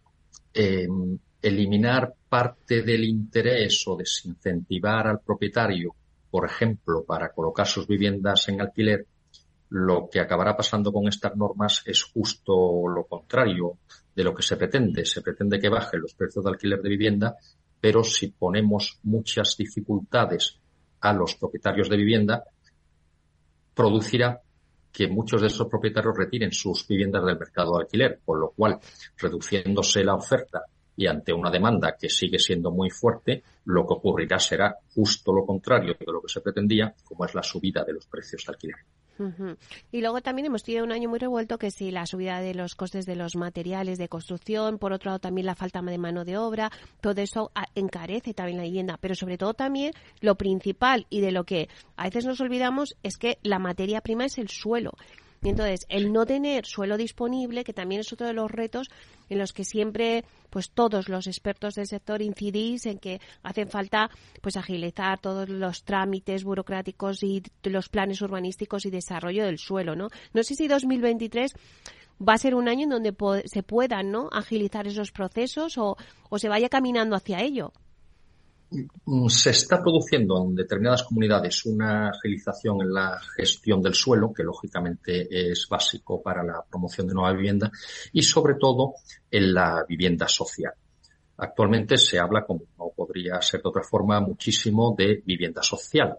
eliminar 1.44 2.14
parte 2.28 2.82
del 2.82 3.04
interés 3.04 3.84
o 3.86 3.96
desincentivar 3.96 5.06
al 5.06 5.20
propietario, 5.20 5.94
por 6.30 6.46
ejemplo, 6.46 7.04
para 7.04 7.28
colocar 7.32 7.66
sus 7.66 7.86
viviendas 7.86 8.48
en 8.48 8.60
alquiler, 8.60 9.06
lo 9.76 10.08
que 10.08 10.20
acabará 10.20 10.56
pasando 10.56 10.92
con 10.92 11.08
estas 11.08 11.34
normas 11.34 11.82
es 11.84 12.04
justo 12.04 12.86
lo 12.86 13.06
contrario 13.06 13.78
de 14.14 14.22
lo 14.22 14.32
que 14.32 14.44
se 14.44 14.56
pretende. 14.56 15.04
Se 15.04 15.20
pretende 15.20 15.58
que 15.58 15.68
bajen 15.68 16.00
los 16.00 16.14
precios 16.14 16.44
de 16.44 16.50
alquiler 16.52 16.80
de 16.80 16.88
vivienda, 16.88 17.34
pero 17.80 18.04
si 18.04 18.28
ponemos 18.28 19.00
muchas 19.02 19.56
dificultades 19.56 20.60
a 21.00 21.12
los 21.12 21.34
propietarios 21.34 21.88
de 21.88 21.96
vivienda, 21.96 22.44
producirá 23.74 24.40
que 24.92 25.08
muchos 25.08 25.40
de 25.40 25.48
esos 25.48 25.66
propietarios 25.66 26.16
retiren 26.16 26.52
sus 26.52 26.86
viviendas 26.86 27.24
del 27.24 27.36
mercado 27.36 27.72
de 27.72 27.82
alquiler, 27.82 28.20
con 28.24 28.38
lo 28.38 28.50
cual, 28.50 28.78
reduciéndose 29.18 30.04
la 30.04 30.14
oferta 30.14 30.62
y 30.94 31.08
ante 31.08 31.32
una 31.32 31.50
demanda 31.50 31.96
que 31.98 32.08
sigue 32.08 32.38
siendo 32.38 32.70
muy 32.70 32.90
fuerte, 32.90 33.42
lo 33.64 33.84
que 33.84 33.94
ocurrirá 33.94 34.38
será 34.38 34.76
justo 34.94 35.32
lo 35.32 35.44
contrario 35.44 35.96
de 35.98 36.12
lo 36.12 36.22
que 36.22 36.28
se 36.28 36.40
pretendía, 36.40 36.94
como 37.02 37.24
es 37.24 37.34
la 37.34 37.42
subida 37.42 37.82
de 37.82 37.94
los 37.94 38.06
precios 38.06 38.44
de 38.46 38.52
alquiler. 38.52 38.76
Y 39.92 40.00
luego 40.00 40.20
también 40.20 40.46
hemos 40.46 40.62
tenido 40.62 40.84
un 40.84 40.92
año 40.92 41.08
muy 41.08 41.18
revuelto 41.18 41.58
que 41.58 41.70
si 41.70 41.90
la 41.90 42.06
subida 42.06 42.40
de 42.40 42.54
los 42.54 42.74
costes 42.74 43.06
de 43.06 43.16
los 43.16 43.36
materiales 43.36 43.98
de 43.98 44.08
construcción, 44.08 44.78
por 44.78 44.92
otro 44.92 45.10
lado 45.10 45.18
también 45.20 45.46
la 45.46 45.54
falta 45.54 45.82
de 45.82 45.98
mano 45.98 46.24
de 46.24 46.36
obra, 46.36 46.70
todo 47.00 47.20
eso 47.20 47.50
encarece 47.74 48.34
también 48.34 48.58
la 48.58 48.64
vivienda, 48.64 48.98
pero 49.00 49.14
sobre 49.14 49.38
todo 49.38 49.54
también 49.54 49.92
lo 50.20 50.36
principal 50.36 51.06
y 51.10 51.20
de 51.20 51.32
lo 51.32 51.44
que 51.44 51.68
a 51.96 52.04
veces 52.04 52.24
nos 52.24 52.40
olvidamos 52.40 52.96
es 53.02 53.16
que 53.16 53.38
la 53.42 53.58
materia 53.58 54.00
prima 54.00 54.24
es 54.24 54.38
el 54.38 54.48
suelo 54.48 54.92
y 55.44 55.50
entonces, 55.50 55.84
el 55.90 56.10
no 56.10 56.24
tener 56.24 56.64
suelo 56.64 56.96
disponible, 56.96 57.64
que 57.64 57.74
también 57.74 58.00
es 58.00 58.10
otro 58.14 58.26
de 58.26 58.32
los 58.32 58.50
retos 58.50 58.88
en 59.28 59.38
los 59.38 59.52
que 59.52 59.64
siempre, 59.64 60.24
pues 60.48 60.70
todos 60.70 61.10
los 61.10 61.26
expertos 61.26 61.74
del 61.74 61.86
sector 61.86 62.22
incidís 62.22 62.86
en 62.86 62.98
que 62.98 63.20
hacen 63.42 63.68
falta, 63.68 64.10
pues 64.40 64.56
agilizar 64.56 65.20
todos 65.20 65.50
los 65.50 65.84
trámites 65.84 66.44
burocráticos 66.44 67.22
y 67.22 67.42
los 67.64 67.90
planes 67.90 68.22
urbanísticos 68.22 68.86
y 68.86 68.90
desarrollo 68.90 69.44
del 69.44 69.58
suelo, 69.58 69.94
¿no? 69.94 70.08
No 70.32 70.42
sé 70.42 70.54
si 70.54 70.66
2023 70.66 71.52
va 72.26 72.32
a 72.32 72.38
ser 72.38 72.54
un 72.54 72.66
año 72.66 72.84
en 72.84 72.90
donde 72.90 73.14
se 73.44 73.62
puedan, 73.62 74.10
¿no? 74.10 74.30
Agilizar 74.32 74.86
esos 74.86 75.12
procesos 75.12 75.76
o, 75.76 75.98
o 76.30 76.38
se 76.38 76.48
vaya 76.48 76.70
caminando 76.70 77.16
hacia 77.16 77.42
ello. 77.42 77.72
Mm, 78.70 79.28
se 79.28 79.50
está 79.50 79.80
produciendo 79.80 80.42
en 80.42 80.54
determinadas 80.54 81.04
comunidades 81.04 81.64
una 81.66 82.08
agilización 82.08 82.82
en 82.82 82.92
la 82.92 83.20
gestión 83.36 83.80
del 83.82 83.94
suelo, 83.94 84.32
que 84.32 84.42
lógicamente 84.42 85.50
es 85.50 85.68
básico 85.68 86.22
para 86.22 86.42
la 86.42 86.62
promoción 86.68 87.06
de 87.06 87.14
nueva 87.14 87.32
vivienda, 87.32 87.70
y 88.12 88.22
sobre 88.22 88.54
todo 88.54 88.94
en 89.30 89.54
la 89.54 89.84
vivienda 89.88 90.26
social. 90.28 90.72
Actualmente 91.36 91.96
se 91.96 92.18
habla, 92.18 92.44
como 92.44 92.64
no 92.78 92.90
podría 92.94 93.40
ser 93.42 93.62
de 93.62 93.68
otra 93.68 93.82
forma, 93.82 94.20
muchísimo 94.20 94.94
de 94.96 95.22
vivienda 95.24 95.62
social, 95.62 96.16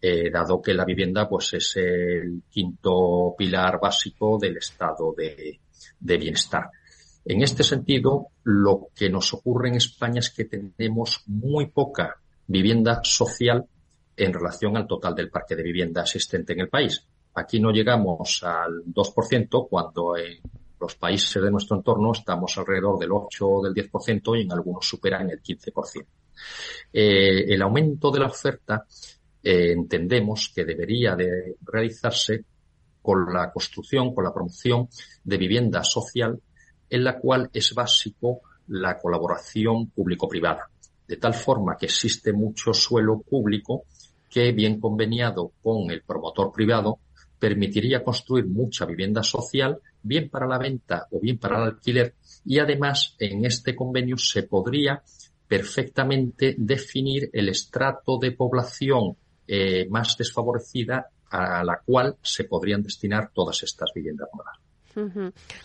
eh, 0.00 0.30
dado 0.30 0.60
que 0.60 0.74
la 0.74 0.84
vivienda 0.84 1.28
pues 1.28 1.54
es 1.54 1.76
el 1.76 2.42
quinto 2.50 3.34
pilar 3.36 3.78
básico 3.80 4.38
del 4.38 4.56
estado 4.56 5.14
de 5.16 5.58
bienestar. 6.00 6.70
En 7.24 7.42
este 7.42 7.62
sentido, 7.62 8.28
lo 8.44 8.88
que 8.94 9.08
nos 9.08 9.32
ocurre 9.32 9.68
en 9.68 9.76
España 9.76 10.18
es 10.18 10.30
que 10.30 10.44
tenemos 10.44 11.22
muy 11.26 11.66
poca 11.66 12.16
vivienda 12.46 13.00
social 13.04 13.64
en 14.16 14.32
relación 14.32 14.76
al 14.76 14.86
total 14.86 15.14
del 15.14 15.30
parque 15.30 15.56
de 15.56 15.62
vivienda 15.62 16.02
existente 16.02 16.52
en 16.52 16.60
el 16.60 16.68
país. 16.68 17.06
Aquí 17.34 17.60
no 17.60 17.70
llegamos 17.70 18.42
al 18.42 18.84
2% 18.84 19.68
cuando 19.68 20.16
en 20.16 20.38
los 20.80 20.96
países 20.96 21.40
de 21.40 21.50
nuestro 21.50 21.76
entorno 21.76 22.12
estamos 22.12 22.58
alrededor 22.58 22.98
del 22.98 23.12
8 23.12 23.46
o 23.46 23.62
del 23.62 23.72
10% 23.72 24.38
y 24.38 24.42
en 24.42 24.52
algunos 24.52 24.86
superan 24.86 25.30
el 25.30 25.40
15%. 25.40 26.04
Eh, 26.92 27.54
el 27.54 27.62
aumento 27.62 28.10
de 28.10 28.18
la 28.18 28.26
oferta 28.26 28.84
eh, 29.42 29.72
entendemos 29.72 30.52
que 30.54 30.64
debería 30.64 31.14
de 31.14 31.56
realizarse 31.62 32.44
con 33.00 33.32
la 33.32 33.50
construcción, 33.52 34.12
con 34.14 34.24
la 34.24 34.34
promoción 34.34 34.88
de 35.24 35.36
vivienda 35.36 35.82
social 35.84 36.40
en 36.92 37.04
la 37.04 37.18
cual 37.18 37.48
es 37.54 37.72
básico 37.74 38.42
la 38.68 38.98
colaboración 38.98 39.86
público-privada, 39.88 40.68
de 41.08 41.16
tal 41.16 41.32
forma 41.32 41.78
que 41.78 41.86
existe 41.86 42.34
mucho 42.34 42.74
suelo 42.74 43.22
público 43.22 43.84
que, 44.28 44.52
bien 44.52 44.78
conveniado 44.78 45.52
con 45.62 45.90
el 45.90 46.02
promotor 46.02 46.52
privado, 46.52 46.98
permitiría 47.38 48.04
construir 48.04 48.44
mucha 48.46 48.84
vivienda 48.84 49.22
social, 49.22 49.78
bien 50.02 50.28
para 50.28 50.46
la 50.46 50.58
venta 50.58 51.06
o 51.10 51.18
bien 51.18 51.38
para 51.38 51.56
el 51.56 51.62
alquiler, 51.70 52.14
y 52.44 52.58
además 52.58 53.16
en 53.18 53.46
este 53.46 53.74
convenio 53.74 54.18
se 54.18 54.42
podría 54.42 55.02
perfectamente 55.48 56.54
definir 56.58 57.30
el 57.32 57.48
estrato 57.48 58.18
de 58.18 58.32
población 58.32 59.16
eh, 59.48 59.86
más 59.88 60.18
desfavorecida 60.18 61.08
a 61.30 61.64
la 61.64 61.80
cual 61.82 62.16
se 62.22 62.44
podrían 62.44 62.82
destinar 62.82 63.30
todas 63.32 63.62
estas 63.62 63.90
viviendas 63.94 64.28
nuevas. 64.34 64.71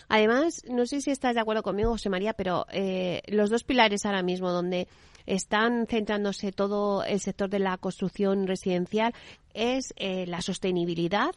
Además, 0.08 0.62
no 0.68 0.86
sé 0.86 1.00
si 1.00 1.10
estás 1.10 1.34
de 1.34 1.40
acuerdo 1.40 1.62
conmigo, 1.62 1.90
José 1.90 2.08
María, 2.08 2.32
pero 2.32 2.66
eh, 2.72 3.22
los 3.28 3.50
dos 3.50 3.64
pilares 3.64 4.06
ahora 4.06 4.22
mismo 4.22 4.50
donde 4.50 4.88
están 5.26 5.86
centrándose 5.86 6.52
todo 6.52 7.04
el 7.04 7.20
sector 7.20 7.50
de 7.50 7.58
la 7.58 7.76
construcción 7.76 8.46
residencial 8.46 9.12
es 9.52 9.92
eh, 9.96 10.26
la 10.26 10.40
sostenibilidad 10.40 11.32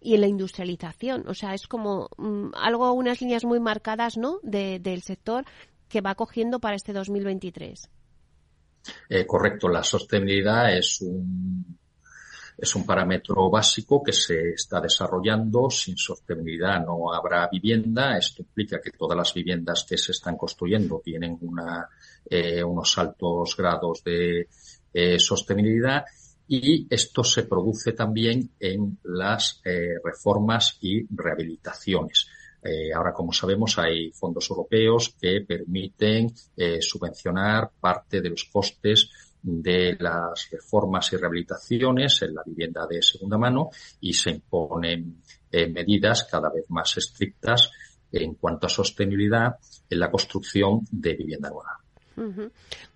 y 0.00 0.16
la 0.16 0.26
industrialización. 0.26 1.28
O 1.28 1.34
sea, 1.34 1.54
es 1.54 1.68
como 1.68 2.08
mm, 2.16 2.50
algo, 2.54 2.92
unas 2.92 3.20
líneas 3.20 3.44
muy 3.44 3.60
marcadas, 3.60 4.16
¿no? 4.16 4.40
del 4.42 5.02
sector 5.02 5.44
que 5.88 6.00
va 6.00 6.14
cogiendo 6.14 6.58
para 6.58 6.76
este 6.76 6.92
2023. 6.92 7.88
Eh, 9.08 9.26
correcto, 9.26 9.68
la 9.68 9.82
sostenibilidad 9.82 10.76
es 10.76 11.00
un 11.00 11.78
es 12.58 12.74
un 12.74 12.84
parámetro 12.84 13.48
básico 13.48 14.02
que 14.02 14.12
se 14.12 14.50
está 14.50 14.80
desarrollando. 14.80 15.70
Sin 15.70 15.96
sostenibilidad 15.96 16.84
no 16.84 17.12
habrá 17.14 17.48
vivienda. 17.48 18.18
Esto 18.18 18.42
implica 18.42 18.80
que 18.80 18.90
todas 18.90 19.16
las 19.16 19.32
viviendas 19.32 19.86
que 19.88 19.96
se 19.96 20.10
están 20.10 20.36
construyendo 20.36 21.00
tienen 21.02 21.38
eh, 22.28 22.64
unos 22.64 22.98
altos 22.98 23.56
grados 23.56 24.02
de 24.02 24.48
eh, 24.92 25.18
sostenibilidad 25.20 26.04
y 26.48 26.86
esto 26.90 27.22
se 27.22 27.44
produce 27.44 27.92
también 27.92 28.50
en 28.58 28.98
las 29.04 29.60
eh, 29.64 29.94
reformas 30.02 30.78
y 30.80 31.06
rehabilitaciones. 31.14 32.26
ahora, 32.94 33.12
como 33.12 33.32
sabemos, 33.32 33.78
hay 33.78 34.10
fondos 34.10 34.50
europeos 34.50 35.14
que 35.20 35.42
permiten 35.46 36.34
subvencionar 36.80 37.70
parte 37.80 38.20
de 38.20 38.30
los 38.30 38.44
costes 38.44 39.08
de 39.42 39.96
las 39.98 40.48
reformas 40.50 41.12
y 41.12 41.16
rehabilitaciones 41.16 42.22
en 42.22 42.34
la 42.34 42.42
vivienda 42.44 42.86
de 42.86 43.02
segunda 43.02 43.38
mano 43.38 43.70
y 44.00 44.12
se 44.12 44.30
imponen 44.30 45.22
medidas 45.50 46.24
cada 46.24 46.50
vez 46.50 46.64
más 46.68 46.96
estrictas 46.96 47.70
en 48.12 48.34
cuanto 48.34 48.66
a 48.66 48.70
sostenibilidad 48.70 49.56
en 49.88 50.00
la 50.00 50.10
construcción 50.10 50.80
de 50.90 51.14
vivienda 51.14 51.50
nueva. 51.50 51.78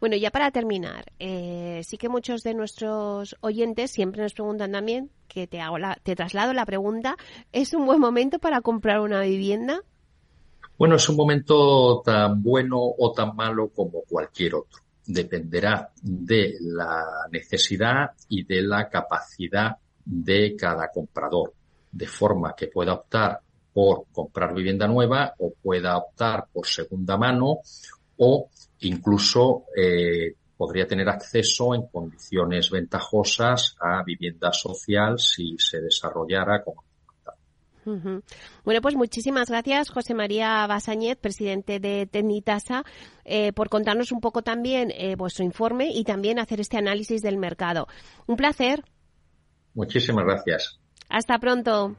Bueno, 0.00 0.16
ya 0.16 0.32
para 0.32 0.50
terminar, 0.50 1.12
eh, 1.20 1.82
sí 1.84 1.96
que 1.96 2.08
muchos 2.08 2.42
de 2.42 2.54
nuestros 2.54 3.36
oyentes 3.40 3.92
siempre 3.92 4.20
nos 4.20 4.34
preguntan 4.34 4.72
también, 4.72 5.10
que 5.28 5.46
te, 5.46 5.60
hago 5.60 5.76
te 6.02 6.16
traslado 6.16 6.52
la 6.52 6.66
pregunta, 6.66 7.16
¿es 7.52 7.72
un 7.72 7.86
buen 7.86 8.00
momento 8.00 8.40
para 8.40 8.62
comprar 8.62 9.00
una 9.00 9.20
vivienda? 9.20 9.80
Bueno, 10.76 10.96
es 10.96 11.08
un 11.08 11.16
momento 11.16 12.02
tan 12.04 12.42
bueno 12.42 12.78
o 12.80 13.12
tan 13.12 13.36
malo 13.36 13.68
como 13.68 14.02
cualquier 14.02 14.56
otro. 14.56 14.81
Dependerá 15.06 15.90
de 16.00 16.56
la 16.60 17.26
necesidad 17.30 18.10
y 18.28 18.44
de 18.44 18.62
la 18.62 18.88
capacidad 18.88 19.76
de 20.04 20.56
cada 20.56 20.88
comprador, 20.88 21.52
de 21.90 22.06
forma 22.06 22.54
que 22.54 22.68
pueda 22.68 22.94
optar 22.94 23.40
por 23.72 24.04
comprar 24.12 24.54
vivienda 24.54 24.86
nueva 24.86 25.34
o 25.38 25.52
pueda 25.54 25.96
optar 25.96 26.46
por 26.52 26.66
segunda 26.66 27.16
mano 27.16 27.60
o 28.18 28.48
incluso 28.80 29.64
eh, 29.76 30.34
podría 30.56 30.86
tener 30.86 31.08
acceso 31.08 31.74
en 31.74 31.86
condiciones 31.86 32.70
ventajosas 32.70 33.76
a 33.80 34.02
vivienda 34.04 34.52
social 34.52 35.18
si 35.18 35.56
se 35.58 35.80
desarrollara 35.80 36.62
como 36.62 36.84
Bueno, 37.84 38.80
pues 38.80 38.94
muchísimas 38.94 39.48
gracias, 39.48 39.90
José 39.90 40.14
María 40.14 40.66
Basañez, 40.66 41.16
presidente 41.16 41.80
de 41.80 42.06
Tecnitasa, 42.06 42.84
eh, 43.24 43.52
por 43.52 43.68
contarnos 43.68 44.12
un 44.12 44.20
poco 44.20 44.42
también 44.42 44.92
eh, 44.92 45.16
vuestro 45.16 45.44
informe 45.44 45.90
y 45.92 46.04
también 46.04 46.38
hacer 46.38 46.60
este 46.60 46.78
análisis 46.78 47.22
del 47.22 47.38
mercado. 47.38 47.88
Un 48.26 48.36
placer. 48.36 48.84
Muchísimas 49.74 50.24
gracias. 50.24 50.80
Hasta 51.08 51.38
pronto. 51.38 51.96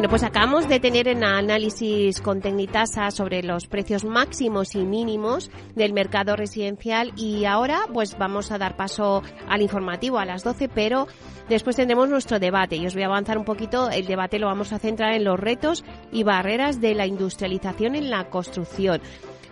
Bueno, 0.00 0.08
pues 0.08 0.22
acabamos 0.22 0.66
de 0.66 0.80
tener 0.80 1.08
en 1.08 1.22
análisis 1.22 2.22
con 2.22 2.40
Tecnitasa 2.40 3.10
sobre 3.10 3.42
los 3.42 3.66
precios 3.66 4.02
máximos 4.02 4.74
y 4.74 4.78
mínimos 4.78 5.50
del 5.74 5.92
mercado 5.92 6.36
residencial 6.36 7.12
y 7.16 7.44
ahora 7.44 7.80
pues 7.92 8.16
vamos 8.16 8.50
a 8.50 8.56
dar 8.56 8.76
paso 8.76 9.22
al 9.46 9.60
informativo 9.60 10.18
a 10.18 10.24
las 10.24 10.42
12, 10.42 10.70
pero 10.70 11.06
después 11.50 11.76
tendremos 11.76 12.08
nuestro 12.08 12.38
debate 12.38 12.76
y 12.76 12.86
os 12.86 12.94
voy 12.94 13.02
a 13.02 13.08
avanzar 13.08 13.36
un 13.36 13.44
poquito. 13.44 13.90
El 13.90 14.06
debate 14.06 14.38
lo 14.38 14.46
vamos 14.46 14.72
a 14.72 14.78
centrar 14.78 15.12
en 15.12 15.24
los 15.24 15.38
retos 15.38 15.84
y 16.10 16.22
barreras 16.22 16.80
de 16.80 16.94
la 16.94 17.04
industrialización 17.04 17.94
en 17.94 18.08
la 18.08 18.30
construcción. 18.30 19.02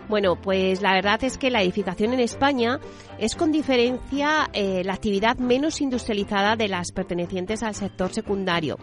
Bueno, 0.09 0.35
pues 0.41 0.81
la 0.81 0.93
verdad 0.93 1.23
es 1.23 1.37
que 1.37 1.51
la 1.51 1.61
edificación 1.61 2.13
en 2.13 2.19
España 2.19 2.79
es 3.19 3.35
con 3.35 3.51
diferencia 3.51 4.49
eh, 4.53 4.81
la 4.83 4.93
actividad 4.93 5.37
menos 5.37 5.81
industrializada 5.81 6.55
de 6.55 6.67
las 6.67 6.91
pertenecientes 6.91 7.61
al 7.61 7.75
sector 7.75 8.11
secundario. 8.11 8.79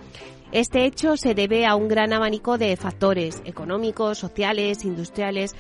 Este 0.53 0.85
hecho 0.85 1.17
se 1.17 1.35
debe 1.35 1.67
a 1.67 1.75
un 1.75 1.89
gran 1.89 2.13
abanico 2.13 2.59
de 2.59 2.77
factores 2.77 3.43
económicos, 3.45 4.19
sociales, 4.19 4.85
industriales, 4.85 5.57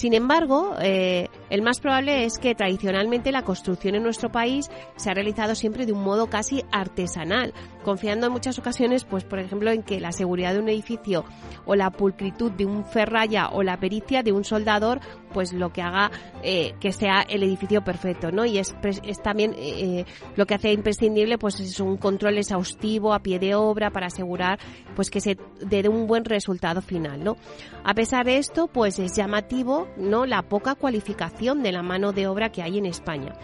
sin 0.00 0.14
embargo, 0.14 0.76
eh, 0.80 1.28
el 1.50 1.60
más 1.60 1.78
probable 1.78 2.24
es 2.24 2.38
que 2.38 2.54
tradicionalmente 2.54 3.32
la 3.32 3.42
construcción 3.42 3.94
en 3.94 4.02
nuestro 4.02 4.32
país 4.32 4.70
se 4.96 5.10
ha 5.10 5.12
realizado 5.12 5.54
siempre 5.54 5.84
de 5.84 5.92
un 5.92 6.02
modo 6.02 6.28
casi 6.28 6.64
artesanal, 6.72 7.52
confiando 7.84 8.26
en 8.26 8.32
muchas 8.32 8.58
ocasiones, 8.58 9.04
pues 9.04 9.24
por 9.24 9.40
ejemplo, 9.40 9.70
en 9.70 9.82
que 9.82 10.00
la 10.00 10.12
seguridad 10.12 10.54
de 10.54 10.60
un 10.60 10.70
edificio 10.70 11.26
o 11.66 11.74
la 11.74 11.90
pulcritud 11.90 12.50
de 12.50 12.64
un 12.64 12.86
ferralla 12.86 13.50
o 13.50 13.62
la 13.62 13.78
pericia 13.78 14.22
de 14.22 14.32
un 14.32 14.42
soldador, 14.42 15.00
pues 15.32 15.52
lo 15.52 15.72
que 15.72 15.82
haga 15.82 16.10
eh, 16.42 16.74
que 16.80 16.92
sea 16.92 17.22
el 17.22 17.42
edificio 17.42 17.82
perfecto, 17.82 18.30
¿no? 18.30 18.44
Y 18.44 18.58
es, 18.58 18.74
también 19.22 19.54
eh, 19.56 20.04
lo 20.36 20.46
que 20.46 20.54
hace 20.54 20.72
imprescindible, 20.72 21.38
pues 21.38 21.60
es 21.60 21.80
un 21.80 21.96
control 21.96 22.38
exhaustivo 22.38 23.14
a 23.14 23.20
pie 23.20 23.38
de 23.38 23.54
obra 23.54 23.90
para 23.90 24.06
asegurar, 24.06 24.58
pues 24.94 25.10
que 25.10 25.20
se 25.20 25.36
dé 25.60 25.88
un 25.88 26.06
buen 26.06 26.24
resultado 26.24 26.82
final, 26.82 27.22
¿no? 27.24 27.36
A 27.84 27.94
pesar 27.94 28.26
de 28.26 28.38
esto, 28.38 28.66
pues 28.66 28.98
es 28.98 29.16
llamativo, 29.16 29.88
¿no? 29.96 30.26
La 30.26 30.42
poca 30.42 30.74
cualificación 30.74 31.62
de 31.62 31.72
la 31.72 31.82
mano 31.82 32.12
de 32.12 32.26
obra 32.26 32.50
que 32.50 32.62
hay 32.62 32.78
en 32.78 32.86
España. 32.86 33.34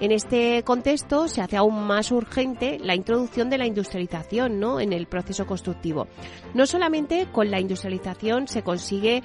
En 0.00 0.10
este 0.10 0.64
contexto 0.64 1.28
se 1.28 1.40
hace 1.40 1.56
aún 1.56 1.86
más 1.86 2.10
urgente 2.10 2.80
la 2.80 2.96
introducción 2.96 3.48
de 3.48 3.58
la 3.58 3.66
industrialización 3.66 4.58
¿no? 4.58 4.80
en 4.80 4.92
el 4.92 5.06
proceso 5.06 5.46
constructivo. 5.46 6.08
No 6.52 6.66
solamente 6.66 7.28
con 7.30 7.50
la 7.50 7.60
industrialización 7.60 8.48
se 8.48 8.62
consigue 8.62 9.22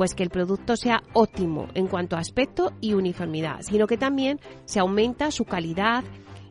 pues 0.00 0.14
que 0.14 0.22
el 0.22 0.30
producto 0.30 0.76
sea 0.76 1.02
óptimo 1.12 1.68
en 1.74 1.86
cuanto 1.86 2.16
a 2.16 2.20
aspecto 2.20 2.72
y 2.80 2.94
uniformidad, 2.94 3.60
sino 3.60 3.86
que 3.86 3.98
también 3.98 4.40
se 4.64 4.80
aumenta 4.80 5.30
su 5.30 5.44
calidad 5.44 6.04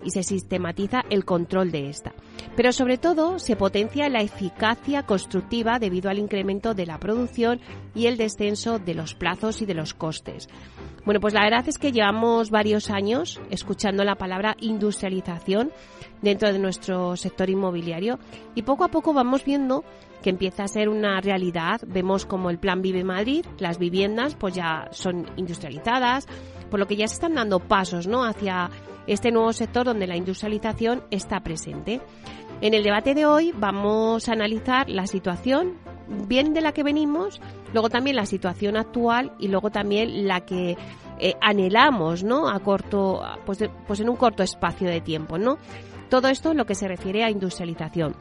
y 0.04 0.12
se 0.12 0.22
sistematiza 0.22 1.02
el 1.10 1.26
control 1.26 1.72
de 1.72 1.90
esta. 1.90 2.14
Pero 2.56 2.72
sobre 2.72 3.00
todo 3.00 3.40
se 3.40 3.56
potencia 3.56 4.08
la 4.08 4.22
eficacia 4.22 5.02
constructiva 5.02 5.80
debido 5.80 6.12
al 6.12 6.20
incremento 6.20 6.76
de 6.76 6.86
la 6.86 7.00
producción 7.00 7.60
y 7.96 8.06
el 8.06 8.18
descenso 8.18 8.78
de 8.78 8.94
los 8.94 9.16
plazos 9.16 9.64
y 9.64 9.66
de 9.66 9.74
los 9.74 9.96
costes. 9.96 10.48
Bueno, 11.04 11.20
pues 11.20 11.34
la 11.34 11.42
verdad 11.42 11.68
es 11.68 11.80
que 11.80 11.92
llevamos 11.92 12.52
varios 12.52 12.92
años 12.92 13.42
escuchando 13.50 14.04
la 14.04 14.14
palabra 14.14 14.58
industrialización 14.60 15.72
dentro 16.22 16.54
de 16.54 16.60
nuestro 16.60 17.18
sector 17.18 17.50
inmobiliario 17.50 18.20
y 18.54 18.62
poco 18.62 18.84
a 18.84 18.90
poco 18.90 19.12
vamos 19.12 19.44
viendo 19.44 19.84
que 20.22 20.30
empieza 20.30 20.64
a 20.64 20.68
ser 20.68 20.90
una 20.90 21.22
realidad. 21.22 21.82
Vemos 21.86 22.26
como 22.26 22.50
el 22.50 22.60
Plan 22.60 22.82
Vive 22.82 23.04
Madrid, 23.04 23.46
las 23.58 23.80
viviendas 23.80 24.36
pues 24.36 24.54
ya 24.56 24.88
son 24.92 25.26
industrializadas, 25.38 26.28
por 26.70 26.80
lo 26.80 26.88
que 26.88 26.96
ya 26.96 27.08
se 27.08 27.16
están 27.16 27.36
dando 27.36 27.60
pasos 27.60 28.08
¿no? 28.08 28.24
hacia 28.24 28.70
este 29.08 29.32
nuevo 29.32 29.54
sector 29.54 29.86
donde 29.86 30.08
la 30.08 30.16
industrialización 30.16 31.04
está 31.10 31.40
presente. 31.42 32.02
En 32.62 32.74
el 32.74 32.84
debate 32.84 33.16
de 33.16 33.26
hoy 33.26 33.54
vamos 33.56 34.28
a 34.28 34.34
analizar 34.34 34.90
la 34.90 35.08
situación 35.08 35.78
bien 36.28 36.54
de 36.54 36.62
la 36.62 36.74
que 36.74 36.84
venimos, 36.84 37.40
luego 37.74 37.90
también 37.90 38.16
la 38.16 38.26
situación 38.26 38.76
actual 38.76 39.32
y 39.40 39.48
luego 39.48 39.70
también 39.70 40.28
la 40.28 40.42
que 40.42 40.78
eh, 41.20 41.36
anhelamos, 41.42 42.24
¿no? 42.24 42.50
A 42.50 42.60
corto, 42.60 43.22
pues, 43.46 43.64
pues 43.88 44.00
en 44.00 44.10
un 44.10 44.16
corto 44.16 44.44
espacio 44.44 44.90
de 44.90 45.02
tiempo, 45.02 45.38
¿no? 45.38 45.58
Todo 46.10 46.28
esto 46.28 46.52
en 46.52 46.58
lo 46.58 46.66
que 46.66 46.76
se 46.76 46.88
refiere 46.88 47.24
a 47.24 47.30
industrialización. 47.30 48.16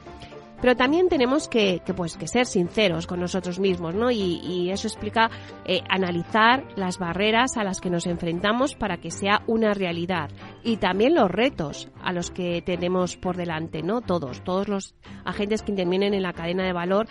Pero 0.60 0.76
también 0.76 1.08
tenemos 1.08 1.48
que, 1.48 1.80
pues, 1.96 2.16
que 2.16 2.26
ser 2.26 2.46
sinceros 2.46 3.06
con 3.06 3.20
nosotros 3.20 3.58
mismos, 3.58 3.94
¿no? 3.94 4.10
Y, 4.10 4.68
eso 4.68 4.86
explica 4.86 5.30
eh, 5.64 5.80
analizar 5.88 6.64
las 6.76 6.98
barreras 6.98 7.56
a 7.56 7.64
las 7.64 7.80
que 7.80 7.90
nos 7.90 8.06
enfrentamos 8.06 8.74
para 8.74 8.98
que 8.98 9.10
sea 9.10 9.42
una 9.46 9.72
realidad. 9.72 10.30
Y 10.62 10.76
también 10.76 11.14
los 11.14 11.30
retos 11.30 11.88
a 12.02 12.12
los 12.12 12.30
que 12.30 12.60
tenemos 12.62 13.16
por 13.16 13.36
delante, 13.36 13.82
¿no? 13.82 14.00
Todos, 14.02 14.42
todos 14.44 14.68
los 14.68 14.94
agentes 15.24 15.62
que 15.62 15.72
intervienen 15.72 16.12
en 16.12 16.22
la 16.22 16.32
cadena 16.32 16.64
de 16.64 16.72
valor 16.72 17.06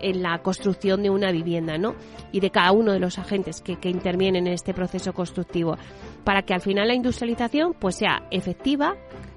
en 0.00 0.22
la 0.22 0.38
construcción 0.42 1.02
de 1.02 1.10
una 1.10 1.30
vivienda, 1.30 1.78
¿no? 1.78 1.94
Y 2.32 2.40
de 2.40 2.50
cada 2.50 2.72
uno 2.72 2.92
de 2.92 3.00
los 3.00 3.18
agentes 3.18 3.60
que, 3.60 3.76
que 3.76 3.90
intervienen 3.90 4.46
en 4.46 4.54
este 4.54 4.74
proceso 4.74 5.12
constructivo, 5.12 5.76
para 6.24 6.42
que 6.42 6.54
al 6.54 6.60
final 6.60 6.88
la 6.88 6.94
industrialización 6.94 7.74
pues 7.74 7.96
sea 7.96 8.22
efectiva 8.30 8.96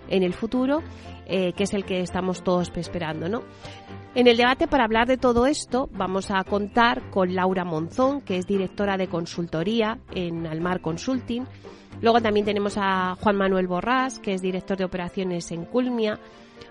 en 0.10 0.24
el 0.24 0.34
futuro, 0.34 0.82
eh, 1.26 1.54
que 1.54 1.64
es 1.64 1.74
el 1.74 1.86
que 1.86 2.02
estamos 2.02 2.44
todos 2.44 2.72
esperando, 2.76 3.30
¿no? 3.30 3.44
En 4.16 4.28
el 4.28 4.38
debate 4.38 4.68
para 4.68 4.84
hablar 4.84 5.08
de 5.08 5.18
todo 5.18 5.48
esto 5.48 5.90
vamos 5.92 6.30
a 6.30 6.44
contar 6.44 7.10
con 7.10 7.34
Laura 7.34 7.66
Monzón, 7.66 8.22
que 8.22 8.38
es 8.38 8.46
directora 8.46 8.96
de 8.96 9.08
consultoría 9.08 9.98
en 10.14 10.46
Almar 10.46 10.82
Consulting. 10.82 11.46
Luego 12.02 12.22
también 12.22 12.46
tenemos 12.46 12.78
a 12.78 13.16
Juan 13.16 13.38
Manuel 13.38 13.68
Borrás, 13.68 14.20
que 14.20 14.34
es 14.34 14.42
director 14.42 14.78
de 14.78 14.86
operaciones 14.86 15.52
en 15.52 15.66
Culmia, 15.66 16.20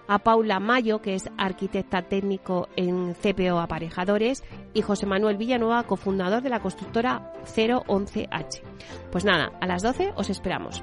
a 0.07 0.18
Paula 0.18 0.61
Mayo, 0.61 1.00
que 1.00 1.14
es 1.14 1.28
arquitecta 1.38 2.03
técnico 2.03 2.68
en 2.76 3.14
CPO 3.14 3.59
Aparejadores, 3.59 4.44
y 4.74 4.82
José 4.82 5.07
Manuel 5.07 5.36
Villanueva, 5.36 5.84
cofundador 5.84 6.42
de 6.42 6.50
la 6.50 6.61
constructora 6.61 7.32
011H. 7.44 8.62
Pues 9.11 9.24
nada, 9.24 9.53
a 9.61 9.66
las 9.66 9.82
12 9.82 10.12
os 10.16 10.30
esperamos. 10.30 10.82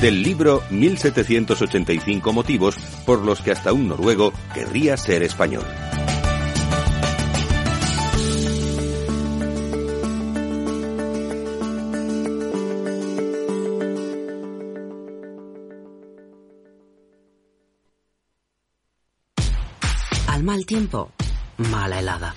del 0.00 0.22
libro 0.22 0.62
1785 0.70 2.32
motivos 2.32 2.76
por 3.04 3.24
los 3.24 3.40
que 3.40 3.52
hasta 3.52 3.72
un 3.72 3.88
noruego 3.88 4.32
querría 4.52 4.96
ser 4.96 5.22
español. 5.22 5.64
Al 20.28 20.42
mal 20.42 20.66
tiempo, 20.66 21.10
mala 21.70 22.00
helada. 22.00 22.34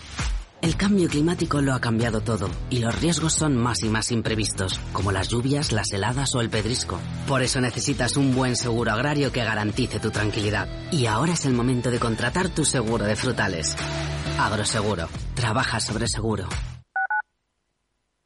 El 0.62 0.76
cambio 0.76 1.07
climático 1.07 1.62
lo 1.62 1.74
ha 1.74 1.80
cambiado 1.80 2.20
todo 2.20 2.49
y 2.70 2.80
los 2.80 2.99
riesgos 2.99 3.34
son 3.34 3.55
más 3.55 3.82
y 3.84 3.89
más 3.89 4.12
imprevistos, 4.12 4.78
como 4.91 5.14
las 5.14 5.30
lluvias, 5.30 5.72
las 5.72 5.91
heladas 5.93 6.36
o 6.36 6.41
el 6.41 6.49
pedrisco. 6.49 6.99
Por 7.28 7.41
eso 7.41 7.62
necesitas 7.62 8.18
un 8.18 8.36
buen 8.36 8.57
seguro 8.57 8.91
agrario 8.91 9.32
que 9.32 9.43
garantice 9.43 9.99
tu 9.99 10.12
tranquilidad. 10.12 10.68
Y 10.91 11.05
ahora 11.05 11.34
es 11.34 11.45
el 11.45 11.53
momento 11.53 11.91
de 11.91 11.99
contratar 11.99 12.49
tu 12.49 12.66
seguro 12.66 13.05
de 13.05 13.16
frutales. 13.16 13.78
Agroseguro. 14.38 15.07
Trabaja 15.34 15.80
sobre 15.80 16.07
seguro. 16.07 16.49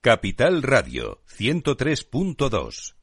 Capital 0.01 0.63
Radio 0.63 1.21
103.2 1.37 3.02